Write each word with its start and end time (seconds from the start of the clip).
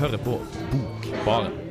hører 0.00 0.16
på 0.16 0.38
Bokbaren. 0.72 1.69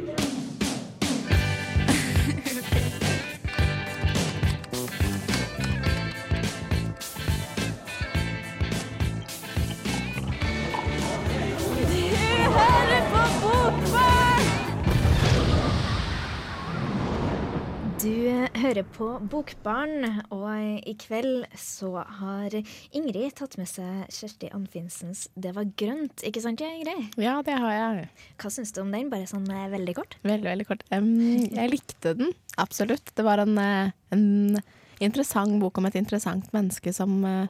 Hører 18.69 18.85
på 18.93 19.05
Bokbarn, 19.31 20.03
og 20.29 20.49
i 20.85 20.93
kveld 21.01 21.47
så 21.57 22.03
har 22.19 22.53
Ingrid 22.93 23.31
tatt 23.39 23.55
med 23.57 23.65
seg 23.65 24.03
Kjersti 24.13 24.51
Anfinsens 24.53 25.23
'Det 25.33 25.55
var 25.55 25.65
grønt'. 25.79 26.21
Ikke 26.21 26.41
sant, 26.43 26.61
Ingrid? 26.61 27.15
Ja, 27.17 27.41
det 27.41 27.55
har 27.57 27.71
jeg. 27.73 28.09
Hva 28.37 28.51
syns 28.53 28.71
du 28.71 28.81
om 28.81 28.91
den? 28.91 29.09
Bare 29.09 29.25
sånn 29.25 29.49
eh, 29.49 29.71
veldig 29.73 29.95
kort. 29.97 30.17
Veldig, 30.21 30.45
veldig 30.51 30.67
kort. 30.67 30.83
Um, 30.91 31.17
jeg 31.49 31.71
likte 31.71 32.13
den, 32.13 32.29
absolutt. 32.61 33.09
Det 33.15 33.25
var 33.25 33.41
en, 33.41 33.57
eh, 33.57 33.91
en 34.11 34.61
interessant 34.99 35.57
bok 35.59 35.79
om 35.79 35.87
et 35.89 35.97
interessant 35.97 36.45
menneske 36.53 36.93
som 36.93 37.25
eh, 37.25 37.47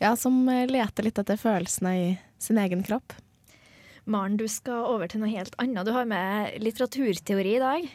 ja, 0.00 0.16
som 0.16 0.42
leter 0.48 1.06
litt 1.06 1.18
etter 1.18 1.38
følelsene 1.38 1.92
i 1.94 2.18
sin 2.38 2.58
egen 2.58 2.82
kropp. 2.82 3.14
Maren, 4.06 4.36
du 4.36 4.48
skal 4.48 4.90
over 4.90 5.06
til 5.06 5.22
noe 5.22 5.30
helt 5.30 5.54
annet. 5.58 5.86
Du 5.86 5.92
har 5.92 6.04
med 6.04 6.58
litteraturteori 6.58 7.54
i 7.56 7.62
dag. 7.62 7.88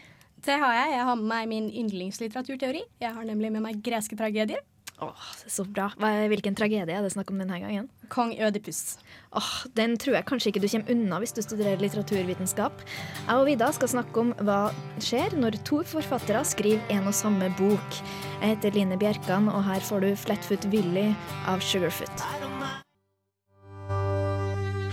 Det 0.45 0.57
har 0.57 0.73
jeg. 0.73 0.93
Jeg 0.97 1.05
har 1.05 1.15
med 1.19 1.29
meg 1.29 1.49
min 1.51 1.69
yndlingslitteraturteori. 1.83 2.81
Jeg 3.01 3.13
har 3.13 3.25
nemlig 3.29 3.51
med 3.53 3.61
meg 3.67 3.81
greske 3.85 4.17
tragedier. 4.17 4.61
Åh, 5.01 5.21
Så 5.49 5.63
bra. 5.65 5.87
Hva, 5.97 6.11
hvilken 6.29 6.53
tragedie 6.57 6.93
er 6.93 7.01
det 7.01 7.09
snakk 7.15 7.31
om 7.33 7.39
denne 7.41 7.57
gangen? 7.57 7.87
Kong 8.13 8.35
Ødipus. 8.37 8.99
Åh, 9.33 9.65
Den 9.73 9.97
tror 9.97 10.13
jeg 10.19 10.27
kanskje 10.29 10.51
ikke 10.51 10.61
du 10.61 10.67
kommer 10.69 10.93
unna 10.93 11.19
hvis 11.23 11.33
du 11.33 11.41
studerer 11.41 11.81
litteraturvitenskap. 11.81 12.83
Jeg 13.25 13.33
og 13.33 13.47
Vida 13.49 13.71
skal 13.73 13.89
snakke 13.95 14.21
om 14.21 14.33
hva 14.45 14.59
skjer 15.01 15.33
når 15.41 15.57
to 15.65 15.81
forfattere 15.89 16.45
skriver 16.45 16.85
en 16.93 17.09
og 17.09 17.17
samme 17.17 17.49
bok. 17.57 18.01
Jeg 18.43 18.55
heter 18.55 18.77
Line 18.77 18.97
Bjerkan, 19.01 19.49
og 19.49 19.65
her 19.65 19.81
får 19.81 20.05
du 20.05 20.15
Flatfoot 20.15 20.69
Willy 20.69 21.09
av 21.49 21.65
Sugarfoot. 21.65 22.25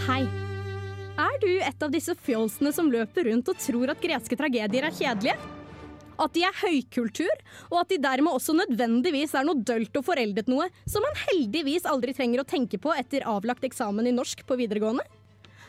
Hei. 0.08 0.47
Er 1.38 1.44
du 1.46 1.60
et 1.62 1.82
av 1.86 1.92
disse 1.94 2.10
fjolsene 2.18 2.72
som 2.74 2.88
løper 2.90 3.28
rundt 3.28 3.46
og 3.52 3.58
tror 3.62 3.92
at 3.92 4.00
greske 4.02 4.34
tragedier 4.34 4.88
er 4.88 4.94
kjedelige? 4.94 5.36
At 6.18 6.32
de 6.34 6.42
er 6.42 6.56
høykultur, 6.64 7.44
og 7.68 7.76
at 7.78 7.92
de 7.92 7.98
dermed 8.02 8.34
også 8.34 8.56
nødvendigvis 8.58 9.36
er 9.38 9.46
noe 9.46 9.62
dølt 9.62 9.94
og 10.00 10.02
foreldet 10.08 10.50
noe 10.50 10.66
som 10.82 11.06
man 11.06 11.14
heldigvis 11.28 11.86
aldri 11.86 12.16
trenger 12.16 12.42
å 12.42 12.48
tenke 12.48 12.82
på 12.82 12.90
etter 12.90 13.22
avlagt 13.30 13.62
eksamen 13.68 14.10
i 14.10 14.16
norsk 14.16 14.42
på 14.48 14.58
videregående? 14.58 15.06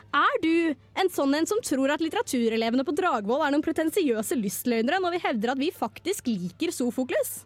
Er 0.10 0.42
du 0.42 0.74
en 0.98 1.14
sånn 1.14 1.38
en 1.38 1.46
som 1.46 1.62
tror 1.62 1.94
at 1.94 2.02
litteraturelevene 2.02 2.88
på 2.88 2.98
Dragvoll 2.98 3.46
er 3.46 3.54
noen 3.54 3.68
pretensiøse 3.70 4.42
lystløgnere 4.42 4.98
når 5.06 5.20
vi 5.20 5.24
hevder 5.28 5.54
at 5.54 5.62
vi 5.62 5.70
faktisk 5.70 6.34
liker 6.34 6.74
Sofokles? 6.74 7.44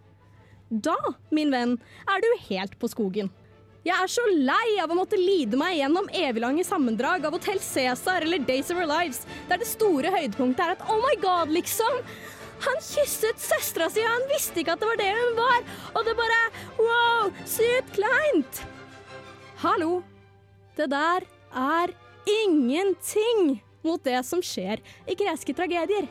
Da, 0.72 0.96
min 1.28 1.52
venn, 1.52 1.76
er 2.08 2.24
du 2.24 2.32
helt 2.48 2.80
på 2.80 2.88
skogen. 2.88 3.36
Jeg 3.84 4.00
er 4.00 4.08
så 4.08 4.24
lei 4.32 4.78
av 4.80 4.94
å 4.94 4.96
måtte 4.96 5.18
lide 5.20 5.58
meg 5.60 5.74
gjennom 5.76 6.06
eviglange 6.16 6.64
sammendrag 6.64 7.26
av 7.28 7.34
Hotell 7.36 7.58
Cæsar 7.60 8.24
eller 8.24 8.40
Days 8.48 8.70
of 8.72 8.78
Our 8.80 8.88
Lives, 8.88 9.26
der 9.50 9.60
det 9.60 9.68
store 9.68 10.14
høydepunktet 10.14 10.64
er 10.64 10.76
at 10.78 10.86
oh 10.88 11.02
my 11.04 11.18
god, 11.20 11.52
liksom! 11.52 11.98
Han 12.64 12.80
kysset 12.80 13.44
søstera 13.44 13.90
si, 13.92 14.00
og 14.06 14.14
han 14.14 14.24
visste 14.30 14.62
ikke 14.62 14.78
at 14.78 14.80
det 14.80 14.88
var 14.88 15.02
det 15.02 15.10
hun 15.18 15.36
var! 15.36 15.68
Og 15.98 16.08
det 16.08 16.16
bare 16.16 16.40
wow, 16.80 17.36
sykt 17.44 17.92
kleint! 18.00 18.64
Hallo. 19.66 20.00
Det 20.80 20.88
der 20.96 21.28
er 21.52 21.96
ingenting 22.40 23.58
mot 23.84 24.00
det 24.08 24.24
som 24.24 24.40
skjer 24.40 24.80
i 25.12 25.20
greske 25.20 25.52
tragedier. 25.60 26.08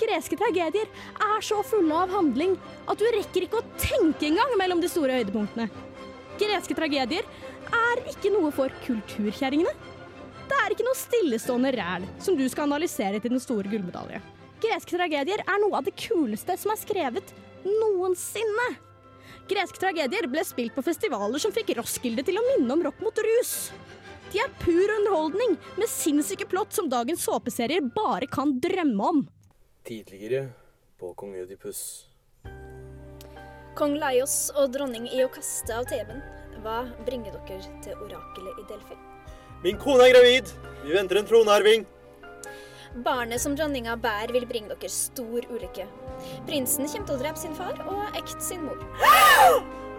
Greske 0.00 0.40
tragedier 0.40 0.88
er 1.12 1.44
så 1.44 1.60
fulle 1.60 1.92
av 1.92 2.16
handling 2.16 2.56
at 2.88 2.96
du 2.96 3.04
rekker 3.12 3.44
ikke 3.44 3.60
å 3.60 3.72
tenke 3.76 4.32
engang 4.32 4.56
mellom 4.56 4.80
de 4.80 4.88
store 4.88 5.20
høydepunktene. 5.20 5.68
Greske 6.42 6.74
tragedier 6.74 7.26
er 7.72 8.00
ikke 8.10 8.32
noe 8.34 8.50
for 8.54 8.72
kulturkjerringene. 8.82 9.72
Det 10.50 10.58
er 10.58 10.74
ikke 10.74 10.86
noe 10.86 10.98
stillestående 10.98 11.70
ræl 11.76 12.06
som 12.20 12.36
du 12.36 12.42
skal 12.50 12.66
analysere 12.66 13.20
til 13.22 13.34
den 13.34 13.42
store 13.42 13.70
gullmedalje. 13.70 14.18
Greske 14.62 14.96
tragedier 14.98 15.42
er 15.42 15.60
noe 15.62 15.78
av 15.78 15.86
det 15.86 15.94
kuleste 15.98 16.56
som 16.58 16.74
er 16.74 16.80
skrevet 16.80 17.32
noensinne. 17.66 18.68
Greske 19.50 19.80
tragedier 19.80 20.28
ble 20.30 20.42
spilt 20.46 20.74
på 20.74 20.84
festivaler 20.86 21.42
som 21.42 21.54
fikk 21.54 21.74
Roskilde 21.78 22.24
til 22.26 22.38
å 22.38 22.44
minne 22.52 22.74
om 22.74 22.84
rock 22.86 23.00
mot 23.02 23.22
rus. 23.26 23.72
De 24.32 24.40
er 24.40 24.52
pur 24.62 24.94
underholdning 24.96 25.58
med 25.76 25.90
sinnssyke 25.90 26.46
plott 26.48 26.72
som 26.74 26.88
dagens 26.90 27.24
såpeserier 27.26 27.84
bare 27.94 28.30
kan 28.30 28.54
drømme 28.62 29.10
om. 29.14 29.26
Tidligere 29.84 30.46
på 30.98 31.12
kong 31.18 31.36
Ødipus. 31.42 32.11
Kong 33.72 33.94
Laios 33.96 34.50
og 34.60 34.74
dronning 34.74 35.06
Iokaste 35.16 35.72
av 35.72 35.86
Teben, 35.88 36.18
hva 36.60 36.82
bringer 37.06 37.32
dere 37.48 37.70
til 37.80 37.96
orakelet 38.04 38.58
i 38.60 38.64
Delfi? 38.68 38.96
Min 39.62 39.78
kone 39.80 40.04
er 40.04 40.12
gravid! 40.12 40.50
Vi 40.82 40.92
venter 40.92 41.20
en 41.20 41.28
tronarving. 41.28 41.86
Barnet 43.06 43.40
som 43.40 43.54
dronninga 43.56 43.94
bærer, 43.96 44.34
vil 44.36 44.44
bringe 44.50 44.74
dere 44.74 44.92
stor 44.92 45.46
ulykke. 45.48 45.86
Prinsen 46.48 46.84
kommer 46.84 47.08
til 47.08 47.16
å 47.16 47.22
drepe 47.22 47.40
sin 47.40 47.56
far 47.56 47.80
og 47.86 48.18
ekte 48.18 48.44
sin 48.44 48.66
mor. 48.66 48.82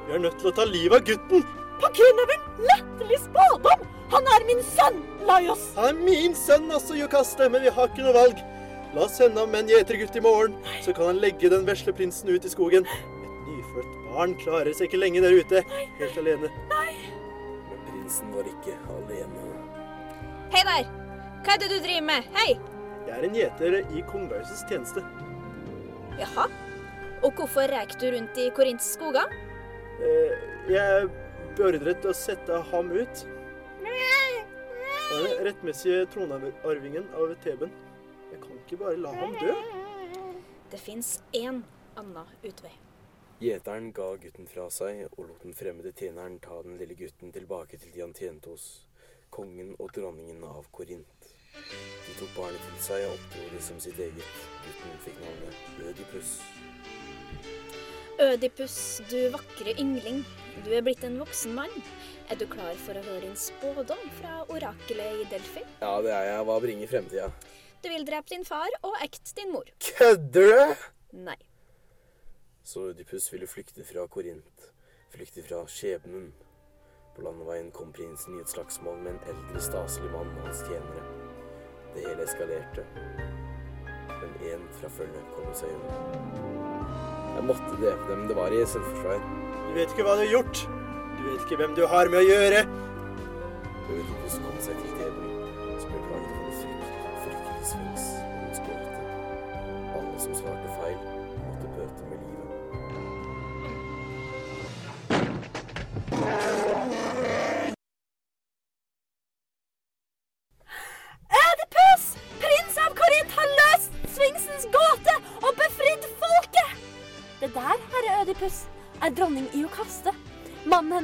Vi 0.05 0.13
er 0.13 0.21
nødt 0.21 0.37
til 0.37 0.51
å 0.51 0.55
ta 0.59 0.67
livet 0.69 0.99
av 0.99 1.07
gutten. 1.09 1.47
Pakken 1.81 2.21
av 2.21 2.35
en 2.35 2.45
latterlig 2.69 3.19
spådom! 3.23 3.87
Han 4.13 4.29
er 4.35 4.45
min 4.51 4.61
sønn, 4.69 5.01
Laios! 5.25 5.65
Han 5.79 5.89
er 5.95 6.03
min 6.11 6.37
sønn 6.37 6.69
også, 6.69 6.99
Jokaste, 6.99 7.49
men 7.49 7.65
vi 7.65 7.73
har 7.73 7.89
ikke 7.89 8.05
noe 8.05 8.13
valg. 8.19 8.45
La 8.93 9.07
oss 9.07 9.17
sende 9.17 9.41
ham 9.41 9.49
med 9.49 9.63
en 9.63 9.73
gjetergutt 9.73 10.19
i 10.19 10.21
morgen, 10.21 10.53
så 10.85 10.93
kan 10.93 11.09
han 11.09 11.23
legge 11.23 11.49
den 11.49 11.65
vesle 11.65 11.95
prinsen 11.97 12.29
ut 12.29 12.45
i 12.45 12.53
skogen. 12.53 12.85
Barn 14.13 14.35
klarer 14.37 14.73
seg 14.77 14.89
ikke 14.91 14.99
lenge 15.01 15.21
der 15.23 15.33
ute, 15.39 15.63
helt 15.97 16.17
alene. 16.21 16.49
Men 16.69 17.79
prinsen 17.87 18.29
var 18.35 18.45
ikke 18.49 18.75
alene. 18.93 19.45
Hei 20.53 20.61
der! 20.67 20.91
Hva 21.43 21.55
er 21.55 21.61
det 21.63 21.69
du 21.71 21.79
driver 21.81 22.05
med? 22.11 22.27
Hei! 22.37 22.51
Jeg 23.07 23.15
er 23.17 23.25
en 23.27 23.35
gjeter 23.35 23.77
i 23.97 24.03
kongehusets 24.07 24.61
tjeneste. 24.69 25.01
Jaha. 26.19 26.45
Og 27.23 27.33
hvorfor 27.39 27.67
reik 27.71 27.95
du 27.99 28.05
rundt 28.13 28.37
i 28.39 28.49
Korints 28.55 28.91
skoger? 28.95 29.33
Eh, 29.97 30.49
Jeg 30.69 30.79
er 31.01 31.09
beordret 31.57 31.99
til 32.03 32.11
å 32.13 32.15
sette 32.15 32.61
ham 32.69 32.91
ut. 32.93 33.25
Han 35.13 35.25
er 35.29 35.41
rettmessige 35.49 36.05
tronarvingen 36.13 37.09
av 37.17 37.33
Teben. 37.43 37.73
Jeg 38.31 38.39
kan 38.45 38.61
ikke 38.61 38.79
bare 38.79 38.95
la 39.01 39.11
ham 39.17 39.35
dø. 39.41 39.57
Det 40.71 40.79
fins 40.81 41.17
én 41.37 41.59
annen 41.99 42.31
utvei. 42.41 42.71
Gjeteren 43.43 43.89
ga 43.91 44.05
gutten 44.23 44.45
fra 44.47 44.69
seg 44.71 45.01
og 45.17 45.25
lot 45.25 45.41
den 45.43 45.55
fremmede 45.57 45.91
tjeneren 45.99 46.37
ta 46.39 46.61
den 46.63 46.77
lille 46.79 46.95
gutten 46.95 47.33
tilbake 47.35 47.75
til 47.81 47.91
de 47.91 47.99
han 47.99 48.13
tjente 48.15 48.53
hos, 48.53 48.85
kongen 49.35 49.73
og 49.83 49.91
dronningen 49.97 50.45
av 50.47 50.69
Korint. 50.71 51.27
De 51.51 52.15
tok 52.21 52.31
barnet 52.37 52.63
til 52.69 52.79
seg 52.85 53.03
og 53.09 53.17
oppdro 53.17 53.49
det 53.51 53.59
som 53.67 53.83
sitt 53.83 53.99
eget. 53.99 54.39
Gutten 54.63 54.95
fikk 55.03 55.19
navnet 55.25 55.83
Ødipus. 55.89 56.31
Ødipus, 58.29 58.79
du 59.11 59.19
vakre 59.35 59.75
yngling. 59.75 60.23
Du 60.63 60.71
er 60.71 60.87
blitt 60.87 61.03
en 61.03 61.19
voksen 61.19 61.59
mann. 61.59 61.79
Er 62.31 62.39
du 62.39 62.47
klar 62.47 62.79
for 62.87 62.95
å 62.95 63.07
høre 63.11 63.25
din 63.27 63.35
spådom 63.35 64.11
fra 64.21 64.43
orakelet 64.47 65.25
i 65.25 65.31
Delfi? 65.35 65.67
Ja, 65.83 65.97
det 66.05 66.15
er 66.15 66.29
jeg. 66.31 66.43
Hva 66.47 66.61
bringer 66.63 66.95
fremtida? 66.95 67.31
Du 67.83 67.91
vil 67.91 68.07
drepe 68.07 68.37
din 68.37 68.47
far 68.47 68.71
og 68.87 69.01
ekte 69.03 69.41
din 69.41 69.51
mor. 69.51 69.67
Kødder 69.83 70.53
du? 70.53 70.85
Nei. 71.27 71.41
Så 72.63 72.79
Ødipus 72.89 73.33
ville 73.33 73.47
flykte 73.47 73.83
fra 73.83 74.07
Korint, 74.07 74.71
flykte 75.11 75.43
fra 75.43 75.65
skjebnen. 75.67 76.29
På 77.15 77.21
landeveien 77.21 77.71
kom 77.75 77.91
prinsen 77.93 78.37
i 78.37 78.41
et 78.41 78.49
slagsmål 78.49 79.01
med 79.03 79.11
en 79.11 79.25
eldre, 79.33 79.61
staselig 79.61 80.11
mann 80.11 80.31
og 80.37 80.47
hans 80.47 80.61
tjenere. 80.69 81.03
Det 81.93 82.05
hele 82.07 82.23
eskalerte. 82.23 82.85
Men 84.07 84.31
én 84.47 84.63
fra 84.79 84.89
følget 84.95 85.27
kom 85.35 85.51
seg 85.59 85.75
unna. 85.75 85.97
Jeg 87.35 87.43
måtte 87.49 87.75
drepe 87.81 88.07
dem. 88.11 88.27
Det 88.31 88.39
var 88.39 88.55
i 88.55 88.63
selvforsvar. 88.63 89.27
Du 89.67 89.75
vet 89.75 89.91
ikke 89.91 90.07
hva 90.07 90.15
du 90.15 90.23
har 90.23 90.31
gjort. 90.31 90.63
Du 91.17 91.23
vet 91.27 91.43
ikke 91.43 91.59
hvem 91.61 91.75
du 91.75 91.83
har 91.91 92.11
med 92.13 92.21
å 92.23 92.27
gjøre. 92.29 92.63
Ødipus 93.91 94.39
kom 94.45 94.61
seg 94.63 94.79
til 94.79 94.95
Teben, 95.01 95.33
som 95.83 95.91
ble 95.91 96.05
plaget 96.07 96.31
av 96.31 96.47
en 96.47 96.55
frykt, 96.61 96.95
fryktelig 97.25 97.73
sfinks 97.73 98.07
dens 98.39 98.63
gåte. 98.69 99.03
Alle 99.99 100.15
som 100.23 100.39
svarte 100.39 100.77
feil, 100.79 101.12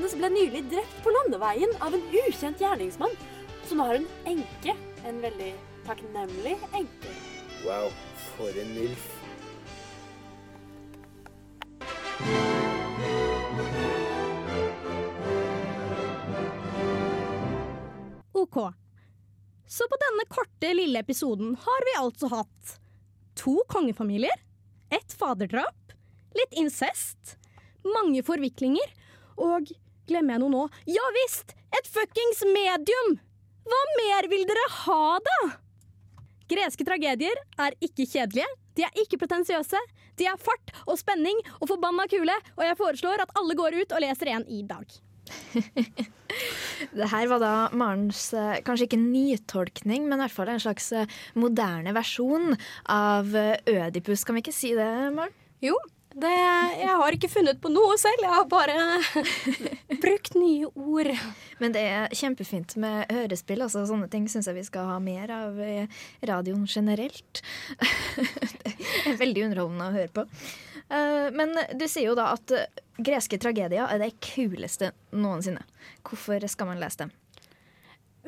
hennes 0.09 0.21
ble 0.21 0.29
nylig 0.33 0.63
drept 0.71 1.03
på 1.03 1.11
landeveien 1.13 1.69
av 1.85 1.93
en 1.93 2.01
ukjent 2.25 2.61
gjerningsmann. 2.61 3.11
Så 3.65 3.75
nå 3.77 3.85
har 3.85 3.99
hun 3.99 4.07
enke. 4.25 4.73
En 5.05 5.19
veldig 5.21 5.53
takknemlig 5.85 6.55
enke. 6.73 7.11
Wow, 7.61 7.91
for 8.33 8.49
en 8.57 8.71
milf. 8.73 9.03
OK. 18.33 18.57
Så 19.69 19.85
på 19.85 19.99
denne 20.01 20.25
korte, 20.29 20.71
lille 20.73 21.03
episoden 21.03 21.53
har 21.67 21.85
vi 21.85 21.97
altså 21.99 22.31
hatt 22.33 22.79
to 23.37 23.59
kongefamilier, 23.69 24.41
ett 24.89 25.13
faderdrap, 25.13 25.93
litt 26.33 26.57
incest, 26.57 27.37
mange 27.85 28.23
forviklinger 28.25 28.89
og 29.37 29.69
Glemmer 30.09 30.35
jeg 30.35 30.41
noe 30.43 30.53
nå? 30.53 30.67
Ja 30.89 31.05
visst! 31.21 31.53
Et 31.77 31.89
fuckings 31.89 32.41
medium! 32.49 33.17
Hva 33.69 33.81
mer 33.99 34.27
vil 34.31 34.47
dere 34.49 34.63
ha, 34.79 35.03
da? 35.21 35.39
Greske 36.49 36.85
tragedier 36.87 37.37
er 37.61 37.75
ikke 37.85 38.07
kjedelige, 38.09 38.47
de 38.73 38.85
er 38.87 38.95
ikke 39.03 39.19
pretensiøse. 39.21 39.81
De 40.17 40.25
er 40.27 40.39
fart 40.41 40.73
og 40.87 40.97
spenning 40.97 41.37
og 41.59 41.69
forbanna 41.69 42.07
kule, 42.09 42.33
og 42.57 42.63
jeg 42.65 42.79
foreslår 42.79 43.21
at 43.21 43.35
alle 43.37 43.57
går 43.59 43.77
ut 43.83 43.93
og 43.93 44.01
leser 44.03 44.33
en 44.33 44.47
i 44.49 44.63
dag. 44.65 44.97
Det 46.95 47.09
her 47.11 47.27
var 47.29 47.41
da 47.43 47.53
Marens 47.77 48.31
eh, 48.33 48.61
kanskje 48.65 48.87
ikke 48.87 49.01
nytolkning, 49.01 50.07
men 50.07 50.17
i 50.17 50.23
hvert 50.23 50.33
fall 50.33 50.49
en 50.53 50.61
slags 50.63 50.89
eh, 50.95 51.09
moderne 51.37 51.93
versjon 51.93 52.55
av 52.89 53.35
eh, 53.37 53.59
Ødipus. 53.69 54.25
Kan 54.25 54.39
vi 54.39 54.45
ikke 54.45 54.55
si 54.55 54.73
det, 54.77 54.89
Maren? 55.13 55.35
Jo, 55.61 55.75
det, 56.21 56.31
jeg 56.81 56.95
har 57.01 57.15
ikke 57.15 57.29
funnet 57.31 57.59
på 57.61 57.71
noe 57.71 57.95
selv, 57.99 58.23
jeg 58.25 58.33
har 58.33 58.45
bare 58.49 58.75
brukt 60.03 60.35
nye 60.37 60.69
ord. 60.73 61.09
Men 61.59 61.75
det 61.75 61.83
er 61.89 62.15
kjempefint 62.15 62.75
med 62.81 63.11
hørespill. 63.13 63.63
altså 63.65 63.83
Sånne 63.89 64.09
ting 64.11 64.27
syns 64.31 64.47
jeg 64.49 64.57
vi 64.59 64.65
skal 64.67 64.87
ha 64.91 64.97
mer 65.03 65.31
av 65.35 65.59
i 65.63 65.75
radioen 66.29 66.65
generelt. 66.69 67.41
det 68.19 69.13
er 69.13 69.19
veldig 69.19 69.47
underholdende 69.49 69.89
å 69.89 69.95
høre 69.97 70.13
på. 70.19 70.27
Eh, 70.89 71.29
Men 71.35 71.55
du 71.77 71.85
sier 71.87 72.09
jo 72.11 72.17
da 72.19 72.31
at 72.35 72.55
eh, 72.55 72.83
greske 72.99 73.39
tragedier 73.41 73.87
er 73.87 74.01
det 74.01 74.13
kuleste 74.23 74.93
noensinne. 75.15 75.63
Hvorfor 76.07 76.45
skal 76.51 76.71
man 76.71 76.81
lese 76.81 77.05
dem? 77.05 77.13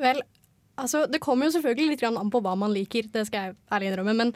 Vel, 0.02 0.22
altså, 0.80 1.04
det 1.10 1.20
kommer 1.24 1.48
jo 1.48 1.56
selvfølgelig 1.58 1.96
litt 1.96 2.04
an 2.08 2.32
på 2.32 2.40
hva 2.44 2.54
man 2.58 2.72
liker, 2.74 3.08
det 3.12 3.26
skal 3.28 3.50
jeg 3.50 3.58
ærlig 3.72 3.92
innrømme. 3.92 4.14
Men 4.24 4.34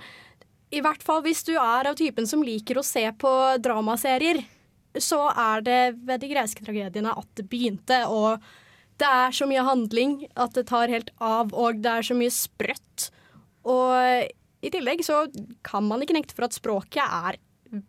i 0.74 0.82
hvert 0.82 1.02
fall 1.06 1.22
hvis 1.24 1.44
du 1.46 1.54
er 1.54 1.88
av 1.88 1.96
typen 1.98 2.26
som 2.26 2.42
liker 2.44 2.78
å 2.80 2.86
se 2.86 3.04
på 3.20 3.32
dramaserier, 3.62 4.42
så 4.98 5.26
er 5.30 5.64
det 5.64 5.80
ved 6.08 6.22
de 6.22 6.30
greske 6.30 6.64
tragediene 6.64 7.12
at 7.12 7.28
det 7.38 7.46
begynte. 7.50 8.00
Og 8.08 8.42
det 9.00 9.08
er 9.08 9.34
så 9.36 9.48
mye 9.48 9.64
handling 9.66 10.18
at 10.34 10.56
det 10.56 10.66
tar 10.70 10.92
helt 10.92 11.12
av, 11.20 11.52
og 11.54 11.82
det 11.84 11.92
er 11.92 12.08
så 12.08 12.16
mye 12.18 12.32
sprøtt. 12.32 13.10
Og 13.68 14.64
i 14.64 14.72
tillegg 14.72 15.04
så 15.06 15.26
kan 15.66 15.86
man 15.86 16.02
ikke 16.02 16.16
nekte 16.16 16.36
for 16.36 16.48
at 16.48 16.56
språket 16.56 17.04
er 17.04 17.38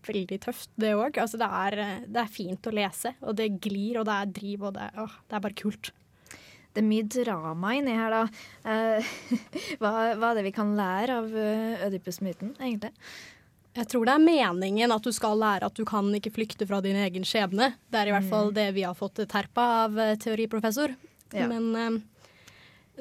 veldig 0.08 0.40
tøft, 0.44 0.70
det 0.80 0.96
òg. 0.98 1.20
Altså, 1.22 1.40
det, 1.40 1.48
er, 1.48 2.04
det 2.10 2.22
er 2.22 2.34
fint 2.34 2.68
å 2.68 2.76
lese, 2.76 3.14
og 3.24 3.38
det 3.40 3.54
glir, 3.64 4.02
og 4.02 4.08
det 4.10 4.18
er 4.18 4.36
driv, 4.40 4.68
og 4.70 4.76
det, 4.78 4.90
åh, 5.00 5.18
det 5.30 5.38
er 5.38 5.46
bare 5.48 5.58
kult. 5.58 5.94
Det 6.78 6.84
er 6.84 6.86
mye 6.86 7.06
drama 7.10 7.72
inni 7.74 7.94
her, 7.98 8.14
da. 8.14 8.20
Eh, 8.70 9.08
hva, 9.82 9.94
hva 10.14 10.30
er 10.30 10.38
det 10.38 10.44
vi 10.46 10.54
kan 10.54 10.76
lære 10.78 11.16
av 11.24 11.32
eh, 11.34 11.88
Ødipus-myten, 11.88 12.52
egentlig? 12.62 12.92
Jeg 13.78 13.90
tror 13.90 14.06
det 14.06 14.14
er 14.14 14.22
meningen 14.22 14.94
at 14.94 15.06
du 15.06 15.10
skal 15.14 15.42
lære 15.42 15.66
at 15.72 15.74
du 15.74 15.82
kan 15.90 16.06
ikke 16.14 16.36
flykte 16.36 16.68
fra 16.70 16.78
din 16.86 16.98
egen 17.02 17.26
skjebne. 17.26 17.72
Det 17.90 17.98
er 17.98 18.12
i 18.12 18.14
hvert 18.14 18.30
fall 18.30 18.54
det 18.54 18.68
vi 18.78 18.86
har 18.86 18.94
fått 18.98 19.24
terpa 19.30 19.66
av 19.88 19.98
eh, 20.02 20.14
teoriprofessor. 20.22 20.94
Ja. 21.34 21.50
Men 21.50 21.74
eh, 21.74 21.98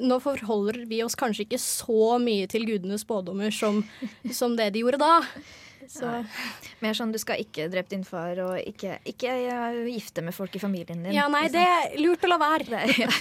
nå 0.09 0.19
forholder 0.25 0.83
vi 0.89 1.03
oss 1.05 1.17
kanskje 1.17 1.45
ikke 1.45 1.61
så 1.61 2.17
mye 2.21 2.49
til 2.49 2.65
gudenes 2.65 3.05
spådommer 3.05 3.53
som, 3.53 3.83
som 4.33 4.57
det 4.57 4.71
de 4.73 4.81
gjorde 4.81 5.01
da. 5.05 5.21
Så 5.87 6.09
Mer 6.83 6.93
sånn 6.97 7.13
du 7.13 7.19
skal 7.21 7.39
ikke 7.41 7.69
drepe 7.71 7.89
din 7.93 8.03
far, 8.07 8.39
og 8.43 8.57
ikke, 8.59 8.97
ikke 9.07 9.31
gifte 9.87 10.21
med 10.25 10.35
folk 10.35 10.55
i 10.57 10.61
familien 10.61 11.03
din. 11.05 11.15
ja, 11.15 11.27
nei, 11.31 11.45
liksom. 11.47 11.57
det 11.57 11.95
er 11.95 12.03
lurt 12.03 12.23
å 12.27 12.29
la 12.33 12.39
være. 12.41 12.65
Det 12.67 12.79
ja. 13.05 13.11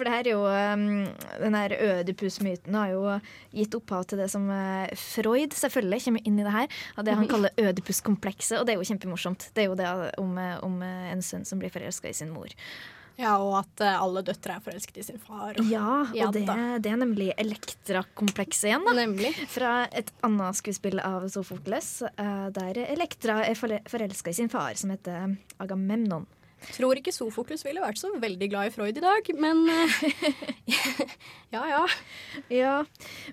For 0.00 0.08
det 0.08 0.14
her 0.14 0.28
er 0.30 0.32
jo 0.32 0.44
um, 0.48 0.84
Den 1.42 1.56
her 1.58 1.74
Ødipus-myten 1.76 2.76
har 2.78 2.94
jo 2.94 3.02
gitt 3.52 3.74
opphav 3.76 4.06
til 4.08 4.22
det 4.22 4.30
som 4.32 4.46
eh, 4.54 4.94
Freud 4.96 5.52
selvfølgelig 5.56 6.06
kommer 6.06 6.30
inn 6.30 6.38
i 6.40 6.46
det 6.46 6.54
her. 6.54 6.78
Av 6.96 7.04
det 7.04 7.16
han 7.18 7.28
kaller 7.32 7.60
Ødipus-komplekset, 7.60 8.56
og 8.60 8.64
det 8.64 8.74
er 8.74 8.80
jo 8.80 8.88
kjempemorsomt. 8.88 9.50
Det 9.52 9.66
er 9.66 9.68
jo 9.68 9.76
det 9.76 9.90
om, 10.22 10.32
eh, 10.40 10.56
om 10.64 10.80
eh, 10.86 11.10
en 11.12 11.24
sønn 11.24 11.44
som 11.44 11.60
blir 11.60 11.72
forelska 11.74 12.08
i 12.08 12.16
sin 12.16 12.32
mor. 12.32 12.48
Ja, 13.18 13.34
og 13.42 13.58
at 13.58 13.80
eh, 13.84 13.96
alle 14.00 14.22
døtre 14.24 14.54
er 14.56 14.60
forelsket 14.64 14.98
i 14.98 15.02
sin 15.02 15.18
far. 15.18 15.50
og- 15.58 15.64
Ja, 15.68 16.06
Ja 16.14 16.26
og 16.28 16.32
det, 16.34 16.44
det 16.82 16.92
er 16.92 16.96
nemlig 16.96 17.30
Elektra-komplekset 17.36 18.70
igjen, 18.70 18.84
da. 18.86 18.92
Nemlig. 18.96 19.34
Fra 19.50 19.72
et 19.92 20.10
annet 20.22 20.56
skuespill 20.56 21.00
av 21.04 21.26
Sofokles, 21.28 22.02
eh, 22.16 22.50
der 22.56 22.74
Elektra 22.86 23.42
er 23.44 23.54
forelska 23.54 24.30
i 24.30 24.32
sin 24.40 24.48
far, 24.48 24.74
som 24.74 24.90
heter 24.90 25.36
Agamemnon. 25.60 26.26
Tror 26.76 26.92
ikke 27.00 27.12
Sofokles 27.12 27.62
ville 27.64 27.80
vært 27.80 27.96
så 27.96 28.10
veldig 28.20 28.50
glad 28.52 28.66
i 28.68 28.70
Freud 28.74 28.96
i 28.98 29.00
dag, 29.00 29.30
men 29.40 29.62
eh, 29.68 30.00
Ja 31.54 31.62
ja. 31.68 31.86
Ja, 32.52 32.74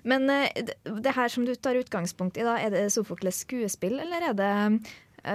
Men 0.02 0.26
det, 0.28 1.12
her 1.14 1.28
som 1.28 1.44
du 1.44 1.54
tar 1.54 1.76
utgangspunkt 1.76 2.38
i, 2.40 2.42
da, 2.46 2.56
er 2.58 2.70
det 2.72 2.86
Sofokles 2.94 3.42
skuespill, 3.44 3.98
eller 4.00 4.30
er 4.30 4.34
det 4.34 4.52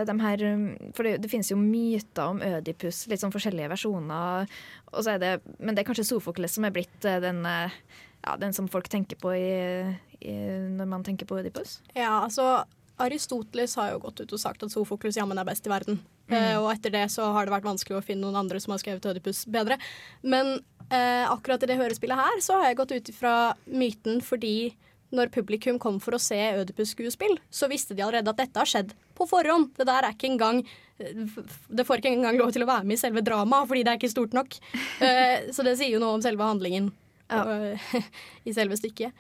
de 0.08 0.16
her 0.22 0.44
um, 0.54 0.66
For 0.96 1.08
det, 1.08 1.18
det 1.24 1.32
finnes 1.32 1.52
jo 1.52 1.58
myter 1.60 2.34
om 2.34 2.42
Ødipus, 2.44 3.06
litt 3.12 3.24
sånn 3.24 3.34
forskjellige 3.34 3.72
versjoner. 3.74 4.50
Og 4.94 5.02
så 5.06 5.16
er 5.16 5.22
det, 5.22 5.34
men 5.60 5.76
det 5.76 5.84
er 5.84 5.90
kanskje 5.90 6.08
Sofokles 6.10 6.58
som 6.58 6.68
er 6.68 6.76
blitt 6.76 7.10
eh, 7.10 7.22
den, 7.24 7.44
eh, 7.50 7.76
ja, 8.24 8.38
den 8.42 8.56
som 8.56 8.70
folk 8.72 8.90
tenker 8.92 9.20
på 9.20 9.34
i, 9.38 9.52
i, 10.22 10.38
når 10.78 10.90
man 10.90 11.06
tenker 11.06 11.30
på 11.30 11.40
Ødipus? 11.42 11.80
Ja, 11.96 12.24
altså 12.24 12.64
Aristoteles 13.02 13.76
har 13.80 13.94
jo 13.94 14.04
gått 14.04 14.22
ut 14.22 14.36
og 14.36 14.42
sagt 14.42 14.66
at 14.66 14.74
Sofokles 14.74 15.18
jammen 15.18 15.40
er 15.40 15.48
best 15.48 15.66
i 15.68 15.72
verden. 15.72 16.00
Eh, 16.32 16.56
og 16.60 16.70
etter 16.72 16.94
det 16.94 17.08
så 17.12 17.32
har 17.36 17.46
det 17.46 17.54
vært 17.56 17.68
vanskelig 17.68 18.00
å 18.00 18.06
finne 18.06 18.24
noen 18.26 18.44
andre 18.44 18.62
som 18.64 18.74
har 18.74 18.82
skrevet 18.82 19.06
Ødipus 19.10 19.44
bedre. 19.52 19.80
Men 20.22 20.56
eh, 20.90 21.26
akkurat 21.28 21.64
i 21.66 21.70
det 21.72 21.80
hørespillet 21.82 22.20
her 22.20 22.44
så 22.46 22.60
har 22.60 22.72
jeg 22.72 22.80
gått 22.80 22.96
ut 22.96 23.14
ifra 23.14 23.36
myten 23.68 24.22
fordi 24.24 24.74
når 25.14 25.30
publikum 25.34 25.78
kom 25.82 26.00
for 26.02 26.18
å 26.18 26.22
se 26.22 26.40
Ødipus-skuespill, 26.58 27.38
så 27.54 27.70
visste 27.70 27.94
de 27.94 28.02
allerede 28.02 28.32
at 28.32 28.40
dette 28.40 28.58
har 28.58 28.70
skjedd 28.70 28.96
på 29.18 29.28
forhånd. 29.30 29.72
Det 29.78 29.88
der 29.90 30.08
er 30.08 30.16
ikke 30.16 30.32
engang 30.32 30.64
Det 31.68 31.84
får 31.84 32.00
ikke 32.00 32.12
engang 32.14 32.38
lov 32.38 32.52
til 32.54 32.64
å 32.64 32.70
være 32.70 32.86
med 32.86 32.96
i 32.96 33.02
selve 33.02 33.24
dramaet 33.26 33.68
fordi 33.68 33.82
det 33.84 33.92
er 33.94 34.00
ikke 34.02 34.14
stort 34.14 34.36
nok. 34.38 34.60
Eh, 35.04 35.50
så 35.52 35.66
det 35.66 35.74
sier 35.80 35.92
jo 35.92 36.00
noe 36.00 36.16
om 36.16 36.22
selve 36.24 36.46
handlingen 36.46 36.92
ja. 37.28 37.74
i 38.48 38.54
selve 38.56 38.78
stykket. 38.80 39.12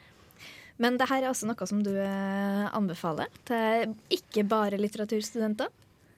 Men 0.81 0.97
det 0.97 1.09
her 1.09 1.23
er 1.23 1.31
også 1.31 1.49
noe 1.49 1.67
som 1.69 1.81
du 1.85 1.91
eh, 1.97 2.67
anbefaler 2.77 3.31
til 3.49 3.95
ikke 4.13 4.45
bare 4.49 4.79
litteraturstudenter. 4.79 5.71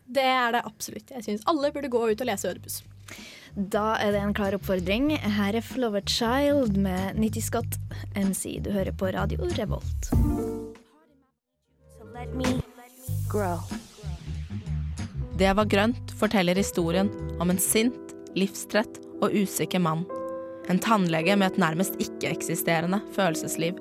Det 0.05 0.25
er 0.25 0.53
det 0.53 0.65
absolutt. 0.67 1.09
Jeg 1.15 1.25
syns 1.25 1.47
alle 1.49 1.71
burde 1.73 1.89
gå 1.89 2.03
ut 2.11 2.21
og 2.21 2.29
lese 2.29 2.51
Ødipus. 2.51 2.83
Da 3.55 3.95
er 4.03 4.11
det 4.11 4.21
en 4.21 4.35
klar 4.35 4.55
oppfordring. 4.57 5.13
Her 5.15 5.55
er 5.55 5.65
Flower 5.65 6.03
Child 6.05 6.77
med 6.77 7.17
Nitty 7.19 7.41
Scott 7.41 7.79
MC. 8.13 8.59
Du 8.61 8.71
hører 8.75 8.91
på 8.91 9.09
Radio 9.15 9.49
Revolt. 9.57 10.11
So 10.11 12.05
let 12.13 12.33
me 12.35 12.61
grow. 13.29 13.59
Det 15.37 15.53
var 15.53 15.65
grønt 15.65 16.11
forteller 16.19 16.55
historien 16.55 17.09
om 17.39 17.49
en 17.49 17.59
sint, 17.59 18.13
livstrett 18.35 18.99
og 19.21 19.33
usikker 19.33 19.79
mann. 19.79 20.05
En 20.71 20.79
tannlege 20.79 21.35
med 21.35 21.51
et 21.51 21.59
nærmest 21.61 21.99
ikke-eksisterende 22.01 23.01
følelsesliv. 23.15 23.77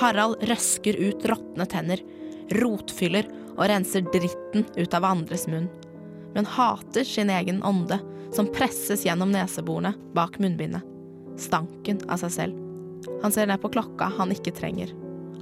Harald 0.00 0.40
røsker 0.48 0.96
ut 0.96 1.26
råtne 1.28 1.66
tenner, 1.68 2.00
rotfyller 2.56 3.28
og 3.52 3.66
renser 3.68 4.06
dritten 4.08 4.64
ut 4.76 4.96
av 4.96 5.04
andres 5.04 5.44
munn. 5.50 5.68
Men 6.32 6.48
hater 6.48 7.04
sin 7.04 7.30
egen 7.30 7.60
ånde, 7.62 8.00
som 8.32 8.48
presses 8.48 9.04
gjennom 9.04 9.32
neseborene 9.34 9.92
bak 10.16 10.38
munnbindet. 10.40 10.80
Stanken 11.36 12.00
av 12.08 12.22
seg 12.24 12.32
selv. 12.32 12.56
Han 13.22 13.32
ser 13.34 13.48
ned 13.50 13.60
på 13.60 13.70
klokka 13.74 14.08
han 14.16 14.32
ikke 14.32 14.54
trenger. 14.56 14.92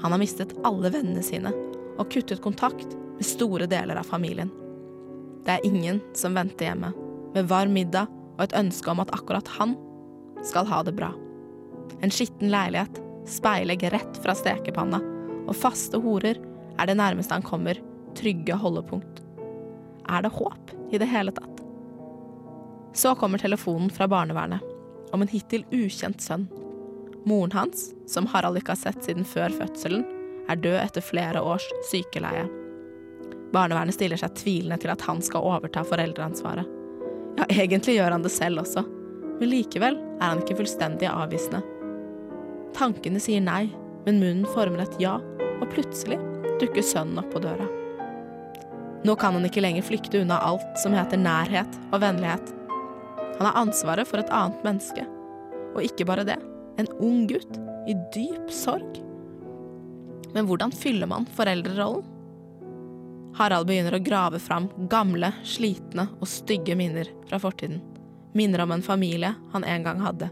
Han 0.02 0.10
har 0.10 0.18
mistet 0.18 0.56
alle 0.66 0.90
vennene 0.90 1.22
sine 1.22 1.52
og 2.00 2.08
kuttet 2.10 2.42
kontakt 2.42 2.96
med 3.20 3.26
store 3.28 3.66
deler 3.68 4.00
av 4.00 4.08
familien. 4.08 4.48
Det 5.44 5.52
er 5.52 5.66
ingen 5.68 5.98
som 6.16 6.32
venter 6.34 6.70
hjemme, 6.70 6.88
med 7.34 7.48
varm 7.50 7.74
middag 7.76 8.08
og 8.38 8.46
et 8.46 8.54
ønske 8.56 8.88
om 8.88 9.02
at 9.02 9.10
akkurat 9.12 9.48
han 9.58 9.74
skal 10.40 10.64
ha 10.70 10.78
det 10.86 10.94
bra. 10.96 11.10
En 12.00 12.08
skitten 12.08 12.48
leilighet, 12.48 12.96
speilegg 13.28 13.84
rett 13.92 14.20
fra 14.24 14.32
stekepanna 14.32 15.02
og 15.44 15.52
faste 15.52 16.00
horer 16.00 16.40
er 16.80 16.88
det 16.88 16.96
nærmeste 16.96 17.36
han 17.36 17.44
kommer 17.44 17.76
trygge 18.16 18.56
holdepunkt. 18.56 19.20
Er 20.08 20.24
det 20.24 20.32
håp 20.38 20.72
i 20.88 21.02
det 21.02 21.10
hele 21.12 21.34
tatt? 21.36 21.60
Så 22.96 23.12
kommer 23.20 23.42
telefonen 23.42 23.92
fra 23.92 24.08
barnevernet 24.08 24.64
om 25.12 25.20
en 25.20 25.28
hittil 25.28 25.66
ukjent 25.76 26.24
sønn. 26.24 26.48
Moren 27.28 27.52
hans, 27.52 27.90
som 28.08 28.32
Harald 28.32 28.62
ikke 28.62 28.72
har 28.72 28.80
sett 28.80 29.04
siden 29.04 29.28
før 29.28 29.52
fødselen, 29.60 30.08
er 30.48 30.64
død 30.64 30.80
etter 30.86 31.04
flere 31.04 31.44
års 31.44 31.68
sykeleie. 31.92 32.48
Barnevernet 33.54 33.96
stiller 33.96 34.20
seg 34.20 34.36
tvilende 34.38 34.78
til 34.82 34.92
at 34.92 35.02
han 35.08 35.20
skal 35.24 35.46
overta 35.46 35.82
foreldreansvaret. 35.86 36.68
Ja, 37.38 37.46
egentlig 37.62 37.96
gjør 37.96 38.14
han 38.14 38.24
det 38.24 38.32
selv 38.34 38.62
også, 38.62 38.84
men 39.40 39.50
likevel 39.50 39.98
er 40.20 40.26
han 40.26 40.42
ikke 40.42 40.58
fullstendig 40.60 41.08
avvisende. 41.10 41.62
Tankene 42.76 43.22
sier 43.22 43.42
nei, 43.42 43.64
men 44.06 44.20
munnen 44.22 44.48
former 44.54 44.84
et 44.84 44.98
ja, 45.02 45.18
og 45.60 45.68
plutselig 45.74 46.20
dukker 46.60 46.84
sønnen 46.84 47.18
opp 47.22 47.30
på 47.32 47.42
døra. 47.42 47.66
Nå 49.04 49.16
kan 49.16 49.34
han 49.36 49.46
ikke 49.48 49.62
lenger 49.64 49.86
flykte 49.86 50.20
unna 50.20 50.36
alt 50.44 50.76
som 50.80 50.94
heter 50.94 51.20
nærhet 51.20 51.78
og 51.88 52.02
vennlighet. 52.02 52.52
Han 53.38 53.48
har 53.48 53.56
ansvaret 53.62 54.08
for 54.08 54.20
et 54.20 54.32
annet 54.34 54.60
menneske. 54.66 55.06
Og 55.72 55.84
ikke 55.86 56.04
bare 56.08 56.26
det, 56.28 56.36
en 56.76 56.90
ung 57.00 57.24
gutt 57.30 57.56
i 57.88 57.96
dyp 58.14 58.50
sorg. 58.52 59.00
Men 60.34 60.46
hvordan 60.46 60.74
fyller 60.76 61.08
man 61.08 61.24
foreldrerollen? 61.38 62.04
Harald 63.38 63.66
begynner 63.66 63.94
å 63.94 64.02
grave 64.02 64.40
fram 64.42 64.68
gamle, 64.90 65.32
slitne 65.44 66.08
og 66.18 66.28
stygge 66.28 66.76
minner 66.76 67.08
fra 67.28 67.38
fortiden. 67.42 67.80
Minner 68.34 68.62
om 68.64 68.72
en 68.74 68.82
familie 68.82 69.34
han 69.52 69.64
en 69.64 69.86
gang 69.86 70.00
hadde. 70.02 70.30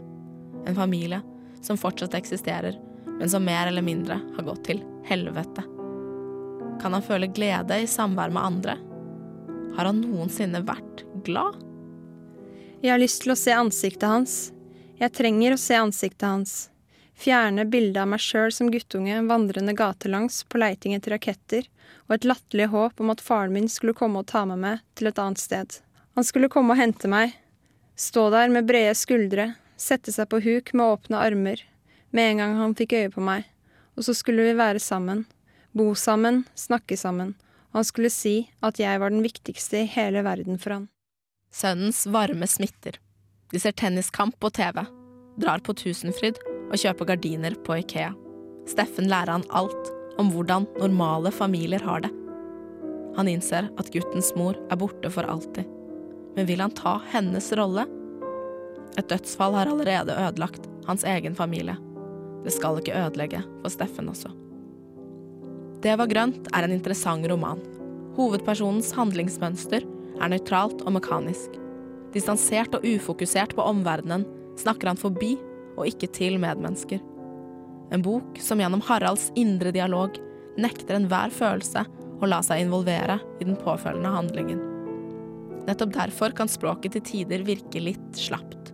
En 0.67 0.75
familie 0.75 1.21
som 1.61 1.77
fortsatt 1.77 2.13
eksisterer, 2.13 2.77
men 3.05 3.29
som 3.29 3.43
mer 3.43 3.67
eller 3.67 3.83
mindre 3.83 4.19
har 4.35 4.47
gått 4.47 4.63
til 4.67 4.83
helvete. 5.07 5.63
Kan 6.79 6.93
han 6.95 7.03
føle 7.03 7.27
glede 7.27 7.81
i 7.81 7.87
samvær 7.87 8.31
med 8.31 8.43
andre? 8.43 8.77
Har 9.75 9.89
han 9.89 10.01
noensinne 10.03 10.61
vært 10.67 11.03
glad? 11.25 11.59
Jeg 12.79 12.93
har 12.93 13.01
lyst 13.01 13.23
til 13.23 13.33
å 13.33 13.39
se 13.39 13.55
ansiktet 13.55 14.07
hans. 14.07 14.35
Jeg 14.99 15.11
trenger 15.15 15.55
å 15.55 15.59
se 15.59 15.75
ansiktet 15.75 16.27
hans. 16.27 16.53
Fjerne 17.19 17.65
bildet 17.67 17.99
av 17.99 18.07
meg 18.13 18.21
sjøl 18.23 18.51
som 18.55 18.69
guttunge 18.71 19.17
vandrende 19.27 19.73
gatelangs 19.75 20.45
på 20.47 20.59
leiting 20.61 20.93
etter 20.95 21.17
raketter, 21.17 21.65
og 22.07 22.15
et 22.15 22.27
latterlig 22.29 22.69
håp 22.71 23.01
om 23.03 23.11
at 23.11 23.23
faren 23.23 23.51
min 23.51 23.67
skulle 23.67 23.97
komme 23.97 24.21
og 24.21 24.29
ta 24.31 24.45
med 24.47 24.61
meg 24.61 24.83
til 24.95 25.09
et 25.09 25.19
annet 25.19 25.41
sted. 25.41 25.81
Han 26.15 26.23
skulle 26.23 26.47
komme 26.51 26.71
og 26.71 26.79
hente 26.79 27.09
meg. 27.11 27.33
Stå 27.99 28.29
der 28.31 28.47
med 28.53 28.69
brede 28.69 28.93
skuldre, 28.95 29.49
sette 29.75 30.13
seg 30.15 30.29
på 30.31 30.39
huk 30.45 30.71
med 30.71 30.85
åpne 30.85 31.19
armer, 31.19 31.63
med 32.15 32.31
en 32.31 32.39
gang 32.41 32.55
han 32.61 32.75
fikk 32.79 32.95
øye 32.95 33.11
på 33.11 33.23
meg, 33.23 33.43
og 33.99 34.07
så 34.07 34.15
skulle 34.15 34.45
vi 34.47 34.55
være 34.55 34.79
sammen. 34.79 35.25
Bo 35.75 35.91
sammen, 35.99 36.45
snakke 36.55 36.95
sammen, 36.97 37.33
og 37.73 37.81
han 37.81 37.89
skulle 37.89 38.13
si 38.13 38.37
at 38.63 38.79
jeg 38.79 39.01
var 39.03 39.11
den 39.11 39.25
viktigste 39.27 39.83
i 39.83 39.89
hele 39.91 40.23
verden 40.23 40.55
for 40.55 40.77
han. 40.77 40.87
Sønnens 41.51 42.05
varme 42.07 42.47
smitter. 42.47 42.95
De 43.51 43.59
ser 43.59 43.75
tenniskamp 43.75 44.39
på 44.39 44.53
TV, 44.55 44.85
drar 45.35 45.59
på 45.65 45.75
Tusenfryd 45.75 46.39
og 46.69 46.77
kjøper 46.77 47.11
gardiner 47.11 47.55
på 47.65 47.79
Ikea. 47.81 48.13
Steffen 48.69 49.09
lærer 49.09 49.33
han 49.37 49.47
alt 49.49 49.91
om 50.21 50.31
hvordan 50.33 50.67
normale 50.77 51.31
familier 51.33 51.83
har 51.85 52.03
det. 52.05 52.11
Han 53.17 53.27
innser 53.31 53.69
at 53.79 53.91
guttens 53.93 54.31
mor 54.37 54.57
er 54.69 54.79
borte 54.79 55.09
for 55.11 55.27
alltid. 55.27 55.65
Men 56.35 56.47
vil 56.47 56.61
han 56.61 56.75
ta 56.75 56.99
hennes 57.11 57.49
rolle? 57.57 57.87
Et 58.99 59.09
dødsfall 59.09 59.57
har 59.57 59.71
allerede 59.71 60.15
ødelagt 60.15 60.67
hans 60.87 61.03
egen 61.07 61.35
familie. 61.35 61.77
Det 62.45 62.53
skal 62.55 62.79
ikke 62.79 62.95
ødelegge 62.95 63.41
for 63.61 63.73
Steffen 63.73 64.11
også. 64.11 64.31
Det 65.83 65.95
var 65.99 66.11
grønt 66.11 66.47
er 66.55 66.65
en 66.65 66.75
interessant 66.75 67.27
roman. 67.31 67.61
Hovedpersonens 68.17 68.91
handlingsmønster 68.97 69.85
er 70.19 70.31
nøytralt 70.31 70.83
og 70.83 70.95
mekanisk. 70.97 71.55
Distansert 72.13 72.73
og 72.75 72.83
ufokusert 72.87 73.55
på 73.55 73.63
omverdenen 73.63 74.25
snakker 74.59 74.91
han 74.91 74.99
forbi 74.99 75.37
og 75.79 75.87
ikke 75.87 76.11
til 76.15 76.37
medmennesker. 76.41 77.01
En 77.89 78.03
bok 78.05 78.37
som 78.43 78.59
gjennom 78.61 78.83
Haralds 78.85 79.29
indre 79.39 79.71
dialog 79.73 80.17
nekter 80.59 80.97
enhver 80.97 81.33
følelse 81.33 81.85
å 82.19 82.29
la 82.29 82.41
seg 82.45 82.65
involvere 82.65 83.17
i 83.39 83.47
den 83.47 83.57
påfølgende 83.57 84.11
handlingen. 84.13 84.59
Nettopp 85.69 85.93
derfor 85.95 86.35
kan 86.35 86.51
språket 86.51 86.95
til 86.95 87.05
tider 87.05 87.45
virke 87.47 87.81
litt 87.81 88.17
slapt. 88.17 88.73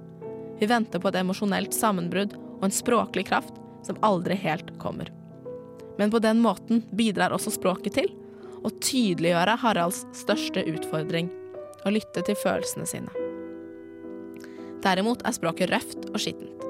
Vi 0.60 0.68
venter 0.70 1.02
på 1.02 1.12
et 1.12 1.20
emosjonelt 1.20 1.76
sammenbrudd 1.76 2.36
og 2.38 2.68
en 2.68 2.76
språklig 2.76 3.28
kraft 3.30 3.58
som 3.86 4.00
aldri 4.06 4.38
helt 4.40 4.72
kommer. 4.82 5.12
Men 6.00 6.12
på 6.12 6.20
den 6.24 6.42
måten 6.44 6.84
bidrar 6.96 7.36
også 7.36 7.54
språket 7.56 8.00
til 8.00 8.12
å 8.66 8.72
tydeliggjøre 8.82 9.60
Haralds 9.62 10.04
største 10.16 10.64
utfordring 10.72 11.30
å 11.86 11.94
lytte 11.94 12.24
til 12.26 12.40
følelsene 12.40 12.88
sine. 12.90 13.26
Derimot 14.86 15.24
er 15.26 15.36
språket 15.36 15.72
røft 15.74 16.10
og 16.12 16.20
skittent. 16.22 16.65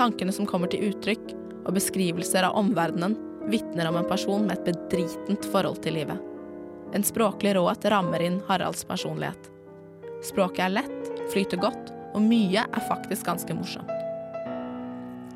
Tankene 0.00 0.32
som 0.32 0.46
kommer 0.48 0.70
til 0.72 0.86
uttrykk, 0.88 1.34
og 1.68 1.74
beskrivelser 1.76 2.46
av 2.46 2.54
omverdenen 2.56 3.18
vitner 3.52 3.84
om 3.90 3.98
en 4.00 4.08
person 4.08 4.46
med 4.46 4.56
et 4.56 4.68
bedritent 4.70 5.44
forhold 5.52 5.82
til 5.84 5.92
livet. 5.98 6.16
En 6.96 7.04
språklig 7.04 7.52
råhet 7.58 7.84
rammer 7.92 8.22
inn 8.24 8.38
Haralds 8.48 8.86
personlighet. 8.88 9.50
Språket 10.24 10.64
er 10.64 10.72
lett, 10.78 11.10
flyter 11.34 11.60
godt, 11.60 11.92
og 12.14 12.24
mye 12.24 12.64
er 12.64 12.86
faktisk 12.88 13.28
ganske 13.28 13.54
morsomt. 13.54 13.92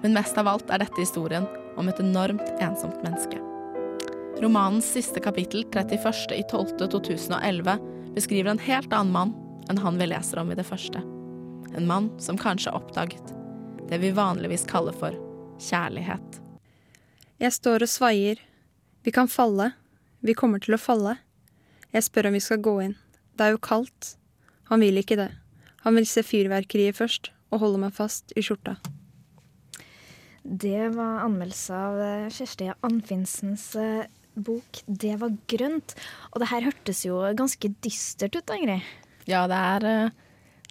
Men 0.00 0.16
mest 0.16 0.38
av 0.40 0.48
alt 0.50 0.72
er 0.72 0.80
dette 0.80 1.00
historien 1.00 1.46
om 1.76 1.88
et 1.88 2.00
enormt 2.00 2.48
ensomt 2.64 3.04
menneske. 3.04 3.38
Romanens 4.40 4.88
siste 4.96 5.20
kapittel, 5.20 5.64
31.12.2011, 5.76 7.78
beskriver 8.16 8.50
en 8.52 8.64
helt 8.64 8.92
annen 8.96 9.12
mann 9.12 9.36
enn 9.68 9.84
han 9.84 10.00
vi 10.00 10.08
leser 10.08 10.40
om 10.40 10.52
i 10.52 10.58
det 10.58 10.66
første. 10.66 11.04
En 11.76 11.88
mann 11.88 12.10
som 12.16 12.40
kanskje 12.40 12.72
oppdaget 12.72 13.43
det 13.90 14.00
vi 14.02 14.10
vanligvis 14.16 14.66
kaller 14.70 14.96
for 14.96 15.16
kjærlighet. 15.60 16.40
Jeg 17.42 17.52
står 17.52 17.84
og 17.84 17.90
svaier. 17.90 18.40
Vi 19.04 19.12
kan 19.12 19.28
falle. 19.28 19.72
Vi 20.24 20.34
kommer 20.38 20.62
til 20.62 20.76
å 20.76 20.80
falle. 20.80 21.18
Jeg 21.92 22.06
spør 22.06 22.30
om 22.30 22.36
vi 22.36 22.42
skal 22.42 22.62
gå 22.64 22.74
inn. 22.86 22.96
Det 23.36 23.46
er 23.46 23.54
jo 23.54 23.62
kaldt. 23.62 24.14
Han 24.70 24.80
vil 24.80 24.98
ikke 25.00 25.18
det. 25.20 25.30
Han 25.84 25.98
vil 25.98 26.06
se 26.08 26.24
fyrverkeriet 26.24 26.96
først, 26.96 27.28
og 27.52 27.60
holde 27.60 27.82
meg 27.82 27.92
fast 27.96 28.32
i 28.38 28.42
skjorta. 28.44 28.78
Det 30.44 30.90
var 30.96 31.24
anmeldelse 31.24 31.76
av 31.76 32.00
eh, 32.04 32.30
Kjersti 32.32 32.70
Anfinsens 32.84 33.70
eh, 33.80 34.06
bok 34.34 34.82
'Det 34.86 35.14
var 35.20 35.36
grønt'. 35.48 35.94
Og 36.32 36.40
det 36.40 36.50
her 36.50 36.66
hørtes 36.68 37.04
jo 37.06 37.20
ganske 37.36 37.70
dystert 37.84 38.36
ut, 38.36 38.50
Ingrid. 38.50 38.82
Ja, 39.30 39.46
det 39.48 39.56
er 39.56 39.86
uh, 39.88 40.10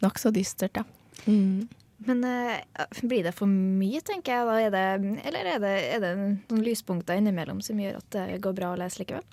nokså 0.03 0.29
dystert, 0.33 0.77
ja. 0.77 0.83
Mm. 1.25 1.69
Men 2.07 2.23
uh, 2.23 2.57
blir 3.01 3.23
det 3.25 3.33
for 3.37 3.49
mye, 3.49 4.01
tenker 4.05 4.35
jeg 4.35 4.47
da? 4.47 4.57
Er 4.59 4.73
det, 4.73 5.21
eller 5.29 5.49
er 5.53 5.63
det, 5.63 5.73
er 5.95 6.03
det 6.03 6.11
noen 6.19 6.63
lyspunkter 6.65 7.19
innimellom 7.19 7.61
som 7.63 7.79
gjør 7.79 7.99
at 8.01 8.09
det 8.15 8.41
går 8.43 8.57
bra 8.57 8.73
å 8.73 8.79
lese 8.79 9.01
likevel? 9.01 9.25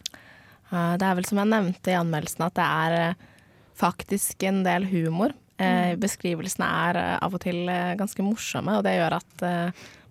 Uh, 0.70 0.94
det 1.00 1.06
er 1.06 1.18
vel 1.18 1.28
som 1.28 1.40
jeg 1.42 1.50
nevnte 1.50 1.92
i 1.92 1.98
anmeldelsen, 1.98 2.46
at 2.46 2.58
det 2.58 2.66
er 2.66 2.96
uh, 3.10 3.28
faktisk 3.80 4.46
en 4.48 4.64
del 4.66 4.88
humor. 4.90 5.36
Mm. 5.60 5.98
Beskrivelsene 6.00 6.64
er 6.88 6.96
av 7.20 7.34
og 7.36 7.42
til 7.42 7.68
ganske 8.00 8.24
morsomme, 8.24 8.78
og 8.78 8.84
det 8.86 8.94
gjør 8.94 9.18
at 9.18 9.42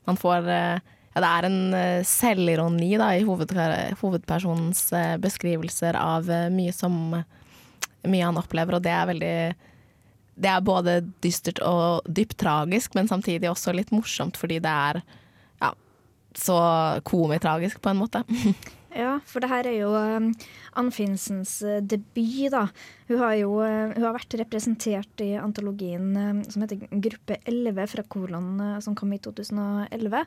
man 0.06 0.20
får 0.22 0.46
ja, 0.46 1.24
det 1.24 1.30
er 1.32 1.48
en 1.48 2.04
selvironi 2.06 2.92
da, 3.02 3.08
i 3.18 3.24
hoved, 3.26 3.56
hovedpersonens 3.98 4.84
beskrivelser 5.18 5.98
av 5.98 6.30
mye 6.54 6.76
som 6.76 7.16
mye 8.06 8.28
han 8.28 8.38
opplever, 8.38 8.78
og 8.78 8.86
det 8.86 8.94
er 8.94 9.10
veldig 9.10 9.34
Det 10.40 10.50
er 10.52 10.66
både 10.66 11.00
dystert 11.24 11.60
og 11.66 12.08
dypt 12.08 12.38
tragisk, 12.40 12.96
men 12.96 13.10
samtidig 13.12 13.50
også 13.52 13.76
litt 13.76 13.92
morsomt, 13.96 14.40
fordi 14.40 14.62
det 14.64 14.72
er 14.72 15.02
ja, 15.60 15.74
så 16.38 16.60
komitragisk, 17.08 17.82
på 17.84 17.94
en 17.94 18.04
måte. 18.04 18.24
Ja, 18.96 19.20
for 19.30 19.44
det 19.44 19.52
her 19.52 19.68
er 19.70 19.76
jo 19.78 19.90
um, 19.94 20.32
Ann 20.80 20.90
Finsens 20.94 21.60
uh, 21.62 21.78
debut, 21.86 22.50
da. 22.50 22.64
Hun 23.10 23.20
har 23.22 23.36
jo 23.38 23.52
uh, 23.62 23.92
hun 23.94 24.06
har 24.06 24.16
vært 24.16 24.34
representert 24.42 25.22
i 25.22 25.36
antologien 25.38 26.08
uh, 26.18 26.40
som 26.50 26.66
heter 26.66 26.88
Gruppe 26.90 27.38
11 27.44 27.86
fra 27.92 28.06
Kolon, 28.10 28.50
som 28.82 28.98
kom 28.98 29.14
i 29.14 29.22
2011. 29.22 30.26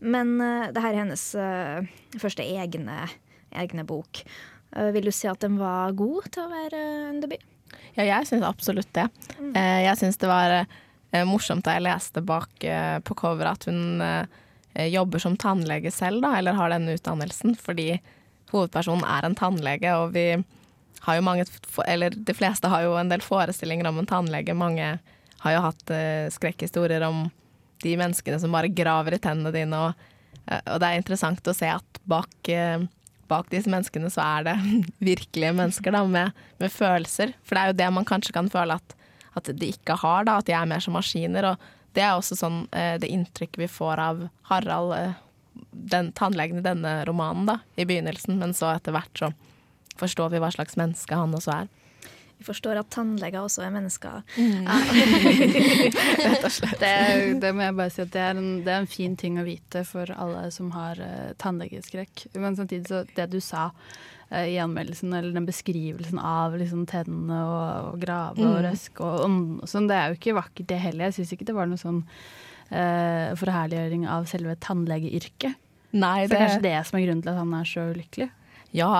Men 0.00 0.32
det 0.72 0.80
her 0.80 0.94
er 0.94 1.02
hennes 1.02 1.22
første 2.18 2.40
egne, 2.40 3.02
egne 3.52 3.82
bok. 3.84 4.22
vil 4.96 5.04
du 5.04 5.12
si 5.12 5.28
at 5.28 5.42
den 5.44 5.58
var 5.60 5.92
god 5.92 6.30
til 6.32 6.46
å 6.46 6.52
være 6.54 6.80
en 7.10 7.18
debut? 7.20 7.44
Ja, 7.96 8.04
jeg 8.06 8.28
syns 8.28 8.46
absolutt 8.46 8.90
det. 8.96 9.08
Mm. 9.38 9.54
jeg 9.56 9.98
syns 9.98 10.20
det 10.20 10.30
var 10.30 10.54
morsomt 11.26 11.64
da 11.66 11.74
jeg 11.74 11.84
leste 11.88 12.22
bak 12.22 12.64
på 13.04 13.16
coveret 13.18 13.58
at 13.58 13.66
hun 13.66 14.28
jobber 14.92 15.18
som 15.18 15.34
tannlege 15.40 15.90
selv, 15.90 16.22
da, 16.22 16.36
eller 16.38 16.54
har 16.54 16.70
denne 16.70 16.94
utdannelsen, 16.94 17.56
fordi 17.58 17.96
hovedpersonen 18.52 19.02
er 19.06 19.26
en 19.26 19.34
tannlege, 19.38 19.94
og 19.98 20.14
vi 20.14 20.26
har 21.00 21.16
jo 21.16 21.24
mange 21.24 21.46
Eller 21.88 22.14
de 22.14 22.34
fleste 22.36 22.68
har 22.68 22.84
jo 22.84 22.94
en 23.00 23.10
del 23.10 23.22
forestillinger 23.24 23.88
om 23.88 23.98
en 23.98 24.06
tannlege. 24.06 24.54
Mange 24.54 24.98
har 25.40 25.54
jo 25.54 25.62
hatt 25.64 25.92
skrekkhistorier 26.34 27.02
om 27.06 27.24
de 27.80 27.96
menneskene 27.96 28.38
som 28.40 28.52
bare 28.52 28.68
graver 28.68 29.16
i 29.16 29.22
tennene 29.22 29.52
dine, 29.54 29.78
og, 29.80 29.92
og 30.60 30.80
det 30.82 30.88
er 30.88 31.00
interessant 31.00 31.48
å 31.48 31.56
se 31.56 31.70
at 31.72 32.00
bak, 32.04 32.30
bak 33.30 33.50
disse 33.52 33.70
menneskene 33.70 34.10
så 34.12 34.24
er 34.24 34.48
det 34.50 34.56
virkelige 35.12 35.54
mennesker 35.56 35.94
da, 35.96 36.04
med, 36.06 36.36
med, 36.60 36.72
følelser. 36.74 37.34
For 37.46 37.56
det 37.56 37.62
er 37.62 37.72
jo 37.72 37.78
det 37.80 37.90
man 37.96 38.08
kanskje 38.08 38.36
kan 38.36 38.50
føle 38.52 38.78
at, 38.80 38.96
at 39.38 39.52
de 39.56 39.72
ikke 39.72 39.98
har, 40.02 40.26
da, 40.28 40.38
at 40.40 40.50
de 40.50 40.56
er 40.56 40.68
mer 40.70 40.82
som 40.84 40.98
maskiner. 40.98 41.52
og 41.52 41.70
det 41.96 42.04
er 42.06 42.14
også 42.14 42.36
sånn 42.38 42.60
det 42.70 43.08
inntrykket 43.10 43.58
vi 43.58 43.66
får 43.66 43.98
av 43.98 44.20
Harald, 44.46 44.92
den 45.70 46.12
tannlegen 46.14 46.60
i 46.60 46.62
denne 46.62 47.00
romanen, 47.08 47.48
da, 47.48 47.56
i 47.74 47.86
begynnelsen. 47.88 48.38
Men 48.38 48.54
så 48.54 48.70
etter 48.76 48.94
hvert 48.94 49.10
så 49.18 49.32
forstår 49.98 50.30
vi 50.30 50.42
hva 50.42 50.52
slags 50.54 50.78
menneske 50.78 51.18
han 51.18 51.34
også 51.34 51.56
er. 51.64 51.72
Vi 52.40 52.46
forstår 52.48 52.78
at 52.80 52.88
tannleger 52.94 53.42
også 53.44 53.60
er 53.66 53.72
mennesker. 53.74 54.22
Rett 56.24 56.44
og 56.46 56.52
slett. 56.54 56.78
Det, 56.80 56.92
det 57.42 57.50
må 57.56 57.64
jeg 57.66 57.76
bare 57.76 57.92
si 57.92 58.00
at 58.04 58.12
det 58.14 58.22
er, 58.24 58.38
en, 58.40 58.50
det 58.64 58.72
er 58.72 58.80
en 58.84 58.88
fin 58.90 59.16
ting 59.20 59.36
å 59.40 59.44
vite 59.46 59.82
for 59.88 60.10
alle 60.14 60.46
som 60.54 60.70
har 60.74 61.00
uh, 61.02 61.32
tannlegeskrekk. 61.40 62.26
Men 62.40 62.56
samtidig 62.58 62.88
så 62.90 63.02
det 63.16 63.26
du 63.32 63.38
sa 63.44 63.66
uh, 63.74 64.44
i 64.46 64.56
anmeldelsen, 64.62 65.12
eller 65.16 65.34
den 65.36 65.48
beskrivelsen 65.48 66.20
av 66.22 66.56
liksom, 66.60 66.86
tennene 66.90 67.40
og, 67.44 67.90
og 67.94 67.98
grave 68.04 68.40
og 68.40 68.54
Mm. 68.60 68.62
røsk 68.70 69.02
og, 69.04 69.18
og 69.26 69.68
sånn, 69.70 69.88
det 69.90 69.96
er 69.98 70.06
jo 70.14 70.16
ikke 70.20 70.38
vakkert 70.40 70.70
det 70.72 70.78
heller. 70.82 71.10
Jeg 71.10 71.18
syns 71.20 71.34
ikke 71.36 71.48
det 71.50 71.56
var 71.58 71.68
noe 71.70 71.80
sånn 71.80 72.00
uh, 72.06 73.36
forherliggjøring 73.40 74.06
av 74.10 74.24
selve 74.30 74.56
tannlegeyrket. 74.64 75.58
Nei, 75.90 76.22
For 76.24 76.32
det 76.32 76.38
er 76.38 76.46
kanskje 76.46 76.64
det 76.68 76.78
som 76.86 76.96
er 77.00 77.04
grunnen 77.04 77.22
til 77.26 77.32
at 77.34 77.40
han 77.42 77.54
er 77.58 77.66
så 77.68 77.84
ulykkelig. 77.90 78.30
Ja, 78.78 78.90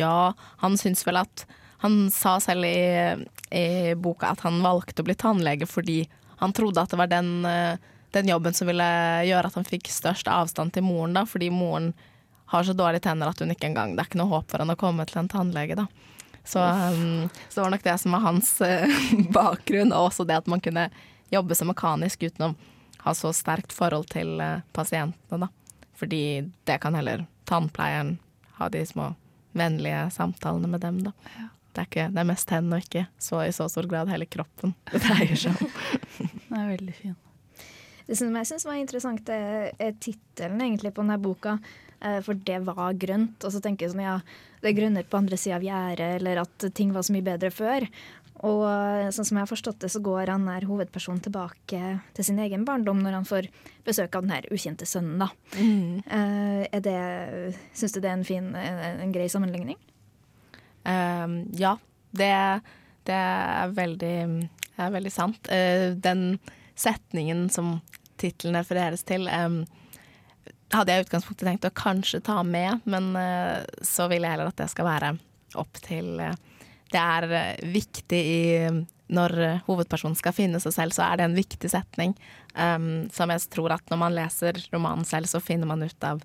ja, 0.00 0.18
han 0.62 0.78
syns 0.80 1.02
vel 1.04 1.18
at 1.20 1.42
Han 1.86 2.10
sa 2.10 2.36
selv 2.42 2.66
i, 2.66 3.24
i 3.54 3.94
boka 3.94 4.32
at 4.34 4.42
han 4.42 4.58
valgte 4.64 5.04
å 5.04 5.06
bli 5.06 5.14
tannlege 5.18 5.68
fordi 5.70 6.00
han 6.40 6.52
trodde 6.52 6.82
at 6.82 6.90
det 6.92 6.98
var 6.98 7.08
den, 7.08 7.30
eh, 7.46 7.78
den 8.12 8.28
jobben 8.28 8.54
som 8.54 8.68
ville 8.68 8.88
gjøre 9.24 9.48
at 9.48 9.56
han 9.56 9.64
fikk 9.64 9.88
størst 9.92 10.28
avstand 10.28 10.74
til 10.74 10.84
moren, 10.84 11.14
da, 11.16 11.22
fordi 11.28 11.48
moren 11.54 11.92
har 12.52 12.66
så 12.66 12.74
dårlige 12.76 13.06
tenner 13.06 13.30
at 13.30 13.40
hun 13.42 13.50
ikke 13.50 13.70
engang 13.70 13.96
Det 13.96 14.04
er 14.04 14.10
ikke 14.10 14.20
noe 14.20 14.30
håp 14.30 14.50
for 14.50 14.62
han 14.62 14.70
å 14.70 14.78
komme 14.78 15.06
til 15.08 15.22
en 15.22 15.30
tannlege, 15.30 15.78
da. 15.78 15.86
Så, 16.46 16.62
um, 16.62 17.28
så 17.48 17.58
det 17.58 17.64
var 17.64 17.72
nok 17.74 17.86
det 17.86 17.96
som 17.98 18.14
var 18.14 18.22
hans 18.22 18.52
uh, 18.62 18.98
bakgrunn, 19.38 19.90
og 19.90 20.12
også 20.12 20.26
det 20.28 20.38
at 20.38 20.50
man 20.50 20.62
kunne 20.62 20.88
jobbe 21.34 21.56
så 21.58 21.66
mekanisk 21.66 22.22
uten 22.22 22.46
å 22.46 22.52
ha 23.02 23.14
så 23.18 23.32
sterkt 23.34 23.74
forhold 23.74 24.06
til 24.12 24.38
uh, 24.38 24.62
pasientene, 24.76 25.48
da. 25.48 25.82
Fordi 25.98 26.22
det 26.68 26.78
kan 26.82 26.94
heller 26.94 27.24
tannpleieren 27.50 28.18
ha 28.60 28.68
de 28.70 28.84
små 28.86 29.14
vennlige 29.56 30.06
samtalene 30.14 30.70
med 30.70 30.84
dem, 30.84 31.02
da. 31.08 31.16
Det 31.76 31.82
er, 31.82 31.88
ikke, 31.90 32.08
det 32.14 32.20
er 32.22 32.28
mest 32.30 32.52
hendene 32.54 32.78
og 32.80 32.84
ikke 32.86 33.02
så 33.20 33.42
i 33.44 33.52
så 33.52 33.66
stor 33.68 33.84
grad 33.90 34.08
hele 34.08 34.24
kroppen 34.32 34.72
det 34.94 35.02
dreier 35.04 35.36
seg 35.36 35.58
om. 35.60 35.72
Det 36.48 36.56
er 36.56 36.68
veldig 36.72 36.94
fin. 36.96 37.16
Det 38.06 38.16
som 38.16 38.36
jeg 38.38 38.46
syns 38.48 38.64
var 38.64 38.78
interessant, 38.80 39.28
er, 39.28 39.96
tittelen 40.00 40.62
egentlig 40.62 40.92
på 40.94 41.02
denne 41.02 41.18
boka. 41.20 41.56
eh, 42.00 42.20
For 42.24 42.38
det 42.38 42.60
var 42.64 42.94
grønt. 42.96 43.42
Og 43.44 43.52
så 43.52 43.60
tenker 43.60 43.84
jeg 43.84 43.92
sånn, 43.92 44.04
ja, 44.06 44.20
det 44.62 44.70
er 44.70 44.76
grønnere 44.78 45.08
på 45.10 45.18
andre 45.18 45.36
sida 45.36 45.58
av 45.58 45.66
gjerdet, 45.66 46.12
eller 46.20 46.40
at 46.44 46.66
ting 46.78 46.94
var 46.94 47.04
så 47.04 47.12
mye 47.16 47.26
bedre 47.26 47.50
før. 47.52 47.88
Og 48.46 48.62
eh, 48.70 49.10
sånn 49.10 49.26
som 49.26 49.36
jeg 49.36 49.42
har 49.42 49.50
forstått 49.50 49.82
det, 49.84 49.90
så 49.92 50.00
går 50.06 50.30
han 50.32 50.46
her 50.48 50.68
hovedpersonen 50.70 51.20
tilbake 51.26 51.82
til 52.16 52.28
sin 52.30 52.38
egen 52.46 52.64
barndom 52.68 53.02
når 53.04 53.18
han 53.18 53.28
får 53.28 53.50
besøk 53.84 54.16
av 54.16 54.24
den 54.24 54.32
her 54.36 54.48
ukjente 54.54 54.86
sønnen, 54.88 55.18
da. 55.26 55.28
Mm. 55.58 56.00
er 56.06 56.80
det 56.84 56.96
Syns 57.74 57.92
du 57.92 58.00
det 58.00 58.10
er 58.10 58.16
en 58.20 58.26
fin, 58.28 58.48
en, 58.54 58.80
en 59.02 59.12
grei 59.14 59.28
sammenligning? 59.32 59.76
Um, 60.86 61.40
ja, 61.58 61.74
det, 62.14 62.60
det 63.06 63.16
er, 63.18 63.72
veldig, 63.74 64.16
er 64.76 64.94
veldig 64.94 65.12
sant. 65.12 65.50
Eh, 65.52 65.90
den 65.92 66.38
setningen 66.78 67.48
som 67.50 67.80
tittelen 68.20 68.58
refereres 68.60 69.04
til, 69.06 69.28
em, 69.28 69.64
hadde 70.74 70.92
jeg 70.92 71.02
i 71.02 71.06
utgangspunktet 71.06 71.48
tenkt 71.48 71.68
å 71.68 71.74
kanskje 71.76 72.22
ta 72.26 72.40
med, 72.46 72.84
men 72.88 73.14
eh, 73.18 73.64
så 73.84 74.08
vil 74.12 74.24
jeg 74.24 74.36
heller 74.36 74.52
at 74.52 74.60
det 74.60 74.70
skal 74.72 74.88
være 74.88 75.14
opp 75.56 75.82
til 75.84 76.20
eh, 76.20 76.36
Det 76.92 77.02
er 77.02 77.56
viktig 77.66 78.18
i 78.18 78.42
Når 79.10 79.32
hovedpersonen 79.66 80.16
skal 80.18 80.34
finne 80.34 80.60
seg 80.62 80.74
selv, 80.74 80.94
så 80.94 81.02
er 81.06 81.18
det 81.18 81.24
en 81.26 81.36
viktig 81.36 81.70
setning 81.70 82.14
um, 82.54 83.06
som 83.14 83.30
jeg 83.30 83.44
tror 83.54 83.74
at 83.76 83.90
når 83.90 84.00
man 84.00 84.14
leser 84.14 84.58
romanen 84.72 85.06
selv, 85.06 85.30
så 85.30 85.38
finner 85.38 85.66
man 85.66 85.82
ut 85.82 86.06
av 86.06 86.22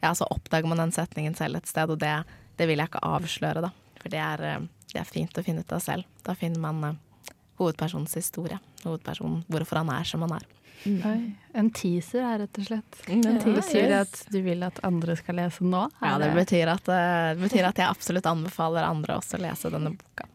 ja, 0.00 0.14
så 0.14 0.24
oppdager 0.30 0.70
man 0.70 0.78
den 0.80 0.94
setningen 0.94 1.34
selv 1.34 1.58
et 1.58 1.68
sted, 1.68 1.90
og 1.90 1.98
det, 2.00 2.12
det 2.60 2.68
vil 2.68 2.80
jeg 2.80 2.90
ikke 2.90 3.04
avsløre, 3.08 3.64
da. 3.64 3.72
For 4.00 4.12
det 4.12 4.20
er, 4.20 4.44
eh, 4.44 4.64
det 4.92 5.00
er 5.00 5.08
fint 5.08 5.38
å 5.38 5.44
finne 5.44 5.64
ut 5.64 5.72
av 5.72 5.80
selv. 5.84 6.08
Da 6.26 6.36
finner 6.36 6.60
man 6.60 6.82
eh, 6.84 7.34
hovedpersonens 7.60 8.16
historie. 8.18 8.60
Hovedpersonen, 8.84 9.44
hvorfor 9.48 9.80
han 9.80 9.92
er 9.94 10.08
som 10.08 10.26
han 10.26 10.36
er. 10.36 10.48
Oi, 10.80 11.16
en 11.60 11.68
teaser 11.76 12.24
her, 12.24 12.38
rett 12.40 12.58
og 12.60 12.66
slett. 12.70 13.00
En 13.12 13.20
ja, 13.20 13.34
teaser. 13.42 13.60
Betyr 13.60 13.94
at 13.98 14.20
du 14.32 14.38
vil 14.44 14.64
at 14.64 14.80
andre 14.86 15.16
skal 15.18 15.36
lese 15.40 15.64
nå? 15.64 15.82
Ja, 16.00 16.14
det 16.20 16.30
betyr 16.36 16.72
at, 16.72 16.88
eh, 16.88 17.32
det 17.36 17.44
betyr 17.44 17.68
at 17.68 17.80
jeg 17.80 17.88
absolutt 17.88 18.28
anbefaler 18.28 18.88
andre 18.88 19.18
også 19.20 19.36
å 19.36 19.44
lese 19.44 19.72
denne 19.72 19.92
boka. 19.96 20.28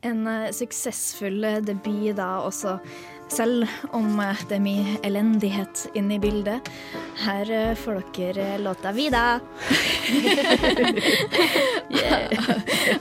En 0.00 0.20
uh, 0.24 0.46
suksessfull 0.56 1.44
debut 1.66 2.14
da 2.16 2.38
også, 2.46 2.78
selv 3.30 3.68
om 3.94 4.18
det 4.48 4.56
er 4.56 4.62
mye 4.62 4.96
elendighet 5.06 5.86
inne 5.94 6.16
i 6.16 6.22
bildet. 6.22 6.68
Her 7.20 7.50
eh, 7.50 7.74
får 7.78 8.02
dere 8.16 8.46
eh, 8.54 8.60
låta 8.60 8.92
'Vida' 8.92 9.40
yeah. 11.90 12.30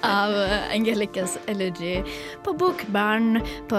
av 0.19 0.33
eh, 0.33 0.75
Angelicas 0.75 1.37
Elegy 1.47 2.03
på 2.43 2.53
Bokbarn 2.53 3.41
på 3.69 3.75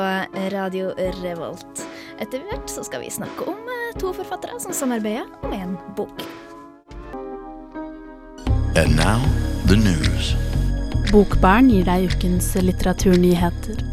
Radio 0.50 0.94
Revolt. 1.22 1.86
Etter 2.20 2.42
hvert 2.48 2.70
så 2.70 2.84
skal 2.84 3.00
vi 3.04 3.10
snakke 3.10 3.48
om 3.48 3.70
to 4.00 4.12
forfattere 4.14 4.60
som 4.60 4.72
samarbeider 4.72 5.26
om 5.42 5.52
én 5.52 5.76
bok. 5.96 6.22
And 8.76 8.96
now, 8.96 9.20
the 9.66 9.76
news. 9.76 10.34
Bokbarn 11.12 11.70
gir 11.70 11.84
deg 11.88 12.06
ukens 12.12 12.52
litteraturnyheter. 12.54 13.89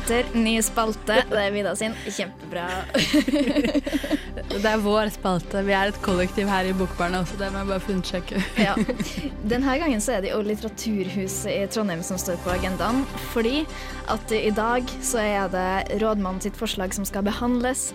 Nyheter, 0.00 0.28
ny 0.32 0.54
spalte. 0.64 1.16
Det 1.28 1.40
er 1.40 1.50
Vida 1.52 1.74
sin. 1.76 1.92
Kjempebra. 2.08 2.64
Det 4.50 4.66
er 4.66 4.80
vår 4.82 5.10
spalte. 5.12 5.60
Vi 5.66 5.74
er 5.76 5.90
et 5.92 5.98
kollektiv 6.02 6.48
her 6.50 6.66
i 6.66 6.72
Bokbarna 6.74 7.20
også, 7.22 7.36
det 7.38 7.50
må 7.52 7.60
jeg 7.60 7.68
bare 7.68 7.82
få 7.84 7.92
undersøke. 7.94 8.40
Ja. 8.58 8.72
Denne 9.52 9.76
gangen 9.82 10.02
så 10.02 10.16
er 10.16 10.24
det 10.24 10.32
jo 10.32 10.40
Litteraturhuset 10.46 11.52
i 11.52 11.68
Trondheim 11.70 12.02
som 12.06 12.18
står 12.18 12.40
på 12.44 12.54
agendaen. 12.54 13.04
Fordi 13.34 13.62
at 14.10 14.34
i 14.34 14.50
dag 14.56 14.90
så 15.04 15.22
er 15.22 15.52
det 15.52 16.00
rådmannen 16.02 16.42
sitt 16.42 16.58
forslag 16.58 16.96
som 16.96 17.06
skal 17.08 17.26
behandles. 17.28 17.90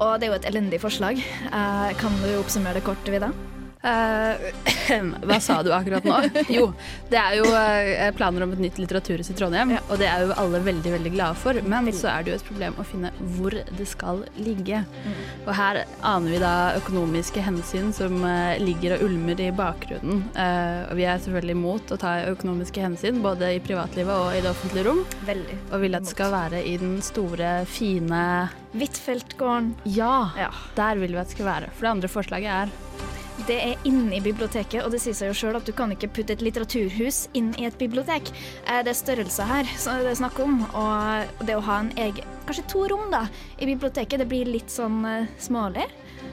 Og 0.00 0.16
det 0.18 0.30
er 0.30 0.32
jo 0.32 0.40
et 0.40 0.50
elendig 0.50 0.80
forslag. 0.82 1.20
Eh, 1.20 1.88
kan 2.00 2.20
du 2.24 2.32
oppsummere 2.40 2.80
det 2.80 2.86
kort, 2.88 3.12
Vida? 3.12 3.30
Eh, 3.82 4.50
hva 5.24 5.38
sa 5.40 5.62
du 5.64 5.70
akkurat 5.72 6.04
nå? 6.04 6.16
Jo, 6.52 6.66
det 7.08 7.16
er 7.16 7.36
jo 7.38 7.46
eh, 7.56 8.10
planer 8.16 8.44
om 8.44 8.52
et 8.52 8.60
nytt 8.60 8.80
litteraturhus 8.82 9.30
i 9.32 9.36
Trondheim, 9.38 9.72
og 9.88 9.94
det 10.02 10.08
er 10.10 10.26
jo 10.26 10.34
alle 10.40 10.60
veldig 10.66 10.92
veldig 10.98 11.12
glade 11.14 11.38
for. 11.40 11.56
Men 11.64 11.88
så 11.96 12.10
er 12.12 12.26
det 12.26 12.34
jo 12.34 12.38
et 12.40 12.44
problem 12.50 12.76
å 12.76 12.84
finne 12.84 13.12
hvor 13.38 13.56
det 13.56 13.86
skal 13.88 14.20
ligge. 14.36 14.82
Og 15.46 15.52
her 15.56 15.82
aner 16.06 16.34
vi 16.34 16.42
da 16.42 16.52
økonomiske 16.80 17.44
hensyn 17.46 17.88
som 17.96 18.20
eh, 18.28 18.60
ligger 18.60 18.98
og 18.98 19.06
ulmer 19.08 19.40
i 19.40 19.50
bakgrunnen. 19.56 20.26
Og 20.90 20.96
vi 20.98 21.06
er 21.08 21.20
selvfølgelig 21.22 21.56
imot 21.56 21.92
å 21.94 21.98
ta 22.00 22.12
økonomiske 22.30 22.82
hensyn, 22.84 23.20
både 23.24 23.54
i 23.56 23.62
privatlivet 23.64 24.12
og 24.12 24.36
i 24.36 24.42
det 24.44 24.50
offentlige 24.52 24.86
rom. 24.90 25.02
Veldig. 25.28 25.56
Og 25.70 25.84
vil 25.86 25.96
at 25.96 26.04
det 26.06 26.12
skal 26.12 26.34
være 26.34 26.62
i 26.68 26.76
den 26.80 26.98
store, 27.04 27.54
fine 27.70 28.22
Huitfeldtgården. 28.74 29.72
Ja, 29.96 30.30
Ja. 30.38 30.50
der 30.76 31.00
vil 31.00 31.12
vi 31.16 31.18
at 31.18 31.26
det 31.30 31.36
skal 31.38 31.48
være. 31.48 31.70
For 31.74 31.86
det 31.88 31.94
andre 31.96 32.08
forslaget 32.12 32.50
er 32.68 32.76
Det 33.48 33.56
er 33.56 33.86
inne 33.88 34.18
i 34.18 34.22
biblioteket, 34.22 34.82
og 34.84 34.92
det 34.92 35.00
sier 35.02 35.16
seg 35.16 35.30
jo 35.30 35.36
sjøl 35.38 35.56
at 35.58 35.66
du 35.66 35.72
kan 35.76 35.92
ikke 35.94 36.10
putte 36.12 36.34
et 36.36 36.42
litteraturhus 36.44 37.22
inn 37.38 37.52
i 37.58 37.66
et 37.68 37.78
bibliotek. 37.80 38.28
Eh, 38.66 38.82
Det 38.84 38.92
er 38.92 38.98
størrelse 38.98 39.46
her 39.48 39.70
som 39.78 39.98
det 39.98 40.12
er 40.12 40.20
snakk 40.20 40.38
om, 40.44 40.60
og 40.74 41.46
det 41.46 41.56
å 41.56 41.64
ha 41.64 41.80
en 41.80 41.92
egen 41.96 42.36
Kanskje 42.50 42.66
to 42.66 42.80
rom 42.90 43.12
da, 43.12 43.28
i 43.62 43.66
biblioteket, 43.68 44.18
det 44.18 44.26
blir 44.26 44.48
litt 44.48 44.72
sånn 44.74 45.04
eh, 45.06 45.28
smålig. 45.38 45.86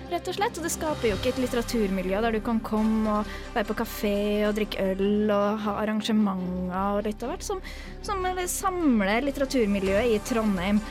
Rett 0.09 0.27
og 0.27 0.37
slett, 0.37 0.57
og 0.57 0.63
Det 0.63 0.71
skaper 0.71 1.09
jo 1.09 1.17
ikke 1.17 1.33
et 1.33 1.41
litteraturmiljø 1.43 2.21
der 2.23 2.37
du 2.37 2.39
kan 2.43 2.59
komme 2.63 3.19
og 3.19 3.33
være 3.53 3.67
på 3.69 3.75
kafé 3.83 4.15
og 4.47 4.55
drikke 4.57 4.93
øl 4.93 5.31
og 5.35 5.59
ha 5.65 5.75
arrangementer 5.83 6.97
og 6.97 7.03
litt 7.05 7.23
av 7.23 7.33
hvert, 7.33 7.43
som, 7.45 7.61
som 8.01 8.23
samler 8.49 9.27
litteraturmiljøet 9.27 10.15
i 10.15 10.21
Trondheim. 10.27 10.81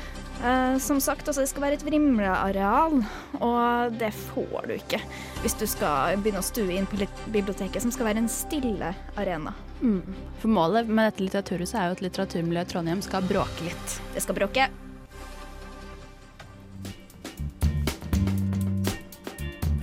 Eh, 0.45 0.79
som 0.79 1.01
sagt, 1.01 1.29
altså, 1.29 1.41
det 1.41 1.49
skal 1.49 1.65
være 1.65 1.79
et 1.79 1.85
vrimleareal, 1.87 2.99
og 3.41 3.97
det 3.97 4.13
får 4.13 4.69
du 4.69 4.75
ikke 4.77 5.01
hvis 5.41 5.57
du 5.57 5.65
skal 5.71 6.21
begynne 6.21 6.43
å 6.43 6.47
stue 6.47 6.77
inn 6.77 6.89
på 6.91 7.01
biblioteket, 7.33 7.81
som 7.83 7.93
skal 7.95 8.11
være 8.11 8.25
en 8.25 8.31
stille 8.31 8.93
arena. 9.17 9.55
Mm. 9.81 10.03
For 10.43 10.53
målet 10.53 10.89
med 10.89 11.09
dette 11.09 11.25
litteraturhuset 11.25 11.79
er 11.81 11.89
jo 11.89 11.97
at 11.97 12.03
litteraturmiljøet 12.05 12.73
Trondheim 12.73 13.05
skal 13.05 13.25
bråke 13.25 13.69
litt. 13.69 13.97
Det 14.15 14.25
skal 14.25 14.37
bråke. 14.37 14.69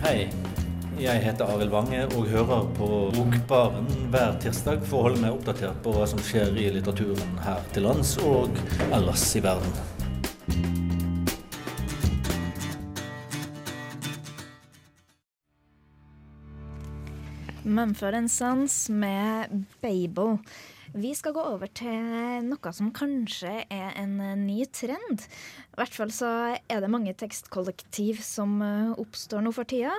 Hei, 0.03 0.27
jeg 0.99 1.23
heter 1.23 1.49
Arild 1.49 1.71
Wange 1.73 2.03
og 2.11 2.27
hører 2.29 2.67
på 2.77 2.89
Bokbaren 3.15 3.87
hver 4.13 4.35
tirsdag 4.43 4.83
for 4.85 4.99
å 4.99 5.07
holde 5.07 5.23
meg 5.23 5.37
oppdatert 5.37 5.79
på 5.85 5.95
hva 5.95 6.05
som 6.11 6.21
skjer 6.21 6.53
i 6.59 6.69
litteraturen 6.75 7.41
her 7.45 7.63
til 7.73 7.87
lands 7.87 8.17
og 8.21 8.53
ellers 8.91 9.25
i 9.39 9.45
verden. 9.47 9.92
Mumford 17.63 18.29
Sons 18.29 18.89
med 18.89 19.65
Babel. 19.81 20.37
Vi 20.93 21.13
skal 21.15 21.33
gå 21.33 21.41
over 21.55 21.71
til 21.73 22.43
noe 22.45 22.73
som 22.75 22.91
kanskje 22.93 23.63
er 23.71 23.95
en 23.97 24.19
ny 24.43 24.65
trend. 24.69 25.23
I 25.71 25.79
hvert 25.79 25.95
fall 25.95 26.11
så 26.13 26.29
er 26.59 26.83
det 26.83 26.91
mange 26.91 27.15
tekstkollektiv 27.17 28.19
som 28.21 28.59
eh, 28.61 28.93
oppstår 29.01 29.41
nå 29.41 29.55
for 29.55 29.65
tida. 29.65 29.95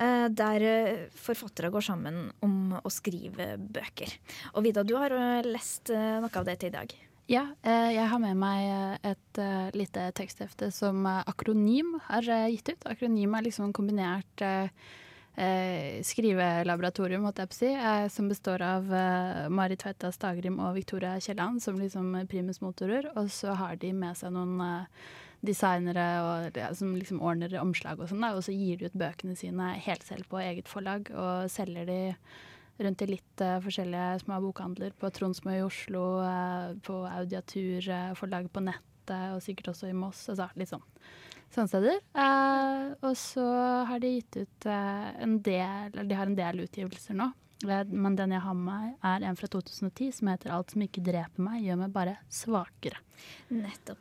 eh, 0.00 0.30
Der 0.30 0.64
eh, 0.64 1.04
forfattere 1.12 1.68
går 1.74 1.84
sammen 1.90 2.30
om 2.46 2.72
å 2.78 2.94
skrive 2.94 3.56
bøker. 3.58 4.16
Og 4.54 4.64
Vida, 4.64 4.86
du 4.86 4.96
har 4.96 5.12
lest 5.44 5.92
noe 5.92 6.30
av 6.32 6.48
det 6.48 6.60
til 6.62 6.72
i 6.72 6.78
dag. 6.78 7.09
Ja, 7.30 7.44
eh, 7.62 7.92
jeg 7.94 8.08
har 8.10 8.18
med 8.18 8.34
meg 8.40 8.64
eh, 8.66 9.12
et 9.12 9.38
eh, 9.38 9.68
lite 9.78 10.08
teksthefte 10.18 10.72
som 10.74 11.04
Akronym 11.06 11.92
har 12.08 12.26
gitt 12.50 12.72
ut. 12.72 12.86
Akronym 12.90 13.36
er 13.38 13.46
liksom 13.46 13.68
en 13.68 13.76
kombinert 13.76 14.42
skrivelaboratorium, 16.04 17.22
måtte 17.22 17.44
jeg 17.44 17.50
på 17.52 17.56
si, 17.56 17.68
som 18.12 18.26
består 18.28 18.60
av 18.66 18.90
Mari 19.54 19.76
Tveita 19.78 20.10
Stagrim 20.12 20.58
og 20.60 20.74
Victoria 20.76 21.14
Kielland 21.22 21.62
som 21.64 21.78
liksom 21.80 22.26
primusmotorer. 22.28 23.06
Og 23.14 23.30
så 23.32 23.54
har 23.56 23.78
de 23.80 23.92
med 23.96 24.18
seg 24.18 24.34
noen 24.34 24.58
designere 25.46 26.08
og, 26.26 26.58
ja, 26.58 26.74
som 26.76 26.92
liksom 26.98 27.22
ordner 27.24 27.54
omslag 27.62 28.02
og 28.02 28.10
sånn, 28.10 28.26
og 28.26 28.42
så 28.44 28.52
gir 28.52 28.82
de 28.82 28.90
ut 28.90 29.00
bøkene 29.00 29.38
sine 29.38 29.70
helt 29.86 30.04
selv 30.04 30.28
på 30.28 30.42
eget 30.42 30.68
forlag 30.68 31.08
og 31.14 31.48
selger 31.54 31.88
de 31.88 32.02
rundt 32.84 33.02
i 33.04 33.10
litt 33.10 33.44
uh, 33.44 33.58
forskjellige 33.64 34.22
små 34.24 34.40
bokhandler. 34.44 34.94
På 34.98 35.10
Tronsmø 35.14 35.58
i 35.58 35.64
Oslo, 35.64 36.04
uh, 36.24 36.76
på 36.86 37.02
Audiatur, 37.08 37.84
uh, 37.90 38.14
forlag 38.18 38.50
på 38.52 38.64
nettet 38.64 38.88
og 39.34 39.42
sikkert 39.42 39.72
også 39.72 39.90
i 39.90 39.96
Moss. 39.96 40.28
Altså 40.30 40.46
litt 40.58 40.70
sånn 40.70 40.86
sånne 41.54 41.70
steder. 41.70 42.00
Eh, 42.14 42.86
og 43.06 43.14
så 43.18 43.44
har 43.88 44.02
de 44.02 44.14
gitt 44.16 44.40
ut 44.40 44.66
eh, 44.70 45.06
en 45.22 45.38
del 45.42 45.92
Eller 45.92 46.10
de 46.10 46.18
har 46.18 46.30
en 46.30 46.38
del 46.38 46.64
utgivelser 46.66 47.18
nå. 47.18 47.30
Eh, 47.66 47.84
Men 47.90 48.16
den 48.18 48.34
jeg 48.36 48.44
har 48.44 48.56
med 48.56 48.70
meg, 48.70 48.94
er 49.12 49.26
en 49.26 49.38
fra 49.38 49.50
2010 49.50 50.12
som 50.20 50.30
heter 50.32 50.54
'Alt 50.54 50.74
som 50.74 50.86
ikke 50.86 51.04
dreper 51.04 51.42
meg, 51.42 51.64
gjør 51.64 51.82
meg 51.82 51.92
bare 51.92 52.16
svakere'. 52.30 53.02
Nettopp. 53.52 54.00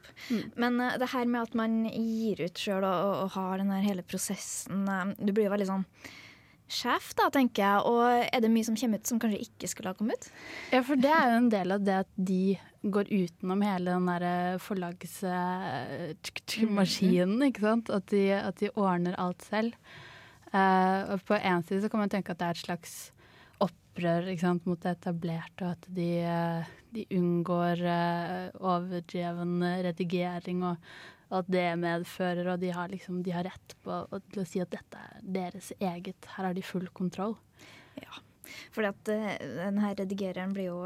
Men 0.55 0.79
uh, 0.79 0.97
det 0.97 1.09
her 1.11 1.25
med 1.25 1.41
at 1.41 1.55
man 1.55 1.83
gir 1.89 2.39
ut 2.39 2.55
sjøl 2.55 2.85
og, 2.87 2.97
og, 3.03 3.15
og 3.25 3.31
har 3.35 3.57
den 3.59 3.71
her 3.75 3.83
hele 3.83 4.03
prosessen 4.07 4.87
uh, 4.87 5.11
Du 5.19 5.33
blir 5.33 5.49
jo 5.49 5.51
veldig 5.51 5.67
sånn 5.67 5.83
sjef, 6.69 7.15
da, 7.17 7.29
tenker 7.33 7.63
jeg. 7.65 7.77
Og 7.89 8.01
er 8.29 8.39
det 8.43 8.51
mye 8.53 8.67
som 8.67 8.77
kommer 8.79 8.97
ut 9.01 9.09
som 9.09 9.19
kanskje 9.21 9.45
ikke 9.47 9.67
skulle 9.71 9.89
ha 9.91 9.97
kommet 9.97 10.19
ut? 10.21 10.25
Ja, 10.73 10.81
for 10.85 10.95
det 10.99 11.13
er 11.13 11.25
jo 11.33 11.37
en 11.41 11.53
del 11.53 11.69
av 11.75 11.81
det 11.85 11.97
at 12.05 12.11
de 12.15 12.45
går 12.81 13.05
utenom 13.11 13.61
hele 13.65 13.91
den 13.91 14.05
derre 14.07 14.59
forlagsmaskinen, 14.63 17.41
ikke 17.49 17.65
sant. 17.65 17.89
At 17.91 18.05
de, 18.13 18.23
at 18.37 18.55
de 18.61 18.69
ordner 18.75 19.15
alt 19.19 19.41
selv. 19.49 19.73
Uh, 20.49 21.13
og 21.13 21.21
på 21.29 21.35
en 21.37 21.63
side 21.65 21.81
så 21.83 21.89
kan 21.91 22.01
man 22.01 22.09
tenke 22.09 22.31
at 22.33 22.39
det 22.39 22.47
er 22.47 22.55
et 22.57 22.63
slags 22.63 22.93
opprør 23.61 24.21
ikke 24.31 24.45
sant, 24.45 24.65
mot 24.65 24.81
det 24.81 24.91
etablerte, 24.95 25.61
og 25.65 25.71
at 25.75 25.83
de, 25.93 26.11
eh, 26.25 26.61
de 26.95 27.01
unngår 27.19 27.77
uh, 27.83 28.49
overdreven 28.57 29.53
redigering, 29.85 30.59
og, 30.71 30.75
og 31.29 31.37
at 31.43 31.49
det 31.53 31.67
medfører, 31.77 32.47
og 32.53 32.59
de 32.63 32.71
har, 32.73 32.89
liksom, 32.89 33.21
de 33.23 33.31
har 33.35 33.43
rett 33.45 33.75
på 33.85 33.99
til 34.33 34.41
å 34.41 34.47
si 34.49 34.61
at 34.63 34.71
dette 34.73 34.97
er 34.97 35.19
deres 35.21 35.71
eget. 35.79 36.25
Her 36.35 36.49
har 36.49 36.53
de 36.57 36.63
full 36.65 36.87
kontroll. 36.97 37.35
Fordi 38.73 38.87
at 38.89 39.09
denne 39.59 39.91
redigereren 39.93 40.53
blir 40.55 40.71
jo 40.71 40.77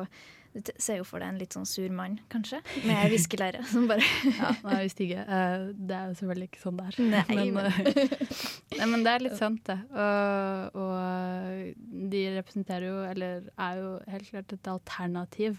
Du 0.54 0.70
ser 0.78 1.00
jo 1.00 1.06
for 1.08 1.18
deg 1.24 1.32
en 1.32 1.38
litt 1.42 1.56
sånn 1.56 1.66
sur 1.66 1.90
mann, 1.96 2.20
kanskje, 2.30 2.60
med 2.86 3.08
viskelære 3.10 3.64
som 3.72 3.88
bare 3.90 4.04
Ja, 4.38 4.52
nei, 4.68 4.76
vi 4.84 4.90
stygge. 4.94 5.24
Eh, 5.26 5.64
det 5.74 5.96
er 5.98 6.12
jo 6.12 6.18
selvfølgelig 6.20 6.50
ikke 6.52 6.62
sånn 6.62 6.78
det 6.78 6.90
er. 6.92 7.00
Nei, 7.08 7.46
men, 7.56 7.56
men- 7.56 7.88
eh, 7.90 8.36
nei, 8.78 8.88
men 8.92 9.06
det 9.08 9.14
er 9.16 9.24
litt 9.26 9.40
sant, 9.40 9.64
det. 9.66 9.80
Og, 9.98 10.78
og 10.84 12.04
de 12.14 12.22
representerer 12.36 12.86
jo, 12.92 13.00
eller 13.16 13.48
er 13.56 13.80
jo 13.82 13.96
helt 14.14 14.30
klart 14.30 14.54
et 14.60 14.70
alternativ 14.76 15.58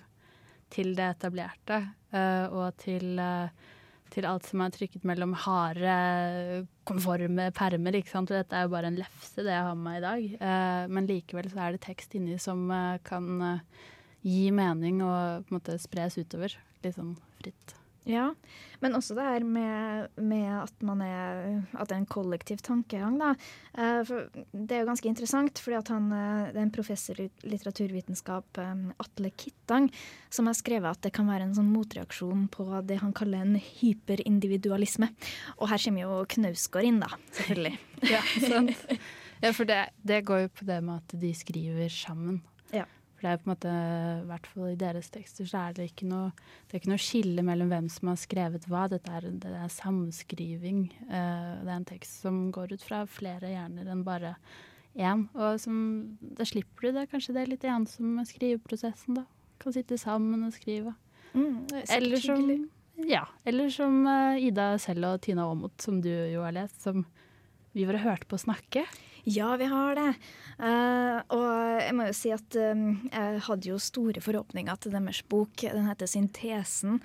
til 0.76 0.94
det 0.94 1.08
etablerte. 1.16 1.80
eh, 2.14 2.46
og 2.54 2.76
til, 2.84 3.18
eh, 3.18 3.73
til 4.14 4.27
alt 4.29 4.46
som 4.46 4.62
er 4.62 4.72
trykket 4.74 5.05
mellom 5.09 5.35
harde, 5.44 6.64
konforme 6.87 7.48
permer. 7.57 7.98
ikke 7.98 8.12
sant? 8.12 8.33
Dette 8.33 8.57
er 8.57 8.66
jo 8.66 8.74
bare 8.74 8.92
en 8.92 9.00
lefse, 9.00 9.42
det 9.42 9.53
jeg 9.53 9.66
har 9.66 9.74
med 9.79 9.88
meg 9.88 9.98
i 9.98 10.05
dag. 10.05 10.27
Eh, 10.48 10.83
men 10.94 11.11
likevel 11.11 11.50
så 11.50 11.64
er 11.64 11.74
det 11.74 11.85
tekst 11.87 12.14
inni 12.18 12.38
som 12.42 12.66
eh, 12.70 13.00
kan 13.07 13.31
eh, 13.42 13.88
gi 14.24 14.50
mening 14.55 15.03
og 15.05 15.48
på 15.48 15.55
en 15.55 15.59
måte 15.59 15.79
spres 15.83 16.18
utover. 16.20 16.55
Litt 16.85 16.98
sånn 16.98 17.16
fritt. 17.40 17.79
Ja, 18.04 18.26
men 18.84 18.96
også 18.98 19.14
det 19.16 19.24
her 19.24 19.44
med, 19.48 20.08
med 20.20 20.44
at, 20.58 20.74
man 20.84 21.00
er, 21.00 21.62
at 21.72 21.88
det 21.88 21.94
er 21.96 22.02
en 22.02 22.10
kollektiv 22.10 22.60
tankegang. 22.60 23.16
Da. 23.16 23.30
Eh, 23.72 24.00
for 24.04 24.26
det 24.52 24.76
er 24.76 24.82
jo 24.82 24.90
ganske 24.90 25.08
interessant, 25.08 25.60
fordi 25.64 25.78
at 25.78 25.92
han, 25.92 26.10
eh, 26.12 26.50
det 26.52 26.60
er 26.60 26.66
en 26.66 26.74
professor 26.74 27.22
i 27.22 27.30
litteraturvitenskap, 27.48 28.60
eh, 28.60 28.74
Atle 29.00 29.32
Kittang, 29.40 29.88
som 30.28 30.50
har 30.50 30.58
skrevet 30.58 30.90
at 30.90 31.00
det 31.06 31.14
kan 31.16 31.30
være 31.32 31.48
en 31.48 31.56
sånn 31.56 31.72
motreaksjon 31.72 32.44
på 32.52 32.68
det 32.84 33.00
han 33.00 33.16
kaller 33.16 33.40
en 33.40 33.56
hyperindividualisme. 33.56 35.08
Og 35.56 35.70
her 35.72 35.80
kommer 35.86 36.04
jo 36.04 36.20
Knausgård 36.36 36.90
inn, 36.90 37.00
da, 37.00 37.08
selvfølgelig. 37.40 37.78
Ja, 38.10 38.24
sant. 38.50 38.84
Ja, 39.44 39.50
for 39.52 39.68
det, 39.68 39.76
det 40.06 40.22
går 40.24 40.46
jo 40.46 40.50
på 40.56 40.64
det 40.64 40.78
med 40.86 41.02
at 41.02 41.16
de 41.20 41.32
skriver 41.36 41.90
sammen. 41.92 42.38
Ja. 42.72 42.86
For 43.24 43.32
er 43.32 43.38
på 43.40 43.46
en 43.48 43.54
måte, 43.54 43.70
i 43.72 44.26
hvert 44.28 44.46
fall 44.52 44.66
i 44.68 44.76
deres 44.76 45.06
tekster, 45.08 45.46
så 45.48 45.62
er 45.62 45.76
det 45.78 45.87
ikke 45.88 46.04
noe, 46.10 46.26
det 46.68 46.74
er 46.76 46.82
ikke 46.82 46.90
noe 46.90 47.00
skille 47.00 47.44
mellom 47.46 47.70
hvem 47.72 47.87
som 47.88 48.10
har 48.10 48.18
skrevet 48.20 48.66
hva. 48.68 48.82
Dette 48.92 49.14
er, 49.16 49.24
det 49.40 49.52
er 49.56 49.70
samskriving. 49.72 50.82
Uh, 51.08 51.62
det 51.62 51.70
er 51.70 51.78
en 51.78 51.87
tekst 51.88 52.18
som 52.20 52.42
går 52.52 52.74
ut 52.76 52.84
fra 52.84 52.98
flere 53.08 53.48
hjerner 53.48 53.88
enn 53.88 54.02
bare 54.04 54.34
én. 54.92 55.24
Og 55.32 55.56
som, 55.62 55.78
da 56.20 56.44
slipper 56.44 56.90
du 56.90 56.98
det, 56.98 57.06
kanskje 57.14 57.32
det 57.32 57.46
er 57.46 57.52
litt 57.54 57.64
ensomme 57.64 58.26
skriveprosessen, 58.28 59.16
da. 59.22 59.24
Kan 59.64 59.72
sitte 59.72 59.96
sammen 59.96 60.44
og 60.44 60.52
skrive. 60.52 60.92
Mm, 61.32 61.64
er 61.80 61.88
Eller 61.96 62.20
som, 62.20 62.44
ja, 63.08 63.24
eller 63.48 63.72
som 63.72 64.02
uh, 64.04 64.37
Ida 64.37 64.74
selv 64.84 65.14
og 65.14 65.24
Tina 65.24 65.48
Aamodt, 65.48 65.80
som 65.80 66.04
du 66.04 66.12
jo 66.12 66.44
har 66.44 66.52
lest, 66.60 66.76
som 66.84 67.06
vi 67.72 67.88
bare 67.88 68.04
hørte 68.04 68.28
på 68.28 68.44
snakke. 68.44 68.84
Ja, 69.24 69.56
vi 69.56 69.64
har 69.64 69.94
det. 69.96 70.10
Uh, 70.60 71.20
og 71.32 71.52
jeg 71.80 71.92
må 71.96 72.08
jo 72.10 72.16
si 72.16 72.32
at 72.34 72.56
um, 72.60 72.82
jeg 73.08 73.38
hadde 73.46 73.70
jo 73.70 73.78
store 73.80 74.20
forhåpninger 74.20 74.76
til 74.84 74.92
deres 74.92 75.22
bok. 75.24 75.64
Den 75.64 75.88
heter 75.88 76.10
'Syntesen'. 76.10 77.00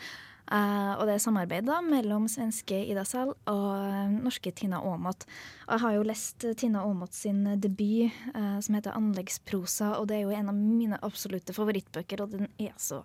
Uh, 0.50 0.98
og 0.98 1.06
det 1.06 1.14
er 1.14 1.22
samarbeid 1.22 1.68
da 1.70 1.78
mellom 1.86 2.26
svenske 2.28 2.74
Ida 2.90 3.04
Sahl 3.06 3.36
og 3.48 4.16
norske 4.26 4.52
Tina 4.52 4.82
Aamodt. 4.82 5.24
Og 5.68 5.76
jeg 5.76 5.84
har 5.86 5.96
jo 5.96 6.08
lest 6.10 6.46
Tina 6.58 6.82
Aamodt 6.82 7.14
sin 7.16 7.46
debut 7.62 8.12
uh, 8.36 8.60
som 8.60 8.76
heter 8.76 8.92
'Anleggsprosa', 8.92 9.96
og 9.96 10.10
det 10.10 10.18
er 10.18 10.28
jo 10.28 10.36
en 10.36 10.50
av 10.50 10.56
mine 10.56 11.00
absolutte 11.02 11.56
favorittbøker, 11.56 12.22
og 12.22 12.36
den 12.36 12.52
er 12.60 12.76
så 12.76 13.04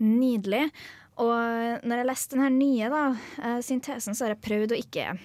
nydelig. 0.00 0.72
Og 1.16 1.86
når 1.86 2.02
jeg 2.02 2.10
leste 2.10 2.34
den 2.34 2.42
her 2.42 2.50
nye, 2.50 2.90
da, 2.90 3.04
'Syntesen', 3.62 4.14
så 4.14 4.24
har 4.24 4.34
jeg 4.34 4.42
prøvd 4.42 4.74
å 4.74 4.82
ikke 4.82 5.18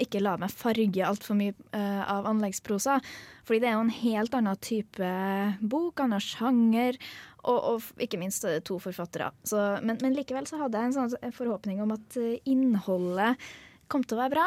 ikke 0.00 0.20
la 0.22 0.34
meg 0.40 0.52
farge 0.52 1.04
altfor 1.06 1.38
mye 1.38 1.54
uh, 1.72 2.02
av 2.12 2.28
anleggsprosa. 2.30 2.98
Fordi 3.46 3.62
det 3.62 3.70
er 3.70 3.76
jo 3.76 3.84
en 3.86 3.94
helt 4.00 4.36
annen 4.36 4.60
type 4.64 5.12
bok, 5.60 6.02
annen 6.04 6.22
sjanger, 6.22 6.98
og, 7.46 7.58
og 7.70 8.02
ikke 8.02 8.20
minst 8.20 8.44
er 8.44 8.58
det 8.58 8.66
to 8.68 8.80
forfattere. 8.82 9.30
Så, 9.46 9.60
men, 9.86 10.00
men 10.02 10.16
likevel 10.16 10.48
så 10.50 10.60
hadde 10.60 10.82
jeg 10.82 10.90
en 10.90 10.96
sånn 10.98 11.34
forhåpning 11.36 11.80
om 11.84 11.94
at 11.94 12.18
eh, 12.18 12.40
innholdet 12.50 13.38
kom 13.86 14.02
til 14.02 14.18
å 14.18 14.24
være 14.24 14.34
bra. 14.34 14.46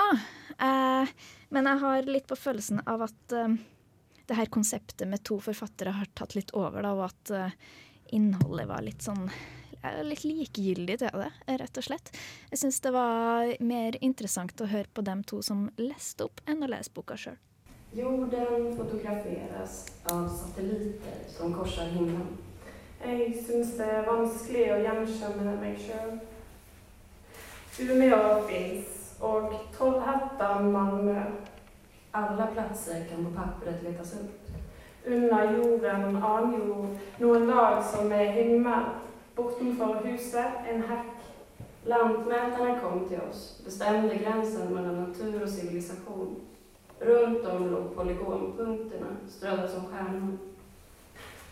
Uh, 0.60 1.36
men 1.56 1.70
jeg 1.72 1.84
har 1.86 2.10
litt 2.12 2.28
på 2.28 2.38
følelsen 2.38 2.84
av 2.92 3.08
at 3.08 3.38
uh, 3.40 3.56
det 4.30 4.38
her 4.38 4.52
konseptet 4.54 5.08
med 5.10 5.24
to 5.26 5.40
forfattere 5.42 5.96
har 5.96 6.10
tatt 6.14 6.36
litt 6.38 6.52
over, 6.58 6.84
da, 6.86 6.94
og 6.94 7.08
at 7.08 7.32
eh, 7.34 7.56
innholdet 8.14 8.70
var 8.70 8.86
litt 8.86 9.06
sånn 9.06 9.26
jeg 9.84 10.00
er 10.00 10.08
litt 10.08 10.26
likegyldig 10.28 10.98
til 11.02 11.22
det, 11.22 11.30
rett 11.62 11.80
og 11.80 11.86
slett. 11.86 12.12
Jeg 12.52 12.62
syns 12.64 12.82
det 12.84 12.92
var 12.96 13.54
mer 13.64 13.96
interessant 14.04 14.62
å 14.62 14.68
høre 14.68 14.92
på 14.94 15.06
dem 15.08 15.24
to 15.24 15.42
som 15.46 15.70
leste 15.80 16.28
opp, 16.28 16.44
enn 16.50 16.66
å 16.66 16.72
lese 16.72 16.92
boka 16.96 17.18
sjøl. 17.20 17.38
Jorden 17.96 18.74
fotograferes 18.78 19.80
av 20.12 20.28
satellitter 20.30 21.24
som 21.32 21.56
korser 21.58 21.90
himmelen. 21.96 22.36
Jeg 23.00 23.32
syns 23.48 23.78
det 23.80 23.88
er 23.88 24.06
vanskelig 24.06 24.66
å 24.76 24.82
gjenkjenne 24.84 25.56
meg 25.62 25.80
sjøl. 25.80 26.20
Umeå 27.80 28.20
fins, 28.50 29.16
og 29.24 29.56
Trollhättan, 29.78 30.72
Malmö. 30.72 31.24
Alle 32.12 32.48
plasser 32.54 33.06
kan 33.10 33.26
på 33.26 33.32
pappret 33.32 33.84
letes 33.84 34.14
ut. 34.20 34.50
Under 35.08 35.54
jorden 35.56 36.18
aner 36.18 36.58
jo 36.58 36.90
noen 37.20 37.48
lag 37.48 37.80
som 37.86 38.12
er 38.12 38.34
himmel. 38.36 38.90
Bortenfor 39.40 40.02
huset 40.04 40.68
en 40.72 40.82
hekk. 40.84 41.16
Lantmätarna 41.84 42.80
kom 42.80 43.08
till 43.08 43.20
oss, 43.30 43.62
bestämde 43.66 44.16
gränsen 44.16 44.74
mellan 44.74 45.04
natur 45.04 45.44
och 45.44 45.50
civilisation. 45.50 46.36
Runt 47.00 47.46
om 47.46 47.72
låg 47.72 47.96
polygonpunkterna, 47.96 49.08
strödda 49.28 49.68
som 49.68 49.86
stjärnor. 49.86 50.38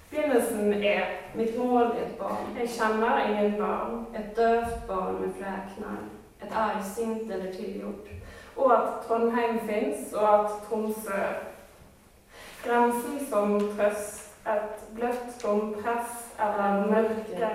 Begynnelsen 0.10 0.74
er 0.74 1.06
Mitt 1.36 1.58
mål 1.58 1.84
er 1.84 2.06
et 2.06 2.20
barn. 2.20 2.58
Jeg 2.60 2.70
kjenner 2.70 3.30
ingen 3.30 3.58
barn. 3.62 4.06
Et 4.16 4.36
døvt 4.36 4.88
barn 4.88 5.16
med 5.22 5.34
fräknar. 5.40 5.98
Et 6.42 6.52
argsint 6.52 7.32
eller 7.32 7.54
tilgjort. 7.54 8.08
Og 8.56 8.74
at 8.74 9.08
Trondheim 9.08 9.60
fins, 9.60 10.14
og 10.14 10.40
at 10.40 10.52
Tromsø 10.70 11.24
Grensen 12.64 13.28
som 13.30 13.60
trøst 13.60 14.32
et 14.48 14.96
bløtt 14.96 15.40
eller 16.40 16.86
mørke. 16.88 17.52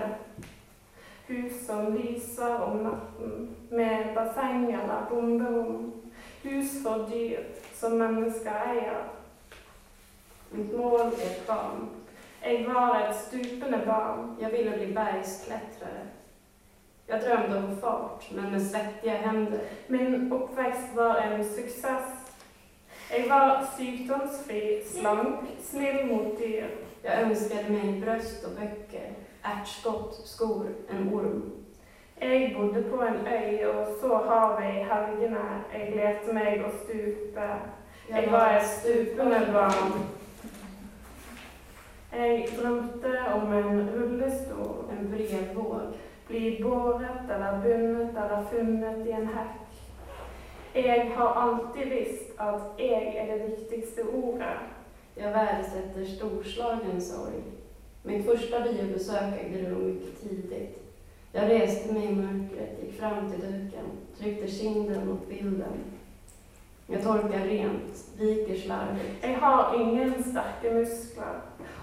Hus 1.29 1.67
som 1.67 1.97
lyser 1.97 2.55
om 2.55 2.77
natten, 2.77 3.57
med 3.71 4.15
basseng 4.15 4.67
eller 4.75 5.07
bomberom. 5.11 5.93
Hus 6.43 6.83
for 6.83 7.09
dyr 7.13 7.39
som 7.75 7.93
mennesker 7.93 8.53
eier. 8.69 9.05
Mitt 10.51 10.77
mål 10.77 11.01
er 11.01 11.39
barn. 11.47 11.89
Jeg 12.45 12.67
var 12.69 13.09
et 13.09 13.17
stupende 13.17 13.83
barn. 13.87 14.37
jeg 14.41 14.53
ville 14.53 14.73
bli 14.73 14.95
bergsklättrare. 14.95 16.05
Jeg 17.09 17.23
drømte 17.23 17.57
om 17.57 17.77
fart, 17.81 18.33
men 18.33 18.53
med 18.53 18.61
svettige 18.61 19.17
hender. 19.17 19.59
Min 19.89 20.33
oppvekst 20.33 20.97
var 20.97 21.17
en 21.17 21.45
suksess. 21.45 22.22
Jeg 23.13 23.25
var 23.29 23.67
sykdomsfri, 23.77 24.61
slank, 24.87 25.49
snill 25.61 26.07
mot 26.13 26.39
dyr. 26.39 26.65
Jeg 27.05 27.25
ønsket 27.25 27.69
meg 27.71 27.99
brøst 28.05 28.45
og 28.45 28.55
bøker, 28.57 29.11
ertskott, 29.45 30.15
skor, 30.29 30.67
en 30.91 31.15
orm. 31.15 31.43
Jeg 32.21 32.55
bodde 32.57 32.83
på 32.91 33.03
en 33.03 33.27
øy 33.27 33.67
og 33.67 33.87
så 34.01 34.21
havet 34.29 34.65
i 34.65 34.85
helgene. 34.89 35.45
Jeg 35.75 35.93
lette 35.97 36.35
meg 36.35 36.65
å 36.65 36.71
stupe. 36.85 37.49
Jeg 38.09 38.33
var 38.33 38.57
et 38.57 38.69
stupende 38.79 39.43
barn. 39.53 39.93
Jeg 42.13 42.49
drømte 42.59 43.13
om 43.35 43.53
en 43.53 43.91
rullestol, 43.97 44.89
En 44.93 45.13
brevvåg. 45.13 45.95
bli 46.29 46.61
båret 46.63 47.31
eller 47.31 47.61
bundet 47.63 48.17
eller 48.17 48.47
funnet 48.51 49.07
i 49.07 49.11
en 49.11 49.27
hekk. 49.27 49.62
Jeg 50.75 51.13
har 51.17 51.29
alltid 51.43 51.91
visst 51.91 52.41
at 52.41 52.61
jeg 52.79 53.15
er 53.17 53.35
det 53.35 53.45
viktigste 53.47 54.03
ordet. 54.15 54.57
Jeg 55.17 55.33
verdsetter 55.35 56.15
storslagen 56.15 57.01
sorg. 57.01 57.43
Mitt 58.05 58.25
første 58.25 58.57
biobesøk 58.65 59.35
ägde 59.43 59.71
rum 59.71 59.83
mycket 59.83 60.19
tidigt. 60.21 60.79
Jag 61.35 61.51
reste 61.51 61.93
meg 61.93 62.05
i 62.11 62.15
mørket, 62.15 62.73
gikk 62.81 62.97
fram 63.01 63.29
til 63.31 63.41
duken, 63.41 63.93
trykte 64.19 64.49
kinden 64.49 65.07
mot 65.07 65.29
bilden. 65.29 65.85
Jeg 66.89 67.03
torkar 67.03 67.47
rent, 67.49 68.03
viker 68.19 68.59
slarvigt. 68.65 69.23
Jeg 69.23 69.37
har 69.37 69.75
ingen 69.81 70.25
sterke 70.25 70.75
muskler. 70.75 71.41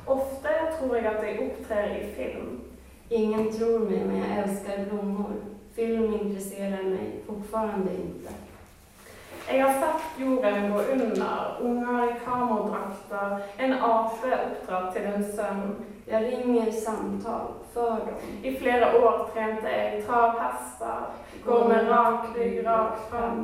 Ofte 0.07 0.49
tror 0.79 0.95
jeg 0.95 1.05
at 1.05 1.23
jeg 1.27 1.39
opptrer 1.45 1.95
i 1.95 2.11
film. 2.17 2.61
Ingen 3.09 3.51
tror 3.51 3.79
meg, 3.79 4.05
men 4.05 4.17
jeg 4.17 4.43
elsker 4.43 4.85
blommor. 4.89 5.33
Film 5.75 6.13
interesserer 6.13 6.83
meg 6.83 7.21
fortfarande 7.25 7.91
inte. 7.93 8.33
Jeg 9.49 9.63
har 9.65 9.73
sett 9.81 10.19
jorden 10.21 10.71
gå 10.73 10.79
under, 10.93 11.57
unger 11.61 12.03
i 12.05 12.19
kamerdrakter, 12.25 13.39
en 13.57 13.73
ape 13.73 14.29
oppdratt 14.35 14.91
til 14.93 15.07
en 15.09 15.23
sønn. 15.35 15.63
Jeg 16.09 16.19
ringer 16.27 16.71
samtale 16.85 17.55
for 17.73 18.03
dem. 18.05 18.17
I 18.45 18.51
flere 18.59 18.91
år 18.99 19.29
trente 19.33 19.69
jeg 19.73 20.03
travhester, 20.05 20.99
går 21.45 21.67
med 21.69 21.89
rak 21.89 22.29
rygg 22.35 22.61
rakt 22.67 22.99
frem. 23.09 23.39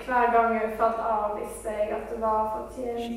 Hver 0.00 0.32
gang 0.32 0.54
jeg 0.56 0.70
falt 0.78 1.00
av, 1.04 1.36
visste 1.36 1.68
jeg 1.76 1.90
at 1.92 2.08
det 2.08 2.20
var 2.22 2.42
fortjent. 2.54 3.12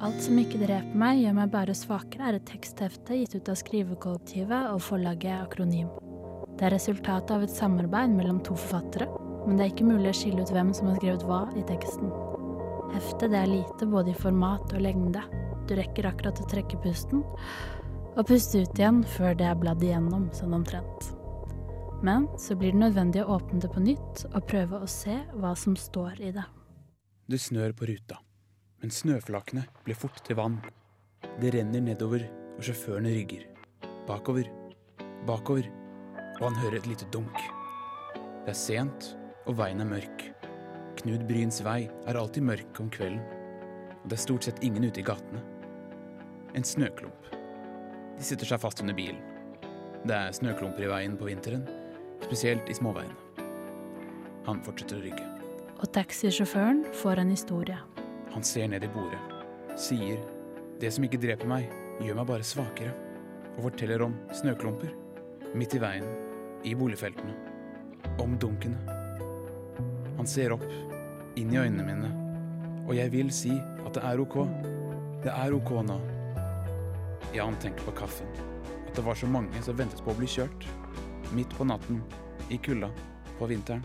Alt 0.00 0.22
som 0.22 0.38
ikke 0.38 0.62
dreper 0.62 0.94
meg, 1.02 1.18
gjør 1.24 1.34
meg 1.42 1.50
bare 1.52 1.74
svakere, 1.76 2.30
er 2.30 2.38
et 2.38 2.46
teksthefte 2.48 3.18
gitt 3.18 3.34
ut 3.34 3.50
av 3.50 3.58
skrivekollektivet 3.58 4.70
og 4.70 4.80
forlaget 4.86 5.34
Akronym. 5.42 6.09
Det 6.60 6.66
er 6.68 6.74
resultatet 6.74 7.30
av 7.32 7.44
et 7.46 7.52
samarbeid 7.56 8.12
mellom 8.12 8.42
to 8.44 8.52
forfattere, 8.52 9.06
men 9.46 9.56
det 9.56 9.64
er 9.64 9.70
ikke 9.70 9.86
mulig 9.88 10.10
å 10.10 10.16
skille 10.18 10.42
ut 10.44 10.50
hvem 10.52 10.74
som 10.76 10.90
har 10.90 10.98
skrevet 10.98 11.22
hva 11.24 11.38
i 11.56 11.62
teksten. 11.64 12.10
Heftet 12.92 13.32
det 13.32 13.38
er 13.40 13.48
lite 13.48 13.88
både 13.88 14.12
i 14.12 14.18
format 14.18 14.74
og 14.76 14.84
lengde. 14.84 15.22
Du 15.64 15.72
rekker 15.78 16.10
akkurat 16.10 16.36
å 16.36 16.50
trekke 16.50 16.82
pusten, 16.84 17.24
og 18.12 18.28
puste 18.28 18.60
ut 18.60 18.76
igjen 18.76 19.00
før 19.16 19.40
det 19.40 19.48
er 19.48 19.56
bladd 19.56 19.80
igjennom, 19.86 20.28
sånn 20.36 20.58
omtrent. 20.60 21.08
Men 22.04 22.28
så 22.36 22.58
blir 22.60 22.76
det 22.76 22.84
nødvendig 22.84 23.24
å 23.24 23.38
åpne 23.38 23.64
det 23.64 23.72
på 23.72 23.86
nytt 23.88 24.26
og 24.28 24.44
prøve 24.52 24.84
å 24.84 24.92
se 25.00 25.16
hva 25.40 25.56
som 25.56 25.80
står 25.80 26.20
i 26.20 26.36
det. 26.36 26.44
Det 27.24 27.40
snør 27.40 27.72
på 27.72 27.88
ruta, 27.88 28.20
men 28.84 28.92
snøflakene 28.92 29.64
blir 29.88 29.96
fort 29.96 30.20
til 30.28 30.36
vann. 30.36 30.60
Det 31.40 31.56
renner 31.56 31.88
nedover, 31.88 32.28
og 32.58 32.64
sjåførene 32.68 33.16
rygger. 33.16 33.48
Bakover, 34.04 34.52
bakover, 35.24 35.72
og 36.40 36.46
han 36.48 36.60
hører 36.62 36.80
et 36.80 36.88
lite 36.88 37.08
dunk. 37.12 37.36
Det 38.16 38.54
er 38.54 38.56
sent, 38.56 39.12
og 39.46 39.58
veien 39.60 39.82
er 39.82 39.88
mørk. 39.88 40.24
Knud 41.00 41.24
Bryns 41.28 41.60
vei 41.64 41.84
er 42.08 42.18
alltid 42.18 42.44
mørk 42.44 42.80
om 42.82 42.88
kvelden, 42.92 43.20
og 44.00 44.06
det 44.08 44.16
er 44.16 44.22
stort 44.24 44.48
sett 44.48 44.62
ingen 44.64 44.86
ute 44.88 45.02
i 45.02 45.04
gatene. 45.04 45.42
En 46.56 46.66
snøklump. 46.66 47.28
De 48.16 48.26
sitter 48.26 48.48
seg 48.48 48.60
fast 48.60 48.80
under 48.82 48.96
bilen. 48.96 49.20
Det 50.04 50.16
er 50.16 50.32
snøklumper 50.36 50.86
i 50.86 50.90
veien 50.90 51.18
på 51.20 51.28
vinteren, 51.28 51.66
spesielt 52.24 52.68
i 52.72 52.76
småveiene. 52.76 53.44
Han 54.48 54.62
fortsetter 54.64 54.96
å 54.96 55.04
rygge. 55.04 55.26
Og 55.80 55.92
taxisjåføren 55.96 56.82
får 56.96 57.20
en 57.20 57.32
historie. 57.32 57.76
Han 58.32 58.44
ser 58.46 58.68
ned 58.72 58.84
i 58.84 58.90
bordet, 58.92 59.20
sier 59.80 60.20
det 60.80 60.92
som 60.94 61.04
ikke 61.04 61.20
dreper 61.20 61.48
meg, 61.50 61.68
gjør 62.00 62.16
meg 62.20 62.28
bare 62.32 62.46
svakere, 62.46 62.96
og 63.56 63.64
forteller 63.68 64.06
om 64.06 64.16
snøklumper 64.36 64.92
midt 65.58 65.74
i 65.74 65.80
veien, 65.82 66.06
i 66.64 66.74
boligfeltene, 66.74 67.34
om 68.20 68.36
dunkene. 68.38 68.78
Han 70.16 70.28
ser 70.28 70.52
opp, 70.52 70.66
inn 71.38 71.52
i 71.54 71.60
øynene 71.60 71.86
mine, 71.86 72.10
og 72.86 72.94
jeg 72.98 73.12
vil 73.14 73.30
si 73.32 73.54
at 73.86 73.94
det 73.96 74.04
er 74.04 74.20
ok. 74.20 74.36
Det 75.24 75.32
er 75.32 75.54
ok 75.56 75.72
nå. 75.86 75.98
Ja, 77.34 77.44
han 77.46 77.58
tenker 77.62 77.86
på 77.86 77.94
kaffen, 78.02 78.28
at 78.88 78.96
det 78.96 79.04
var 79.06 79.16
så 79.16 79.28
mange 79.30 79.62
som 79.64 79.78
ventet 79.78 80.02
på 80.04 80.12
å 80.12 80.18
bli 80.18 80.28
kjørt, 80.28 80.66
midt 81.36 81.52
på 81.56 81.66
natten, 81.68 82.02
i 82.50 82.58
kulda, 82.58 82.90
på 83.38 83.46
vinteren, 83.50 83.84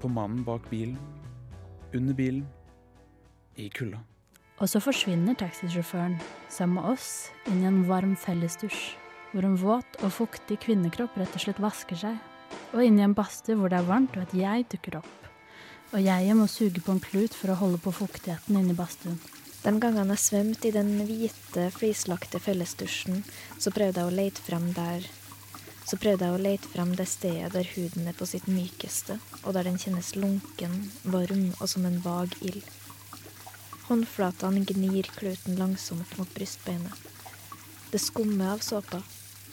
på 0.00 0.08
mannen 0.08 0.44
bak 0.46 0.64
bilen, 0.70 0.96
under 1.94 2.16
bilen, 2.16 2.46
i 3.60 3.68
kulda. 3.68 4.00
Og 4.60 4.68
så 4.68 4.80
forsvinner 4.80 5.36
taxisjåføren 5.40 6.18
sammen 6.52 6.78
med 6.78 6.90
oss 6.92 7.30
inn 7.48 7.62
i 7.62 7.68
en 7.68 7.82
varm 7.88 8.16
fellesdusj, 8.16 8.96
hvor 9.32 9.46
en 9.46 9.58
våt 9.60 9.98
og 10.00 10.12
fuktig 10.14 10.58
kvinnekropp 10.64 11.16
rett 11.20 11.36
og 11.36 11.44
slett 11.44 11.62
vasker 11.62 12.00
seg, 12.02 12.16
og 12.74 12.84
inn 12.84 12.98
i 12.98 13.04
en 13.06 13.16
badstue 13.16 13.58
hvor 13.58 13.70
det 13.70 13.80
er 13.80 13.88
varmt 13.88 14.16
og 14.18 14.26
et 14.26 14.36
jeg 14.40 14.66
dukker 14.74 15.00
opp. 15.00 15.30
Og 15.90 16.02
jeget 16.02 16.38
må 16.38 16.46
suge 16.50 16.82
på 16.82 16.94
en 16.94 17.02
klut 17.02 17.34
for 17.34 17.52
å 17.52 17.60
holde 17.62 17.80
på 17.82 17.94
fuktigheten 17.94 18.58
inni 18.58 18.76
badstuen. 18.78 19.18
De 19.60 19.72
gangene 19.76 20.14
jeg 20.16 20.24
svømte 20.24 20.70
i 20.70 20.74
den 20.74 20.94
hvite, 21.04 21.66
flislagte 21.74 22.40
fellesdusjen, 22.40 23.24
så 23.58 23.72
prøvde 23.74 24.00
jeg 24.00 24.08
å 24.08 24.18
lete 24.22 24.44
frem 24.46 24.70
der 24.76 25.08
så 25.90 25.98
prøvde 25.98 26.22
jeg 26.22 26.36
å 26.36 26.42
lete 26.44 26.68
fram 26.70 26.92
det 26.94 27.08
stedet 27.10 27.48
der 27.50 27.66
huden 27.72 28.06
er 28.06 28.14
på 28.14 28.26
sitt 28.28 28.46
mykeste, 28.46 29.16
og 29.42 29.56
der 29.56 29.66
den 29.66 29.78
kjennes 29.80 30.12
lunken, 30.14 30.76
varm 31.02 31.48
og 31.56 31.66
som 31.72 31.86
en 31.88 31.98
vag 32.04 32.36
ild. 32.46 32.62
Håndflatene 33.88 34.62
gnir 34.68 35.08
kluten 35.16 35.58
langsomt 35.58 36.12
mot 36.18 36.30
brystbeinet. 36.36 36.94
Det 37.90 37.98
skummer 37.98 38.52
av 38.52 38.62
såpa. 38.62 39.00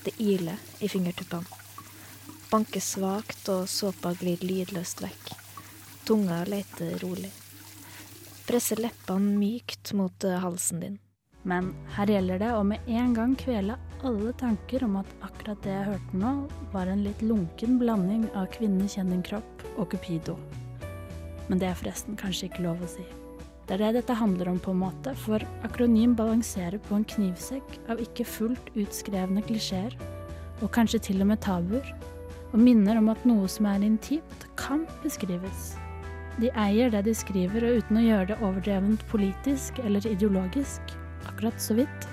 Det 0.08 0.14
iler 0.24 0.56
i 0.80 0.88
fingertuppene. 0.88 1.44
Banker 2.52 2.80
svakt, 2.80 3.42
og 3.52 3.66
såpa 3.68 4.14
glir 4.16 4.40
lydløst 4.40 5.02
vekk. 5.04 5.34
Tunga 6.08 6.38
leter 6.48 6.94
rolig. 7.02 7.34
Presser 8.48 8.80
leppene 8.80 9.34
mykt 9.36 9.92
mot 10.00 10.24
eh, 10.24 10.40
halsen 10.40 10.80
din. 10.86 10.96
Men 11.44 11.74
her 11.98 12.08
gjelder 12.08 12.40
det 12.40 12.54
å 12.56 12.64
med 12.64 12.88
en 12.88 13.12
gang 13.20 13.36
kvele 13.36 13.76
alle 14.08 14.32
tanker 14.40 14.88
om 14.88 14.96
at 15.04 15.12
akkurat 15.28 15.60
det 15.68 15.76
jeg 15.76 15.92
hørte 15.92 16.24
nå, 16.24 16.34
var 16.72 16.88
en 16.88 17.04
litt 17.04 17.28
lunken 17.28 17.76
blanding 17.84 18.30
av 18.32 18.48
Kvinne 18.56 18.88
kjenn 18.88 19.12
kropp 19.28 19.70
og 19.76 19.90
Cupido. 19.92 20.40
Men 21.52 21.60
det 21.60 21.74
er 21.74 21.80
forresten 21.84 22.16
kanskje 22.16 22.48
ikke 22.48 22.70
lov 22.70 22.80
å 22.80 22.94
si. 22.96 23.04
Det 23.68 23.76
er 23.76 23.82
det 23.82 23.98
dette 24.00 24.16
handler 24.16 24.48
om, 24.48 24.60
på 24.64 24.72
en 24.72 24.80
måte, 24.80 25.12
for 25.20 25.44
akronym 25.68 26.14
balanserer 26.16 26.80
på 26.88 26.96
en 26.96 27.04
knivsekk 27.04 27.74
av 27.92 28.00
ikke 28.00 28.24
fullt 28.24 28.70
utskrevne 28.80 29.44
klisjeer, 29.44 29.92
og 30.64 30.72
kanskje 30.72 31.02
til 31.10 31.20
og 31.26 31.28
med 31.34 31.42
tabuer, 31.44 31.90
og 32.54 32.62
minner 32.64 33.02
om 33.02 33.10
at 33.12 33.26
noe 33.28 33.50
som 33.52 33.68
er 33.68 33.84
intimt, 33.84 34.46
kan 34.56 34.86
beskrives. 35.04 35.74
De 36.40 36.48
eier 36.56 36.94
det 36.94 37.04
de 37.10 37.16
skriver, 37.18 37.66
og 37.68 37.82
uten 37.82 38.00
å 38.00 38.06
gjøre 38.06 38.30
det 38.32 38.38
overdrevent 38.40 39.04
politisk 39.12 39.82
eller 39.84 40.08
ideologisk, 40.08 40.96
akkurat 41.28 41.60
så 41.60 41.76
vidt, 41.82 42.08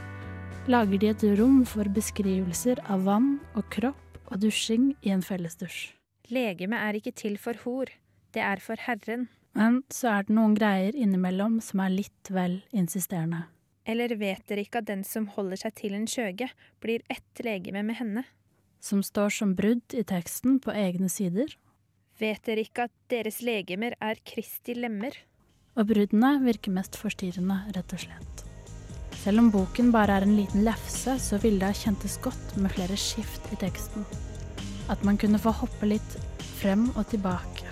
lager 0.66 0.98
de 0.98 1.12
et 1.12 1.24
rom 1.38 1.62
for 1.68 1.86
beskrivelser 1.86 2.82
av 2.90 3.06
vann 3.06 3.36
og 3.54 3.68
kropp 3.70 4.18
og 4.26 4.42
dusjing 4.42 4.90
i 5.06 5.14
en 5.14 5.22
fellesdusj. 5.22 5.92
Legeme 6.34 6.82
er 6.82 6.98
ikke 6.98 7.14
til 7.14 7.38
for 7.38 7.54
hor, 7.62 7.94
det 8.34 8.42
er 8.42 8.58
for 8.64 8.80
Herren. 8.80 9.28
Men 9.54 9.82
så 9.92 10.10
er 10.10 10.26
det 10.26 10.34
noen 10.34 10.56
greier 10.58 10.96
innimellom 10.98 11.60
som 11.62 11.82
er 11.84 11.94
litt 11.94 12.30
vel 12.34 12.60
insisterende. 12.74 13.44
Eller 13.86 14.14
vet 14.16 14.42
dere 14.48 14.64
ikke 14.64 14.80
at 14.80 14.88
den 14.88 15.04
som 15.06 15.28
holder 15.34 15.60
seg 15.60 15.74
til 15.78 15.94
en 15.96 16.08
skjøge, 16.08 16.48
blir 16.80 17.04
ett 17.12 17.44
legeme 17.44 17.84
med 17.84 17.98
henne? 18.00 18.24
Som 18.80 19.02
står 19.04 19.30
som 19.32 19.54
brudd 19.56 19.94
i 19.96 20.02
teksten 20.08 20.58
på 20.64 20.72
egne 20.72 21.10
sider. 21.12 21.52
Vet 22.20 22.44
dere 22.46 22.64
ikke 22.64 22.88
at 22.88 22.94
deres 23.12 23.40
legemer 23.44 23.96
er 24.02 24.20
Kristi 24.26 24.76
lemmer? 24.78 25.16
Og 25.74 25.88
bruddene 25.90 26.36
virker 26.44 26.74
mest 26.74 26.96
forstyrrende, 27.00 27.56
rett 27.74 27.94
og 27.96 28.04
slett. 28.04 28.44
Selv 29.24 29.40
om 29.40 29.50
boken 29.50 29.90
bare 29.94 30.18
er 30.18 30.26
en 30.26 30.36
liten 30.36 30.64
lefse, 30.66 31.16
så 31.20 31.38
ville 31.42 31.62
det 31.62 31.72
ha 31.72 31.82
kjentes 31.84 32.18
godt 32.24 32.56
med 32.60 32.72
flere 32.74 32.96
skift 33.00 33.48
i 33.54 33.58
teksten. 33.60 34.04
At 34.92 35.04
man 35.04 35.18
kunne 35.20 35.40
få 35.40 35.54
hoppe 35.62 35.88
litt 35.88 36.18
frem 36.60 36.90
og 36.94 37.06
tilbake. 37.12 37.63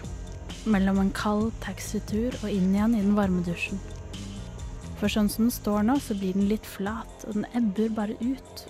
Mellom 0.63 1.01
en 1.03 1.11
kald 1.17 1.51
taxitur 1.65 2.37
og 2.43 2.51
inn 2.51 2.71
igjen 2.71 2.95
i 2.95 3.03
den 3.03 3.17
varme 3.19 3.43
dusjen. 3.43 3.81
For 5.01 5.11
sånn 5.11 5.27
som 5.33 5.49
den 5.49 5.55
står 5.55 5.83
nå, 5.89 5.97
så 5.99 6.15
blir 6.15 6.37
den 6.37 6.47
litt 6.47 6.67
flat, 6.69 7.25
og 7.27 7.35
den 7.35 7.49
ebber 7.59 7.91
bare 7.97 8.15
ut. 8.23 8.67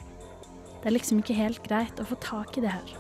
Det 0.80 0.88
er 0.88 0.94
liksom 0.96 1.20
ikke 1.20 1.36
helt 1.36 1.60
greit 1.66 2.00
å 2.00 2.06
få 2.08 2.16
tak 2.24 2.56
i 2.56 2.62
det 2.64 2.72
her. 2.72 2.94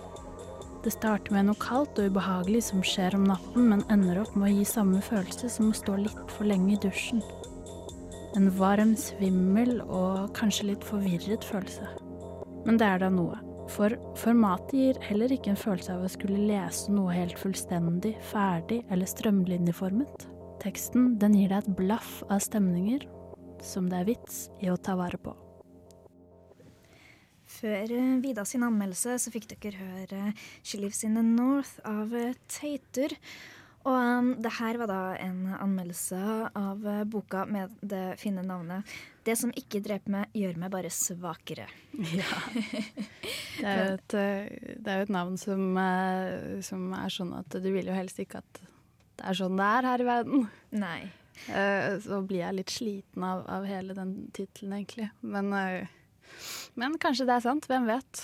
Det 0.84 0.92
starter 0.92 1.32
med 1.32 1.48
noe 1.48 1.56
kaldt 1.62 1.96
og 2.02 2.10
ubehagelig 2.12 2.66
som 2.66 2.82
skjer 2.84 3.16
om 3.16 3.24
natten, 3.30 3.70
men 3.70 3.86
ender 3.94 4.20
opp 4.20 4.34
med 4.36 4.50
å 4.50 4.56
gi 4.58 4.66
samme 4.68 5.00
følelse 5.06 5.48
som 5.54 5.70
å 5.70 5.78
stå 5.78 5.96
litt 6.02 6.34
for 6.34 6.50
lenge 6.50 6.74
i 6.74 6.80
dusjen. 6.82 7.22
En 8.36 8.50
varm, 8.58 8.92
svimmel 8.98 9.78
og 9.86 10.34
kanskje 10.36 10.72
litt 10.72 10.84
forvirret 10.84 11.48
følelse. 11.48 11.88
Men 12.66 12.76
det 12.82 12.88
er 12.88 13.02
da 13.06 13.10
noe. 13.14 13.40
For 13.70 13.94
formatet 14.18 14.74
gir 14.74 14.98
heller 15.06 15.32
ikke 15.32 15.52
en 15.52 15.60
følelse 15.60 15.94
av 15.94 16.04
å 16.04 16.10
skulle 16.10 16.48
lese 16.48 16.92
noe 16.92 17.14
helt 17.14 17.38
fullstendig, 17.38 18.16
ferdig 18.32 18.82
eller 18.90 19.08
strømlinjeformet. 19.08 20.26
Teksten 20.62 21.16
den 21.22 21.36
gir 21.38 21.52
deg 21.52 21.62
et 21.62 21.78
blaff 21.78 22.20
av 22.28 22.42
stemninger 22.42 23.06
som 23.62 23.88
det 23.90 24.02
er 24.02 24.10
vits 24.10 24.44
i 24.62 24.70
å 24.70 24.76
ta 24.76 24.96
vare 24.98 25.18
på. 25.22 25.34
Før 27.52 27.92
eh, 27.94 28.18
Vida 28.24 28.44
sin 28.48 28.64
anmeldelse 28.66 29.18
så 29.22 29.32
fikk 29.32 29.50
dere 29.52 29.78
høre 29.78 30.22
'She 30.62 30.80
Lives 30.80 31.04
in 31.04 31.18
the 31.18 31.22
North' 31.26 31.78
av 31.84 32.10
Tater». 32.10 33.12
Teitur. 33.12 33.18
Og 33.82 33.96
um, 33.96 34.28
det 34.42 34.52
her 34.60 34.78
var 34.78 34.90
da 34.90 35.00
en 35.18 35.54
anmeldelse 35.56 36.18
av 36.58 36.84
uh, 36.86 37.02
boka 37.08 37.42
med 37.50 37.72
det 37.80 38.18
fine 38.20 38.44
navnet 38.46 38.86
'Det 39.24 39.34
som 39.38 39.50
ikke 39.54 39.82
dreper 39.82 40.10
meg, 40.10 40.34
gjør 40.34 40.58
meg 40.58 40.70
bare 40.70 40.90
svakere'. 40.90 41.68
Ja. 42.14 42.30
Det 43.62 43.68
er 43.68 43.78
jo 43.84 43.94
et, 43.94 44.14
det 44.82 44.90
er 44.90 45.02
et 45.04 45.10
navn 45.12 45.36
som, 45.38 45.76
uh, 45.76 46.58
som, 46.64 46.88
er 46.96 47.12
sånn 47.12 47.34
at 47.36 47.52
du 47.52 47.68
vil 47.70 47.86
jo 47.86 47.94
helst 47.94 48.18
ikke 48.18 48.40
at 48.40 48.62
det 49.20 49.26
er 49.28 49.36
sånn 49.38 49.58
det 49.60 49.66
er 49.66 49.86
her 49.86 50.02
i 50.02 50.06
verden. 50.08 50.46
Nei. 50.72 51.02
Uh, 51.46 52.00
så 52.02 52.22
blir 52.26 52.40
jeg 52.40 52.56
litt 52.56 52.72
sliten 52.72 53.26
av, 53.28 53.44
av 53.46 53.66
hele 53.68 53.94
den 53.94 54.14
tittelen, 54.34 54.80
egentlig. 54.80 55.10
Men 55.20 55.52
men 56.80 56.96
kanskje 57.00 57.26
det 57.28 57.36
er 57.36 57.44
sant. 57.44 57.68
Hvem 57.70 57.86
vet. 57.90 58.22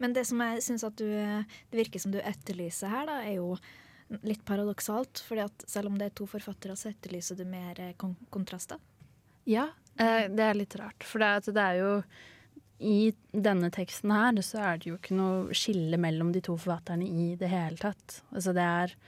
Men 0.00 0.14
det 0.16 0.26
som 0.28 0.40
jeg 0.44 0.62
syns 0.64 0.84
at 0.86 0.96
du 1.00 1.08
Det 1.08 1.78
virker 1.80 2.02
som 2.02 2.12
du 2.14 2.20
etterlyser 2.20 2.92
her, 2.92 3.08
da, 3.08 3.20
er 3.24 3.38
jo 3.40 3.56
litt 4.22 4.44
paradoksalt. 4.44 5.22
fordi 5.26 5.44
at 5.46 5.66
selv 5.68 5.90
om 5.90 5.98
det 5.98 6.10
er 6.10 6.16
to 6.16 6.28
forfattere, 6.30 6.76
så 6.76 6.90
etterlyser 6.92 7.38
du 7.38 7.44
mer 7.48 7.78
eh, 7.80 7.94
kon 7.98 8.16
kontraster. 8.30 8.80
Ja, 9.46 9.68
eh, 9.98 10.26
det 10.30 10.46
er 10.46 10.58
litt 10.58 10.76
rart. 10.78 11.06
For 11.06 11.22
det, 11.22 11.56
er 11.62 11.80
jo 11.80 11.92
I 12.78 13.12
denne 13.32 13.70
teksten 13.74 14.12
her 14.14 14.42
så 14.42 14.62
er 14.62 14.80
det 14.80 14.90
jo 14.90 14.98
ikke 14.98 15.16
noe 15.18 15.54
skille 15.56 15.98
mellom 16.00 16.32
de 16.34 16.42
to 16.44 16.56
forfatterne 16.56 17.06
i 17.06 17.34
det 17.38 17.50
hele 17.52 17.78
tatt. 17.80 18.22
Altså 18.32 18.56
det 18.56 18.72
er 18.80 18.98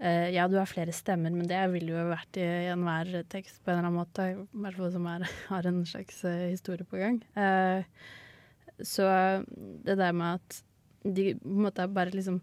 Uh, 0.00 0.30
ja, 0.32 0.46
du 0.48 0.54
har 0.56 0.64
flere 0.64 0.94
stemmer, 0.96 1.28
men 1.28 1.44
det 1.44 1.58
ville 1.74 1.92
jo 1.92 2.06
vært 2.08 2.38
i, 2.40 2.44
enhver 2.72 3.18
tekst 3.28 3.58
på 3.60 3.68
en 3.68 3.82
eller 3.82 3.90
annen 3.90 3.98
måte. 3.98 4.28
I 4.32 4.60
hvert 4.64 4.78
fall 4.78 4.94
som 4.94 5.08
er, 5.12 5.26
har 5.50 5.68
en 5.68 5.82
slags 5.84 6.22
historie 6.24 6.86
på 6.88 7.02
gang. 7.02 7.18
Så 8.80 9.04
det 9.84 9.98
der 10.00 10.16
med 10.16 10.38
at 10.38 10.62
de 11.04 11.34
på 11.36 11.52
en 11.52 11.66
måte 11.66 11.84
bare 11.92 12.16
liksom 12.16 12.40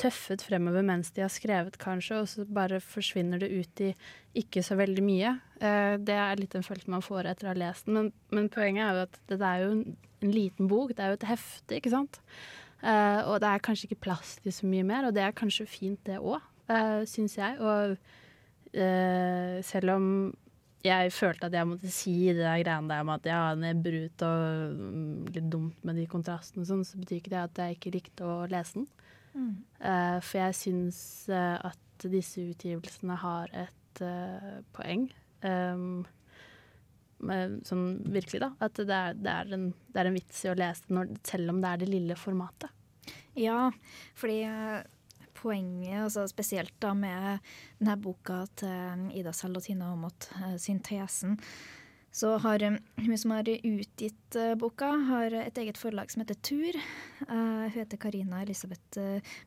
tøffet 0.00 0.44
fremover 0.44 0.84
mens 0.86 1.12
de 1.16 1.24
har 1.24 1.32
skrevet, 1.32 1.78
kanskje, 1.80 2.20
og 2.22 2.30
så 2.30 2.46
bare 2.46 2.80
forsvinner 2.84 3.42
det 3.42 3.50
ut 3.52 3.82
i 3.84 3.90
ikke 4.42 4.62
så 4.64 4.78
veldig 4.78 5.04
mye. 5.04 5.34
det 6.00 6.16
er 6.16 6.40
litt 6.40 6.54
en 6.56 6.64
følelse 6.64 6.90
man 6.90 7.04
får 7.04 7.28
etter 7.30 7.46
å 7.46 7.52
ha 7.52 7.58
lest 7.60 7.86
den, 7.86 7.98
men, 7.98 8.10
men 8.32 8.48
poenget 8.52 8.86
er 8.86 8.96
jo 8.96 9.04
at 9.06 9.18
det 9.28 9.38
er 9.44 9.64
jo 9.64 9.70
en, 9.74 9.82
en, 10.22 10.32
liten 10.32 10.70
bok, 10.70 10.94
det 10.96 11.04
er 11.04 11.12
jo 11.12 11.18
et 11.20 11.28
hefte, 11.28 11.76
ikke 11.76 11.92
sant. 11.92 12.20
og 12.82 13.36
det 13.44 13.50
er 13.50 13.64
kanskje 13.66 13.90
ikke 13.90 14.04
plass 14.08 14.38
til 14.42 14.56
så 14.56 14.68
mye 14.68 14.86
mer, 14.88 15.08
og 15.08 15.14
det 15.16 15.26
er 15.26 15.36
kanskje 15.36 15.68
fint, 15.68 16.00
det 16.08 16.16
òg 16.18 16.40
uh, 16.40 17.02
syns 17.08 17.36
jeg. 17.36 17.60
Og 17.60 17.96
selv 19.68 19.92
om 19.92 20.06
jeg 20.82 21.12
følte 21.14 21.46
at 21.46 21.54
jeg 21.54 21.68
måtte 21.68 21.90
si 21.92 22.14
det 22.32 22.42
der 22.42 22.62
greiene 22.62 22.90
der 22.90 23.04
med 23.06 23.20
at 23.20 23.28
ja, 23.30 23.72
brut 23.78 24.24
og 24.26 24.78
um, 24.78 25.26
litt 25.30 25.48
dumt 25.50 25.84
med 25.86 26.00
de 26.00 26.08
kontrastene 26.10 26.64
og 26.64 26.70
sånn, 26.70 26.84
så 26.86 26.98
betyr 26.98 27.20
ikke 27.20 27.34
det 27.34 27.42
at 27.42 27.60
jeg 27.62 27.78
ikke 27.78 27.94
likte 27.98 28.26
å 28.26 28.42
lese 28.50 28.80
den. 28.80 28.88
Mm. 29.34 29.52
Uh, 29.80 30.18
for 30.22 30.40
jeg 30.40 30.58
syns 30.58 31.02
uh, 31.32 31.58
at 31.70 32.08
disse 32.12 32.42
utgivelsene 32.52 33.16
har 33.22 33.52
et 33.64 34.02
uh, 34.04 34.58
poeng. 34.76 35.06
Um, 35.42 36.02
sånn 37.22 37.84
virkelig, 38.10 38.40
da. 38.42 38.50
At 38.64 38.80
det 38.80 38.96
er, 38.96 39.14
det, 39.14 39.32
er 39.32 39.52
en, 39.54 39.68
det 39.94 40.00
er, 40.00 40.08
en, 40.10 40.16
vits 40.18 40.40
i 40.42 40.50
å 40.50 40.56
lese 40.58 40.88
det 40.88 41.20
selv 41.28 41.52
om 41.52 41.60
det 41.62 41.70
er 41.70 41.82
det 41.84 41.90
lille 41.92 42.16
formatet. 42.18 42.72
Ja, 43.38 43.68
fordi 44.18 44.40
poenget, 45.42 46.02
altså 46.04 46.24
spesielt 46.30 46.74
da 46.82 46.92
med 46.96 47.42
denne 47.80 47.96
boka 48.00 48.42
til 48.58 49.08
Ida 49.18 49.32
selv 49.36 49.62
om 49.86 50.08
at 50.08 50.28
eh, 50.38 50.56
syntesen, 50.60 51.38
så 52.12 52.34
har 52.44 52.62
um, 52.62 52.76
hun 52.96 53.18
som 53.18 53.30
har 53.32 53.48
utgitt 53.48 54.36
uh, 54.36 54.52
boka, 54.60 54.86
har 55.08 55.32
et 55.32 55.58
eget 55.58 55.78
forlag 55.80 56.10
som 56.12 56.20
heter 56.20 56.36
Tur. 56.44 56.76
Uh, 57.24 57.64
hun 57.64 57.70
heter 57.72 57.96
Karina 58.00 58.42
Elisabeth 58.42 59.00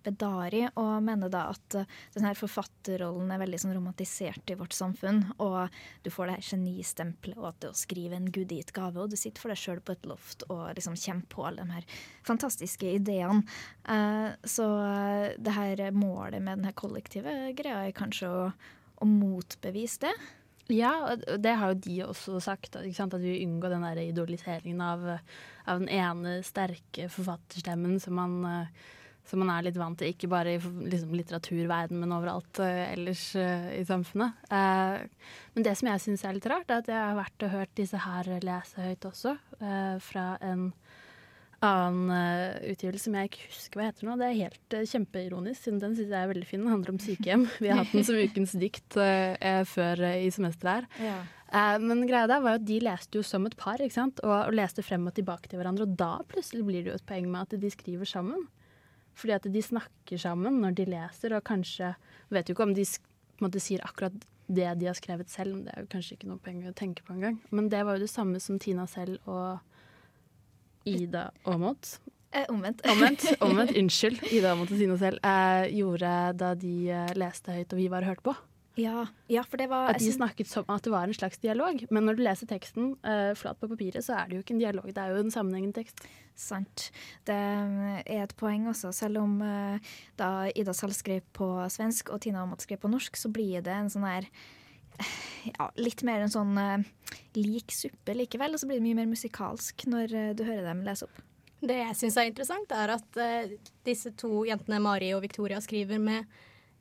Bedari 0.03 0.63
og 0.73 1.03
mener 1.05 1.29
da 1.29 1.43
at 1.53 1.77
denne 2.15 2.31
forfatterrollen 2.37 3.29
er 3.31 3.41
veldig 3.43 3.59
sånn, 3.61 3.75
romantisert 3.77 4.49
i 4.49 4.57
vårt 4.57 4.73
samfunn. 4.73 5.21
Og 5.45 5.75
du 6.01 6.09
får 6.09 6.31
det 6.31 6.37
her 6.39 6.47
genistempelet 6.55 7.37
og 7.37 7.51
at 7.51 7.59
det 7.61 7.69
å 7.69 7.77
skrive 7.77 8.17
en 8.17 8.31
gudgitt 8.33 8.73
gave, 8.73 8.97
og 8.97 9.13
du 9.13 9.19
sitter 9.19 9.43
for 9.43 9.53
deg 9.53 9.61
sjøl 9.61 9.83
på 9.85 9.93
et 9.93 10.09
loft 10.09 10.47
og 10.49 10.63
liksom 10.79 10.97
kjemper 10.97 11.29
på 11.35 11.45
alle 11.45 11.65
de 11.67 11.77
her 11.77 11.85
fantastiske 12.25 12.89
ideene. 12.97 13.43
så 14.45 14.65
det 15.37 15.53
her 15.53 15.81
målet 15.93 16.41
med 16.41 16.59
denne 16.59 16.73
kollektive 16.77 17.33
greia 17.57 17.85
er 17.85 17.95
kanskje 17.97 18.29
å, 18.29 18.41
å 19.01 19.07
motbevise 19.09 20.07
det. 20.07 20.15
Ja, 20.71 20.91
og 21.13 21.41
det 21.43 21.53
har 21.59 21.73
jo 21.73 21.81
de 21.85 21.95
også 22.07 22.39
sagt. 22.41 22.75
At 22.79 23.21
vi 23.21 23.39
unngår 23.45 23.75
den 23.75 23.85
der 23.85 24.01
idoliseringen 24.01 24.81
av, 24.81 25.03
av, 25.65 25.81
den 25.81 25.89
ene 25.93 26.39
sterke 26.45 27.09
forfatterstemmen 27.13 27.99
som 28.01 28.17
man, 28.17 28.39
eh, 28.49 28.87
som 29.29 29.43
man, 29.43 29.51
er 29.53 29.67
litt 29.67 29.77
vant 29.77 29.99
til. 30.01 30.13
Ikke 30.13 30.29
bare 30.31 30.55
i 30.55 30.61
liksom, 30.61 31.13
litteraturverden, 31.17 32.01
men 32.01 32.15
overalt 32.17 32.61
uh, 32.61 32.81
ellers 32.91 33.27
uh, 33.37 33.69
i 33.77 33.83
samfunnet. 33.85 34.41
Men 34.49 35.65
det 35.67 35.75
som 35.77 35.91
jeg 35.91 36.03
syns 36.03 36.25
er 36.25 36.37
litt 36.37 36.49
rart, 36.49 36.69
er 36.69 36.81
at 36.81 36.89
jeg 36.89 37.01
har 37.01 37.17
vært 37.17 37.45
og 37.45 37.55
hørt 37.59 37.77
disse 37.77 38.01
her 38.01 38.33
lese 38.41 38.89
høyt 38.89 39.09
også. 39.09 39.37
fra 40.05 40.27
en 40.45 40.71
annen 41.63 42.09
uh, 42.11 42.71
utgivelse 42.71 43.07
som 43.07 43.15
jeg 43.17 43.29
ikke 43.29 43.47
husker 43.47 43.79
hva 43.79 43.87
heter 43.87 44.07
nå. 44.07 44.17
Det 44.19 44.27
er 44.27 44.37
helt 44.41 44.75
uh, 44.75 44.83
kjempeironisk, 44.91 45.61
siden 45.61 45.79
den 45.83 45.95
synes 45.97 46.11
jeg 46.11 46.19
er 46.19 46.31
veldig 46.31 46.49
fin. 46.49 46.65
Den 46.65 46.73
handler 46.73 46.95
om 46.95 46.99
sykehjem. 47.03 47.47
Vi 47.63 47.71
har 47.71 47.81
hatt 47.81 47.95
den 47.95 48.07
som 48.07 48.19
ukens 48.19 48.57
dikt 48.61 48.99
uh, 48.99 49.63
før 49.69 50.03
i 50.11 50.29
semesteret 50.33 50.85
her. 50.99 51.05
Ja. 51.05 51.77
men 51.79 52.03
greia 52.09 52.27
der 52.27 52.41
var 52.43 52.55
jo 52.55 52.59
at 52.59 52.67
de 52.67 52.81
leste 52.83 53.19
jo 53.19 53.23
som 53.23 53.45
et 53.47 53.55
par, 53.59 53.79
ikke 53.79 53.95
sant? 53.95 54.19
Og, 54.25 54.33
og, 54.35 54.55
leste 54.57 54.83
frem 54.83 55.07
og 55.07 55.15
tilbake 55.15 55.51
til 55.51 55.61
hverandre. 55.61 55.87
Og 55.87 55.97
da 55.99 56.19
plutselig 56.27 56.65
blir 56.67 56.83
det 56.83 56.93
jo 56.93 56.99
et 56.99 57.07
poeng 57.07 57.29
med 57.31 57.45
at 57.45 57.59
de 57.61 57.71
skriver 57.71 58.09
sammen. 58.09 58.47
Fordi 59.15 59.35
at 59.37 59.47
de 59.47 59.61
snakker 59.63 60.19
sammen 60.19 60.59
når 60.59 60.75
de 60.75 60.87
leser, 60.91 61.37
og 61.37 61.45
kanskje 61.47 61.95
Vet 62.33 62.49
jo 62.49 62.55
ikke 62.55 62.65
om 62.65 62.71
de 62.73 62.83
måte, 63.39 63.61
sier 63.61 63.83
akkurat 63.85 64.15
det 64.47 64.65
de 64.79 64.87
har 64.89 64.95
skrevet 64.97 65.29
selv, 65.29 65.59
det 65.65 65.73
er 65.73 65.83
jo 65.83 65.89
kanskje 65.91 66.15
ikke 66.17 66.29
noe 66.29 66.41
poeng 66.41 66.63
å 66.65 66.73
tenke 66.77 67.05
på 67.05 67.13
engang. 67.13 67.37
Men 67.53 67.69
det 67.69 67.83
var 67.85 67.97
jo 67.97 68.05
det 68.05 68.11
samme 68.11 68.41
som 68.41 68.57
Tina 68.61 68.87
selv 68.89 69.21
og 69.29 69.61
Ida 70.85 71.29
Aamodt 71.45 71.99
eh, 72.31 72.45
Omvendt. 72.49 72.83
Omvendt, 72.87 73.27
omvendt, 73.41 73.77
Unnskyld. 73.81 74.25
Ida 74.31 74.53
Aamodt 74.53 74.73
og 74.73 74.81
Sine 74.81 74.97
selv 75.01 75.21
eh, 75.23 75.69
gjorde 75.75 76.11
da 76.39 76.51
de 76.59 76.75
eh, 76.91 77.15
leste 77.17 77.55
høyt 77.55 77.73
og 77.73 77.81
vi 77.81 77.89
bare 77.91 78.09
hørte 78.11 78.25
på. 78.25 78.35
Ja, 78.75 79.05
ja, 79.31 79.39
for 79.47 79.55
det 79.55 79.69
var 79.71 79.93
At 79.93 80.01
de 80.03 80.11
snakket 80.11 80.49
som 80.51 80.65
at 80.67 80.83
det 80.83 80.91
var 80.91 81.07
en 81.07 81.15
slags 81.15 81.39
dialog. 81.39 81.79
Men 81.95 82.03
når 82.03 82.17
du 82.17 82.23
leser 82.25 82.49
teksten 82.49 82.89
uh, 83.07 83.31
flat 83.39 83.55
på 83.61 83.69
papiret, 83.71 84.03
så 84.03 84.17
er 84.19 84.27
det 84.27 84.35
jo 84.35 84.43
ikke 84.43 84.55
en 84.57 84.59
dialog. 84.59 84.89
Det 84.91 84.99
er 84.99 85.13
jo 85.13 85.21
en 85.23 85.31
sammenhengende 85.31 85.77
tekst. 85.79 86.03
Sant. 86.35 86.89
Det 87.23 87.37
er 87.37 88.25
et 88.25 88.35
poeng 88.35 88.67
også. 88.67 88.91
Selv 88.91 89.21
om 89.23 89.39
uh, 89.39 89.95
da 90.19 90.49
Ida 90.51 90.75
selv 90.75 90.97
skrev 90.97 91.23
på 91.31 91.47
svensk 91.71 92.11
og 92.11 92.19
Tina 92.25 92.43
Aamodt 92.43 92.67
skrev 92.67 92.83
på 92.83 92.91
norsk, 92.91 93.15
så 93.15 93.31
blir 93.31 93.63
det 93.63 93.71
en 93.79 93.91
sånn 93.93 94.09
her 94.09 94.27
ja, 95.57 95.69
litt 95.79 96.03
mer 96.07 96.25
en 96.25 96.33
sånn 96.33 96.57
uh, 96.57 96.81
lik 97.37 97.73
suppe 97.75 98.15
likevel. 98.17 98.55
Og 98.55 98.61
så 98.61 98.69
blir 98.69 98.79
det 98.79 98.87
mye 98.87 98.99
mer 99.01 99.11
musikalsk 99.11 99.87
når 99.91 100.15
uh, 100.15 100.33
du 100.37 100.43
hører 100.47 100.67
dem 100.69 100.83
lese 100.85 101.07
opp. 101.07 101.21
Det 101.65 101.77
jeg 101.79 101.97
syns 101.97 102.17
er 102.19 102.29
interessant, 102.29 102.75
er 102.75 102.95
at 102.97 103.21
uh, 103.21 103.53
disse 103.87 104.11
to 104.19 104.43
jentene, 104.47 104.81
Mari 104.83 105.13
og 105.15 105.23
Victoria, 105.25 105.61
skriver 105.63 106.01
med 106.01 106.27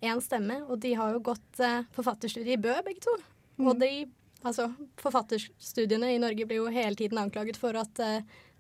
én 0.05 0.21
stemme. 0.25 0.63
Og 0.69 0.81
de 0.83 0.95
har 0.99 1.15
jo 1.15 1.23
gått 1.31 1.63
forfatterstudiet 1.97 2.59
i 2.59 2.61
Bø, 2.61 2.75
begge 2.85 3.05
to. 3.07 3.15
Mm. 3.57 3.69
Og 3.71 3.79
de, 3.81 3.93
altså, 4.43 4.69
forfatterstudiene 5.01 6.13
i 6.13 6.21
Norge 6.21 6.49
blir 6.51 6.61
jo 6.61 6.73
hele 6.75 6.99
tiden 6.99 7.23
anklaget 7.23 7.57
for 7.61 7.79
at 7.81 8.03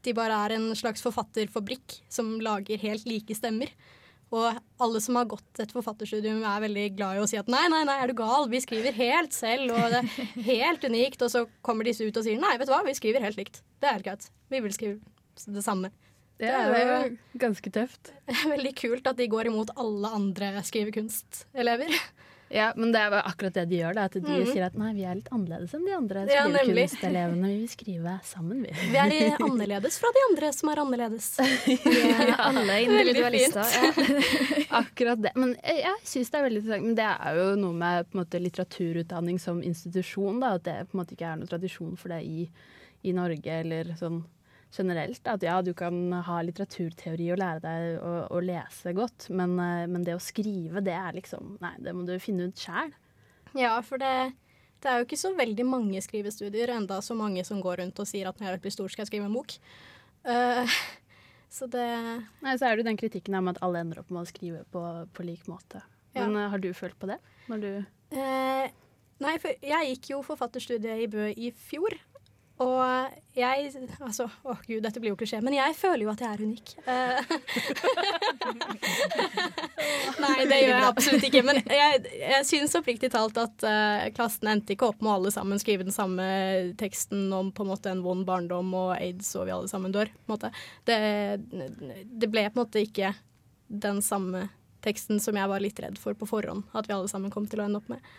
de 0.04 0.14
bare 0.16 0.38
er 0.46 0.54
en 0.56 0.70
slags 0.78 1.04
forfatterfabrikk 1.04 1.98
som 2.12 2.38
lager 2.44 2.80
helt 2.80 3.04
like 3.08 3.36
stemmer. 3.36 3.72
Og 4.34 4.58
alle 4.82 5.00
som 5.02 5.18
har 5.18 5.28
gått 5.30 5.60
et 5.62 5.72
forfatterstudium, 5.74 6.42
er 6.48 6.62
veldig 6.64 6.86
glad 6.96 7.18
i 7.18 7.22
å 7.22 7.28
si 7.30 7.38
at 7.38 7.50
nei, 7.52 7.62
nei, 7.70 7.84
nei, 7.86 8.00
er 8.02 8.10
du 8.10 8.16
gal? 8.18 8.48
Vi 8.50 8.62
skriver 8.64 8.96
helt 8.96 9.36
selv, 9.36 9.70
og 9.76 9.92
det 9.92 10.00
er 10.02 10.48
helt 10.48 10.86
unikt. 10.88 11.22
Og 11.22 11.30
så 11.30 11.44
kommer 11.66 11.86
disse 11.86 12.06
ut 12.06 12.18
og 12.18 12.26
sier 12.26 12.40
nei, 12.42 12.56
vet 12.58 12.70
du 12.70 12.74
hva, 12.74 12.82
vi 12.86 12.96
skriver 12.98 13.22
helt 13.24 13.38
likt. 13.38 13.62
Det 13.78 13.90
er 13.90 13.98
helt 13.98 14.08
greit. 14.08 14.26
Vi 14.50 14.62
vil 14.64 14.74
skrive 14.74 15.54
det 15.54 15.64
samme. 15.66 15.92
Det 16.40 16.50
er 16.50 16.74
jo 16.74 17.38
ganske 17.38 17.70
tøft. 17.74 18.10
veldig 18.54 18.74
kult 18.80 19.06
at 19.06 19.20
de 19.20 19.30
går 19.30 19.52
imot 19.52 19.70
alle 19.78 20.10
andre 20.18 20.50
skrivekunstelelever. 20.66 21.94
Ja, 22.54 22.68
men 22.78 22.92
det 22.94 23.00
er 23.02 23.14
akkurat 23.18 23.54
det 23.56 23.64
de 23.72 23.80
gjør. 23.80 23.94
Da, 23.98 24.04
at 24.06 24.12
de 24.14 24.20
Mhm. 24.22 24.46
sier 24.52 24.64
at 24.68 24.76
nei, 24.78 24.92
vi 24.94 25.02
er 25.02 25.16
litt 25.18 25.28
annerledes 25.34 25.72
enn 25.74 25.84
de 25.88 25.94
andre 25.96 26.20
skrivekunstelevene. 26.30 27.48
Vi 27.50 27.56
vil 27.58 27.68
skrive 27.72 28.12
sammen, 28.22 28.60
vi. 28.62 28.70
Vi 28.92 28.96
er 29.00 29.36
annerledes 29.42 29.98
fra 29.98 30.12
de 30.14 30.22
andre 30.30 30.52
som 30.54 30.70
er 30.70 30.82
annerledes. 30.84 31.26
Ja, 32.28 32.36
alle 32.46 32.76
individualister. 32.84 33.66
Ja. 33.74 34.78
Akkurat 34.80 35.20
det. 35.22 35.32
Men 35.36 35.56
jeg, 35.64 35.82
jeg 35.82 36.04
syns 36.04 36.30
det 36.30 36.38
er 36.38 36.46
veldig 36.46 36.62
interessant. 36.62 36.86
Men 36.86 36.94
det 36.98 37.08
er 37.10 37.40
jo 37.40 37.48
noe 37.60 37.72
med 37.80 38.14
måte, 38.14 38.40
litteraturutdanning 38.42 39.40
som 39.42 39.62
institusjon, 39.62 40.38
da. 40.40 40.54
At 40.58 40.64
det 40.68 40.76
på 40.90 40.94
en 40.96 41.02
måte 41.02 41.16
ikke 41.16 41.26
er 41.32 41.36
noen 41.42 41.50
tradisjon 41.50 41.96
for 41.98 42.14
det 42.14 42.22
i, 42.24 42.46
i 43.04 43.12
Norge 43.16 43.60
eller 43.60 43.94
sånn 43.98 44.22
generelt. 44.76 45.20
At 45.30 45.44
ja, 45.46 45.60
du 45.64 45.72
kan 45.76 45.96
ha 46.26 46.40
litteraturteori 46.44 47.30
og 47.34 47.40
lære 47.40 47.62
deg 47.64 48.02
å, 48.02 48.12
å 48.34 48.42
lese 48.44 48.94
godt, 48.96 49.28
men, 49.30 49.56
eh, 49.62 49.84
men 49.90 50.06
det 50.06 50.16
å 50.16 50.22
skrive, 50.22 50.82
det 50.84 50.96
er 50.96 51.18
liksom 51.18 51.56
Nei, 51.62 51.74
det 51.84 51.94
må 51.96 52.06
du 52.08 52.14
finne 52.22 52.50
ut 52.50 52.60
sjæl. 52.60 52.92
Ja, 53.54 53.76
for 53.86 54.02
det, 54.02 54.34
det 54.82 54.90
er 54.90 55.00
jo 55.00 55.08
ikke 55.08 55.20
så 55.20 55.32
veldig 55.38 55.66
mange 55.68 56.02
skrivestudier, 56.04 56.74
enda 56.74 57.00
så 57.04 57.16
mange 57.18 57.44
som 57.46 57.62
går 57.62 57.82
rundt 57.82 58.02
og 58.02 58.10
sier 58.10 58.30
at 58.30 58.40
når 58.40 58.56
jeg 58.56 58.64
blir 58.66 58.76
stor, 58.76 58.92
skal 58.92 59.04
jeg 59.04 59.12
skrive 59.12 59.30
en 59.30 59.36
bok. 59.36 59.56
Uh, 60.26 60.78
så 61.56 61.68
det 61.70 61.88
Nei, 62.42 62.54
så 62.58 62.66
er 62.66 62.74
det 62.74 62.82
jo 62.82 62.90
den 62.90 63.00
kritikken 63.00 63.38
om 63.38 63.52
at 63.52 63.60
alle 63.64 63.84
ender 63.84 64.02
opp 64.02 64.10
med 64.10 64.24
å 64.24 64.30
skrive 64.30 64.64
på, 64.74 64.82
på 65.14 65.26
lik 65.26 65.46
måte. 65.50 65.84
Men 66.14 66.34
ja. 66.38 66.48
har 66.52 66.62
du 66.62 66.70
følt 66.76 66.98
på 66.98 67.10
det? 67.10 67.20
Når 67.50 67.62
du 67.62 67.70
Eh, 68.14 68.66
nei, 69.24 69.36
for 69.42 69.64
jeg 69.64 69.94
gikk 69.94 70.10
jo 70.12 70.24
forfatterstudiet 70.26 71.04
i 71.04 71.10
Bø 71.10 71.28
i 71.30 71.50
fjor. 71.66 71.96
Og 72.62 73.14
jeg 73.34 73.70
Altså, 73.98 74.28
å 74.46 74.54
gud, 74.62 74.82
dette 74.84 75.00
blir 75.02 75.10
jo 75.10 75.16
klisjé, 75.18 75.40
men 75.42 75.56
jeg 75.56 75.74
føler 75.74 76.04
jo 76.04 76.12
at 76.12 76.20
jeg 76.22 76.30
er 76.30 76.42
unik. 76.44 76.74
Eh, 76.86 77.18
nei, 80.22 80.36
det 80.46 80.58
gjør 80.60 80.70
jeg 80.70 80.86
absolutt 80.86 81.26
ikke. 81.26 81.42
Men 81.48 81.58
jeg, 81.66 82.04
jeg 82.20 82.46
syns 82.46 82.76
oppriktig 82.78 83.10
talt 83.10 83.40
at 83.42 83.66
uh, 83.66 84.06
klassen 84.14 84.52
endte 84.52 84.76
ikke 84.76 84.92
opp 84.92 85.02
med 85.02 85.10
å 85.10 85.16
alle 85.18 85.34
sammen 85.34 85.58
skrive 85.62 85.86
den 85.86 85.96
samme 85.96 86.26
teksten 86.78 87.26
om 87.34 87.50
på 87.50 87.66
en 87.66 87.72
måte 87.72 87.90
en 87.90 88.04
vond 88.06 88.22
barndom 88.28 88.70
og 88.78 88.92
aids 89.00 89.34
og 89.34 89.48
vi 89.48 89.56
alle 89.56 89.72
sammen 89.72 89.94
dør. 89.94 90.12
På 90.14 90.28
en 90.28 90.36
måte. 90.36 90.52
Det, 90.86 90.98
det 92.06 92.30
ble 92.30 92.46
på 92.46 92.60
en 92.60 92.62
måte 92.62 92.84
ikke 92.86 93.16
den 93.66 93.98
samme 94.04 94.46
teksten 94.84 95.18
som 95.22 95.34
jeg 95.34 95.50
var 95.50 95.62
litt 95.64 95.80
redd 95.80 95.98
for 95.98 96.14
på 96.14 96.28
forhånd 96.28 96.68
at 96.76 96.86
vi 96.86 96.94
alle 96.94 97.08
sammen 97.10 97.32
kom 97.32 97.48
til 97.50 97.62
å 97.62 97.66
ende 97.66 97.80
opp 97.80 97.90
med. 97.90 98.14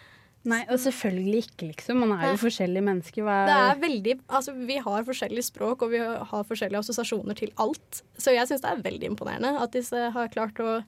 Nei, 0.45 0.61
og 0.69 0.77
selvfølgelig 0.77 1.39
ikke, 1.47 1.69
liksom. 1.71 2.01
Man 2.03 2.11
er 2.13 2.27
jo 2.27 2.35
Nei. 2.35 2.41
forskjellige 2.43 2.85
mennesker. 2.85 3.25
Hva 3.25 3.37
Det 3.49 3.55
er 3.57 3.79
veldig, 3.81 4.15
altså 4.39 4.53
Vi 4.53 4.77
har 4.85 5.07
forskjellig 5.07 5.43
språk 5.47 5.85
og 5.85 5.93
vi 5.95 6.01
har 6.01 6.45
forskjellige 6.45 6.83
assosiasjoner 6.83 7.39
til 7.39 7.53
alt. 7.61 8.03
Så 8.17 8.35
jeg 8.35 8.45
syns 8.49 8.61
det 8.61 8.69
er 8.69 8.83
veldig 8.85 9.09
imponerende 9.09 9.55
at 9.61 9.73
disse 9.73 10.09
har 10.13 10.33
klart 10.33 10.61
å 10.61 10.83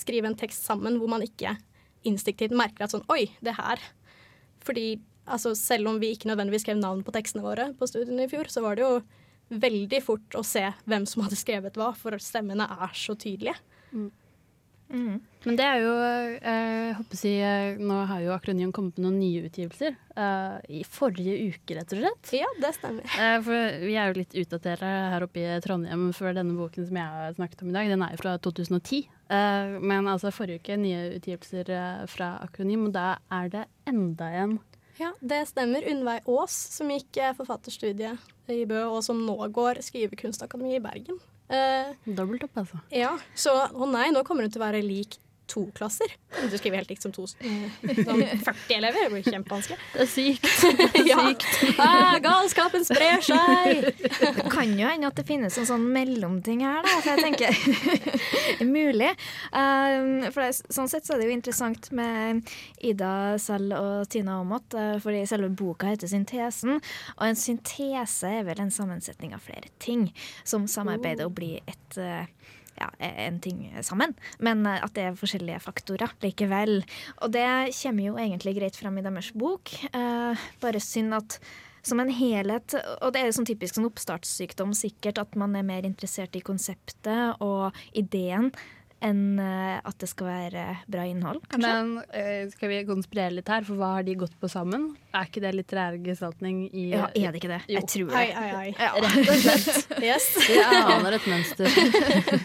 skrive 0.00 0.30
en 0.30 0.38
tekst 0.38 0.64
sammen 0.64 0.96
hvor 1.00 1.10
man 1.12 1.24
ikke 1.24 1.58
instinktivt 2.08 2.56
merker 2.56 2.86
at 2.86 2.94
sånn 2.94 3.04
Oi, 3.12 3.26
det 3.44 3.56
her. 3.58 3.82
Fordi 4.64 4.86
altså, 5.26 5.52
selv 5.58 5.92
om 5.92 6.00
vi 6.00 6.14
ikke 6.14 6.30
nødvendigvis 6.30 6.64
skrev 6.64 6.80
navn 6.80 7.04
på 7.04 7.14
tekstene 7.14 7.44
våre 7.44 7.68
på 7.76 7.88
studiene 7.90 8.24
i 8.24 8.32
fjor, 8.32 8.48
så 8.48 8.64
var 8.64 8.78
det 8.78 8.86
jo 8.86 8.94
veldig 9.52 10.00
fort 10.00 10.38
å 10.38 10.44
se 10.46 10.64
hvem 10.88 11.04
som 11.08 11.26
hadde 11.26 11.36
skrevet 11.36 11.76
hva, 11.76 11.90
for 11.98 12.16
stemmene 12.22 12.64
er 12.64 12.96
så 12.96 13.12
tydelige. 13.12 13.58
Men 14.92 15.56
det 15.58 15.64
er 15.66 15.78
jo 15.82 15.92
eh, 15.98 16.34
jeg 16.44 16.96
håper 16.98 17.16
å 17.16 17.18
si, 17.18 17.30
eh, 17.42 17.78
Nå 17.80 17.96
har 18.06 18.20
jo 18.22 18.34
Akronium 18.34 18.70
kommet 18.76 18.98
med 19.00 19.06
noen 19.06 19.16
nye 19.18 19.42
utgivelser. 19.48 19.96
eh, 20.14 20.58
I 20.78 20.82
forrige 20.86 21.34
uke, 21.48 21.74
rett 21.78 21.94
og 21.96 22.02
slett. 22.02 22.32
Ja, 22.36 22.50
det 22.60 22.74
stemmer. 22.76 23.06
Eh, 23.16 23.38
for 23.42 23.78
vi 23.82 23.96
er 23.96 24.12
jo 24.12 24.20
litt 24.20 24.36
utdaterte 24.44 24.90
her 25.14 25.24
oppe 25.26 25.40
i 25.42 25.56
Trondheim 25.64 26.10
for 26.14 26.36
denne 26.36 26.54
boken 26.58 26.86
som 26.90 27.00
jeg 27.00 27.16
har 27.16 27.32
snakket 27.38 27.64
om 27.64 27.72
i 27.72 27.76
dag. 27.78 27.88
Den 27.94 28.04
er 28.06 28.12
jo 28.14 28.20
fra 28.22 28.36
2010. 28.44 29.00
Eh, 29.32 29.78
men 29.80 30.12
altså 30.12 30.30
forrige 30.34 30.60
uke 30.62 30.76
nye 30.78 31.16
utgivelser 31.16 31.72
fra 32.12 32.34
Akronym, 32.44 32.86
og 32.90 32.94
da 32.94 33.16
er 33.32 33.48
det 33.56 33.64
enda 33.88 34.28
en. 34.44 34.58
Ja, 35.00 35.10
det 35.24 35.46
stemmer. 35.48 35.82
Unnveig 35.88 36.28
Aas, 36.28 36.52
som 36.76 36.92
gikk 36.92 37.16
forfatterstudiet 37.40 38.20
i 38.52 38.62
Bø, 38.68 38.84
og 38.92 39.00
som 39.02 39.24
nå 39.24 39.38
går 39.50 39.80
Skrivekunstakademiet 39.82 40.78
i 40.78 40.84
Bergen. 40.84 41.18
Eh, 41.48 41.92
Dobbelt 42.06 42.44
opp, 42.46 42.56
altså. 42.62 42.78
Ja, 42.94 43.16
så 43.34 43.52
å 43.74 43.88
nei, 43.90 44.10
nå 44.14 44.22
kommer 44.24 44.46
hun 44.46 44.52
til 44.54 44.62
å 44.62 44.66
være 44.66 44.82
lik 44.84 45.18
to 45.46 45.66
klasser. 45.76 46.06
Du 46.50 46.58
skriver 46.58 46.80
helt 46.80 46.90
likt 46.90 47.02
som 47.04 47.12
to 47.12 47.26
sånn 47.26 47.40
40 47.82 48.74
elever. 48.76 49.04
Det 49.04 49.10
blir 49.12 49.26
kjempevanskelig. 49.26 49.78
Det 49.92 50.04
er 50.04 50.10
sykt. 50.10 50.46
ja. 51.10 51.18
Ah, 51.82 52.16
galskapen 52.22 52.86
sprer 52.86 53.20
seg! 53.24 53.90
Det 54.22 54.46
kan 54.52 54.72
jo 54.78 54.88
hende 54.88 55.10
at 55.10 55.18
det 55.18 55.26
finnes 55.28 55.58
en 55.60 55.68
sånn 55.68 55.84
mellomting 55.92 56.64
her, 56.64 56.80
da. 56.86 56.94
Så 57.04 57.16
jeg 57.16 57.26
tenker 57.26 57.52
mulig. 58.76 59.10
Um, 59.52 60.30
for 60.30 60.44
det, 60.44 60.50
sånn 60.72 60.90
sett 60.92 61.08
så 61.08 61.16
er 61.16 61.22
det 61.22 61.28
jo 61.28 61.36
interessant 61.36 61.90
med 61.96 62.54
Ida 62.80 63.12
selv 63.42 63.76
og 63.78 64.08
Tina 64.12 64.38
Aamodt, 64.40 64.78
uh, 64.78 64.96
fordi 65.02 65.24
selve 65.28 65.52
boka 65.52 65.92
heter 65.92 66.10
Syntesen. 66.10 66.80
Og 67.18 67.26
en 67.28 67.38
syntese 67.38 68.30
er 68.40 68.48
vel 68.48 68.64
en 68.64 68.72
sammensetning 68.72 69.36
av 69.36 69.44
flere 69.44 69.72
ting 69.82 70.08
som 70.48 70.68
samarbeider 70.70 71.28
og 71.28 71.36
blir 71.36 71.60
et 71.68 72.00
uh, 72.00 72.24
ja, 72.78 72.88
en 72.98 73.40
ting 73.42 73.64
sammen, 73.84 74.14
men 74.42 74.64
at 74.66 74.94
det 74.96 75.08
er 75.08 75.18
forskjellige 75.18 75.62
faktorer 75.64 76.14
likevel. 76.24 76.80
Og 77.22 77.34
det 77.34 77.44
kommer 77.78 78.08
jo 78.08 78.16
egentlig 78.20 78.56
greit 78.58 78.78
fram 78.78 78.98
i 78.98 79.04
deres 79.04 79.32
bok. 79.36 79.74
Uh, 79.94 80.38
bare 80.62 80.82
synd 80.82 81.14
at 81.18 81.38
som 81.82 81.98
en 81.98 82.12
helhet, 82.14 82.76
og 83.02 83.10
det 83.10 83.20
er 83.20 83.26
jo 83.28 83.34
sånn 83.40 83.48
typisk 83.48 83.74
sånn 83.74 83.88
oppstartssykdom 83.88 84.70
sikkert, 84.78 85.18
at 85.18 85.34
man 85.38 85.56
er 85.58 85.66
mer 85.66 85.86
interessert 85.88 86.36
i 86.38 86.44
konseptet 86.44 87.42
og 87.42 87.74
ideen 87.98 88.52
enn 89.02 89.40
uh, 89.40 89.80
at 89.82 89.98
det 90.00 90.08
skal 90.10 90.28
være 90.28 90.64
bra 90.90 91.04
innhold, 91.08 91.42
kanskje. 91.50 91.72
Men 91.72 91.92
eh, 92.14 92.46
skal 92.52 92.70
vi 92.70 92.80
konspirere 92.88 93.34
litt 93.36 93.50
her, 93.50 93.64
for 93.66 93.80
hva 93.80 93.96
har 93.98 94.06
de 94.06 94.14
gått 94.20 94.34
på 94.40 94.50
sammen? 94.50 94.92
Er 95.12 95.28
ikke 95.28 95.42
det 95.44 95.52
litterær 95.56 95.98
gestaltning 96.04 96.64
i 96.70 96.86
Ja, 96.92 97.08
er 97.10 97.34
det 97.34 97.42
ikke 97.42 97.50
det? 97.52 97.60
Jo. 97.66 97.80
Jeg 97.80 97.90
tror 97.92 98.12
det. 98.12 98.20
Ai, 98.20 98.28
ai, 98.30 98.50
ai. 98.60 98.68
Ja. 98.78 98.92
Rett 99.04 99.32
og 99.34 99.42
slett. 99.42 99.92
Yes. 100.06 100.28
Jeg 100.52 100.84
aner 100.94 101.18
et 101.18 101.28
mønster. 101.30 101.68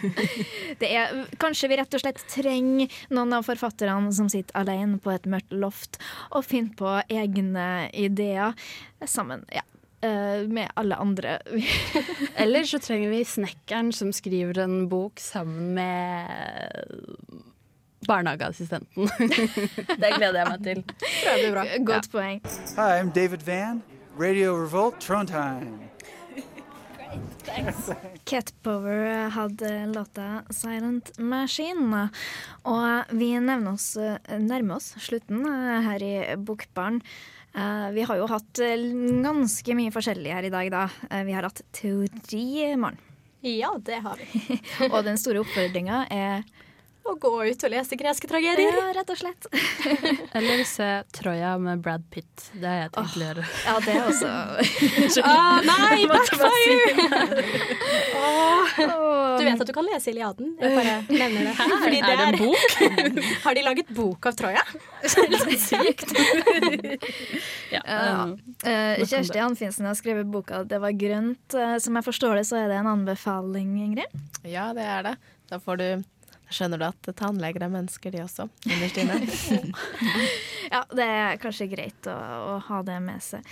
Det 0.80 0.90
er, 0.94 1.24
kanskje 1.42 1.70
vi 1.72 1.78
rett 1.80 1.94
og 1.96 2.02
slett 2.02 2.20
trenger 2.30 3.00
noen 3.10 3.32
av 3.34 3.46
forfatterne 3.46 4.12
som 4.14 4.28
sitter 4.30 4.54
alene 4.60 5.00
på 5.02 5.10
et 5.10 5.26
mørkt 5.30 5.54
loft 5.56 5.98
og 6.30 6.46
finner 6.46 6.76
på 6.78 6.92
egne 7.10 7.88
ideer 7.96 8.54
sammen. 9.06 9.42
Ja. 9.54 9.64
Eh, 10.02 10.48
med 10.48 10.68
alle 10.76 10.96
andre. 10.96 11.38
Eller 12.42 12.64
så 12.64 12.78
trenger 12.78 13.10
vi 13.10 13.24
snekkeren 13.24 13.92
som 13.92 14.12
skriver 14.12 14.58
en 14.64 14.88
bok 14.88 15.20
sammen 15.20 15.74
med 15.74 16.26
barnehageassistenten. 18.08 19.10
det 20.02 20.14
gleder 20.16 20.40
jeg 20.40 20.48
meg 20.48 20.64
til. 20.64 20.82
Det 20.86 21.36
blir 21.36 21.52
bra. 21.52 21.66
Godt 21.84 22.10
poeng. 22.12 22.42
Hi, 22.76 22.90
I'm 23.00 23.12
David 23.14 23.44
Van, 23.46 23.82
Radio 24.20 24.56
Revolt, 24.56 25.00
Trondheim. 25.00 25.88
Cat 28.24 28.52
Power 28.62 29.28
hadde 29.30 29.86
låta 29.94 30.42
'Silent 30.50 31.10
Machine'. 31.18 32.08
Og 32.64 33.04
vi 33.16 33.32
oss, 33.72 33.96
nærmer 34.38 34.76
oss 34.76 34.94
slutten 34.98 35.46
eh, 35.46 35.80
her 35.82 36.02
i 36.02 36.36
Bokbaren. 36.36 37.00
Eh, 37.54 37.90
Vi 37.92 38.02
har 38.02 38.16
jo 38.16 38.26
hatt 38.26 38.58
eh, 38.58 38.76
ganske 39.24 39.74
mye 39.74 39.90
forskjellig 39.94 40.32
her 40.32 40.44
i 40.44 40.50
dag, 40.52 40.70
da. 40.70 40.88
Vi 41.24 41.32
har 41.32 41.42
hatt 41.48 41.62
teori, 41.72 42.76
Maren. 42.76 42.98
Ja, 43.42 43.70
det 43.78 44.00
har 44.02 44.18
vi. 44.18 44.60
Og 44.92 45.04
den 45.06 45.16
store 45.18 45.40
oppfordringa 45.44 46.06
er 46.10 46.42
Å 47.08 47.14
gå 47.16 47.30
ut 47.48 47.62
og 47.64 47.70
lese 47.72 47.96
greske 47.96 48.28
tragedier. 48.28 48.74
Ja, 48.76 48.88
rett 48.98 49.10
og 49.12 49.16
slett. 49.16 49.46
Eller 50.36 50.60
se 50.68 50.88
Troja 51.16 51.54
med 51.62 51.80
Brad 51.84 52.04
Pitt. 52.12 52.50
Det 52.52 52.68
har 52.68 52.82
jeg 52.82 52.90
tenkt 52.96 53.16
å 53.16 53.22
gjøre. 53.24 53.44
Ja, 53.64 53.76
det 53.86 53.94
er 53.94 54.02
også 54.10 54.28
Ah, 55.28 55.60
nei, 55.64 56.04
backfire! 56.10 56.92
Du 59.38 59.44
vet 59.46 59.60
at 59.62 59.66
du 59.70 59.72
kan 59.74 59.86
lese 59.86 60.10
Iliaden? 60.12 60.52
Jeg 60.60 60.74
bare 60.76 60.94
nevner 61.08 61.48
det. 61.48 61.54
her. 61.58 61.72
Fordi 61.84 61.98
Er 62.02 62.20
det 62.20 62.26
en 62.26 62.38
bok? 62.42 62.62
har 63.46 63.56
de 63.58 63.64
laget 63.64 63.92
bok 63.96 64.28
av 64.30 64.36
Troja? 64.38 64.64
Sykt. 65.08 66.12
Ja. 67.72 67.82
Um, 67.84 68.36
uh, 68.66 69.00
Kjersti 69.04 69.40
Anfinsen 69.42 69.88
har 69.88 69.96
skrevet 69.98 70.28
boka 70.28 70.62
'Det 70.64 70.78
var 70.82 70.92
grønt'. 70.92 71.54
Eh, 71.54 71.78
Som 71.78 71.96
jeg 71.96 72.04
forstår 72.04 72.34
det, 72.40 72.44
så 72.48 72.56
er 72.60 72.68
det 72.68 72.76
en 72.80 72.86
anbefaling, 72.86 73.76
Ingrid? 73.84 74.10
Ja, 74.44 74.72
det 74.76 74.82
er 74.84 75.02
det. 75.02 75.16
Da 75.50 75.58
får 75.58 75.76
du 75.80 75.88
skjønner 76.50 76.80
du 76.80 76.86
at 76.88 77.10
tannleger 77.18 77.64
er 77.66 77.72
mennesker, 77.72 78.14
de 78.14 78.22
også. 78.24 78.48
Innerst 78.72 78.98
inne. 79.02 79.20
Ja, 80.68 80.82
det 80.92 81.04
er 81.04 81.38
kanskje 81.42 81.70
greit 81.70 82.08
å, 82.10 82.16
å 82.16 82.56
ha 82.68 82.82
det 82.86 82.98
med 83.04 83.24
seg. 83.24 83.46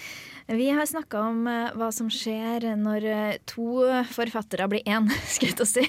Vi 0.47 0.71
har 0.71 0.87
snakka 0.87 1.21
om 1.21 1.47
eh, 1.51 1.73
hva 1.75 1.89
som 1.93 2.07
skjer 2.13 2.69
når 2.79 3.07
eh, 3.11 3.39
to 3.51 3.83
forfattere 4.15 4.69
blir 4.71 4.87
én, 4.87 5.09
skal 5.35 5.51
jeg 5.51 5.57
til 5.59 5.67
å 5.67 5.71
si. 5.71 5.87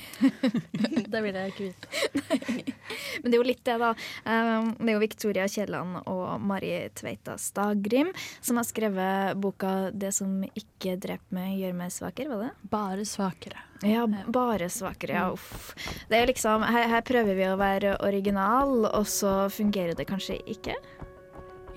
det 1.14 1.22
vil 1.22 1.38
jeg 1.38 1.54
ikke 1.54 1.68
vite. 1.68 2.74
Men 3.22 3.30
det 3.30 3.36
er 3.36 3.38
jo 3.38 3.46
litt 3.46 3.64
det, 3.68 3.78
da. 3.82 3.92
Um, 4.26 4.72
det 4.80 4.90
er 4.90 4.96
jo 4.96 5.04
Victoria 5.04 5.46
Kielland 5.52 6.02
og 6.10 6.42
Mari 6.42 6.72
Tveita 6.98 7.38
Stagrim 7.42 8.10
som 8.42 8.58
har 8.58 8.66
skrevet 8.68 9.38
boka 9.42 9.92
'Det 9.94 10.12
som 10.16 10.42
ikke 10.48 10.98
dreper 10.98 11.38
meg, 11.38 11.58
gjør 11.62 11.78
meg 11.78 11.94
svakere'. 11.94 12.30
Var 12.34 12.44
det? 12.48 12.70
Bare 12.74 13.06
svakere. 13.06 13.62
Ja, 13.86 14.08
bare 14.34 14.70
svakere. 14.74 15.14
Ja, 15.14 15.32
uff. 15.32 15.76
Det 16.10 16.18
er 16.18 16.30
liksom, 16.30 16.66
her, 16.66 16.88
her 16.90 17.04
prøver 17.06 17.38
vi 17.38 17.46
å 17.46 17.58
være 17.60 17.98
original, 18.02 18.88
og 18.90 19.06
så 19.06 19.50
fungerer 19.54 19.94
det 19.98 20.08
kanskje 20.10 20.40
ikke. 20.50 20.78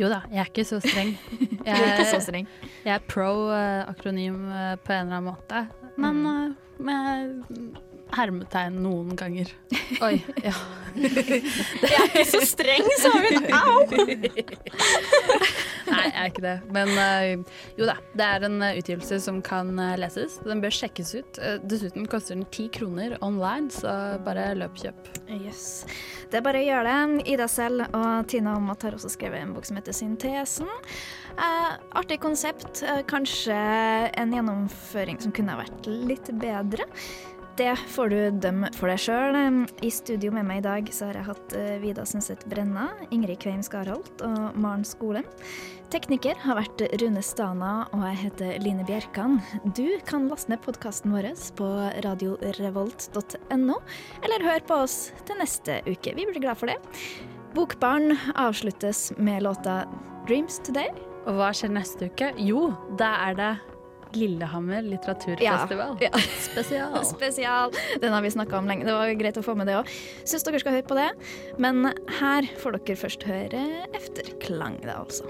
Jo 0.01 0.09
da, 0.09 0.23
jeg 0.33 0.41
er 0.41 0.49
ikke 0.49 0.65
så 0.65 0.79
streng. 0.81 1.11
Jeg 1.67 1.77
er 1.77 1.91
ikke 1.93 2.09
så 2.09 2.21
streng. 2.25 2.47
Jeg 2.87 2.95
er 2.95 3.03
pro 3.05 3.51
eh, 3.53 3.83
akronym 3.91 4.47
eh, 4.49 4.77
på 4.81 4.95
en 4.97 5.11
eller 5.11 5.19
annen 5.19 5.27
måte, 5.29 5.67
men 6.01 6.23
eh, 6.31 6.55
med 6.81 7.75
hermetegn 8.17 8.79
noen 8.81 9.13
ganger. 9.19 9.53
Oi, 10.07 10.17
ja. 10.41 10.55
Jeg 10.97 11.93
er 11.99 12.07
ikke 12.09 12.25
så 12.31 12.41
streng, 12.49 12.89
sa 13.03 13.13
hun. 13.13 13.45
Au! 13.53 13.85
Nei, 15.89 16.05
jeg 16.09 16.17
er 16.21 16.31
ikke 16.31 16.45
det. 16.45 16.55
Men 16.75 16.93
eh, 17.01 17.59
jo 17.79 17.89
da, 17.89 17.97
det 18.19 18.27
er 18.27 18.47
en 18.49 18.59
eh, 18.65 18.79
utgivelse 18.81 19.21
som 19.25 19.41
kan 19.45 19.73
eh, 19.79 19.97
leses. 20.01 20.39
Den 20.47 20.63
bør 20.63 20.75
sjekkes 20.75 21.15
ut. 21.17 21.41
Dessuten 21.71 22.09
koster 22.11 22.37
den 22.37 22.47
ti 22.55 22.69
kroner 22.73 23.17
online, 23.25 23.71
så 23.75 23.95
bare 24.27 24.51
løp 24.59 24.79
kjøp. 24.81 25.11
Yes. 25.41 25.87
Det 26.31 26.41
er 26.41 26.47
bare 26.47 26.63
å 26.63 26.67
gjøre 26.67 26.91
det. 26.91 27.25
Ida 27.35 27.49
selv 27.51 27.87
og 27.97 28.29
Tina 28.31 28.55
Aamodt 28.57 28.87
har 28.87 28.97
også 28.97 29.11
skrevet 29.13 29.43
en 29.43 29.55
bok 29.57 29.67
som 29.67 29.79
heter 29.81 29.97
Syntesen. 29.97 30.71
Eh, 31.41 31.73
artig 31.99 32.21
konsept. 32.23 32.83
Kanskje 33.11 33.57
en 34.21 34.35
gjennomføring 34.37 35.21
som 35.23 35.35
kunne 35.35 35.59
vært 35.59 35.89
litt 35.89 36.31
bedre. 36.43 36.87
Det 37.59 37.73
får 37.93 38.09
du 38.09 38.19
dømme 38.41 38.71
for 38.77 38.91
deg 38.91 39.01
sjøl. 39.03 39.37
I 39.85 39.91
studio 39.93 40.31
med 40.35 40.47
meg 40.49 40.61
i 40.61 40.65
dag 40.65 40.91
så 40.95 41.11
har 41.11 41.19
jeg 41.19 41.29
hatt 41.29 41.55
eh, 41.59 41.75
Vida 41.83 42.05
Sundset 42.09 42.45
Brenna, 42.49 42.89
Ingrid 43.13 43.41
Kveim 43.43 43.61
Skarholt 43.67 44.23
og 44.25 44.57
Maren 44.61 44.87
Skolem. 44.87 45.27
Tekniker 45.91 46.39
har 46.45 46.61
vært 46.61 46.85
Rune 47.03 47.23
Stana, 47.27 47.73
og 47.91 48.05
jeg 48.07 48.21
heter 48.23 48.63
Line 48.63 48.87
Bjerkan. 48.87 49.41
Du 49.77 49.99
kan 50.09 50.29
laste 50.31 50.53
ned 50.53 50.63
podkasten 50.65 51.13
vår 51.13 51.33
på 51.59 51.69
radiorevolt.no, 52.07 53.81
eller 54.23 54.47
hør 54.47 54.67
på 54.69 54.81
oss 54.87 54.99
til 55.27 55.43
neste 55.43 55.81
uke. 55.91 56.15
Vi 56.15 56.29
blir 56.31 56.45
glad 56.47 56.61
for 56.63 56.71
det. 56.71 56.79
Bokbarn 57.57 58.15
avsluttes 58.39 59.11
med 59.19 59.43
låta 59.43 59.83
'Dreams 60.27 60.63
Today'. 60.63 60.95
Og 61.29 61.37
hva 61.37 61.51
skjer 61.53 61.75
neste 61.75 62.09
uke? 62.09 62.31
Jo, 62.41 62.71
da 62.97 63.11
er 63.27 63.35
det 63.37 63.51
Lillehammer 64.17 64.83
litteraturfestival. 64.87 65.97
Ja, 66.01 66.09
ja. 66.13 66.23
Spesial. 66.41 66.99
Spesial. 67.07 67.77
Den 68.03 68.13
har 68.13 68.25
vi 68.25 68.31
snakka 68.31 68.59
om 68.59 68.69
lenge. 68.71 68.87
Det 68.89 68.97
var 68.97 69.13
greit 69.21 69.39
å 69.41 69.45
få 69.45 69.55
med 69.59 69.71
det 69.71 69.79
òg. 69.81 69.93
Syns 70.25 70.47
dere 70.47 70.63
skal 70.63 70.79
høre 70.79 70.89
på 70.89 70.99
det. 70.99 71.11
Men 71.61 71.93
her 72.21 72.49
får 72.63 72.79
dere 72.81 72.99
først 73.05 73.29
høre 73.29 73.63
efterklang, 73.97 74.81
da 74.87 75.01
altså. 75.05 75.29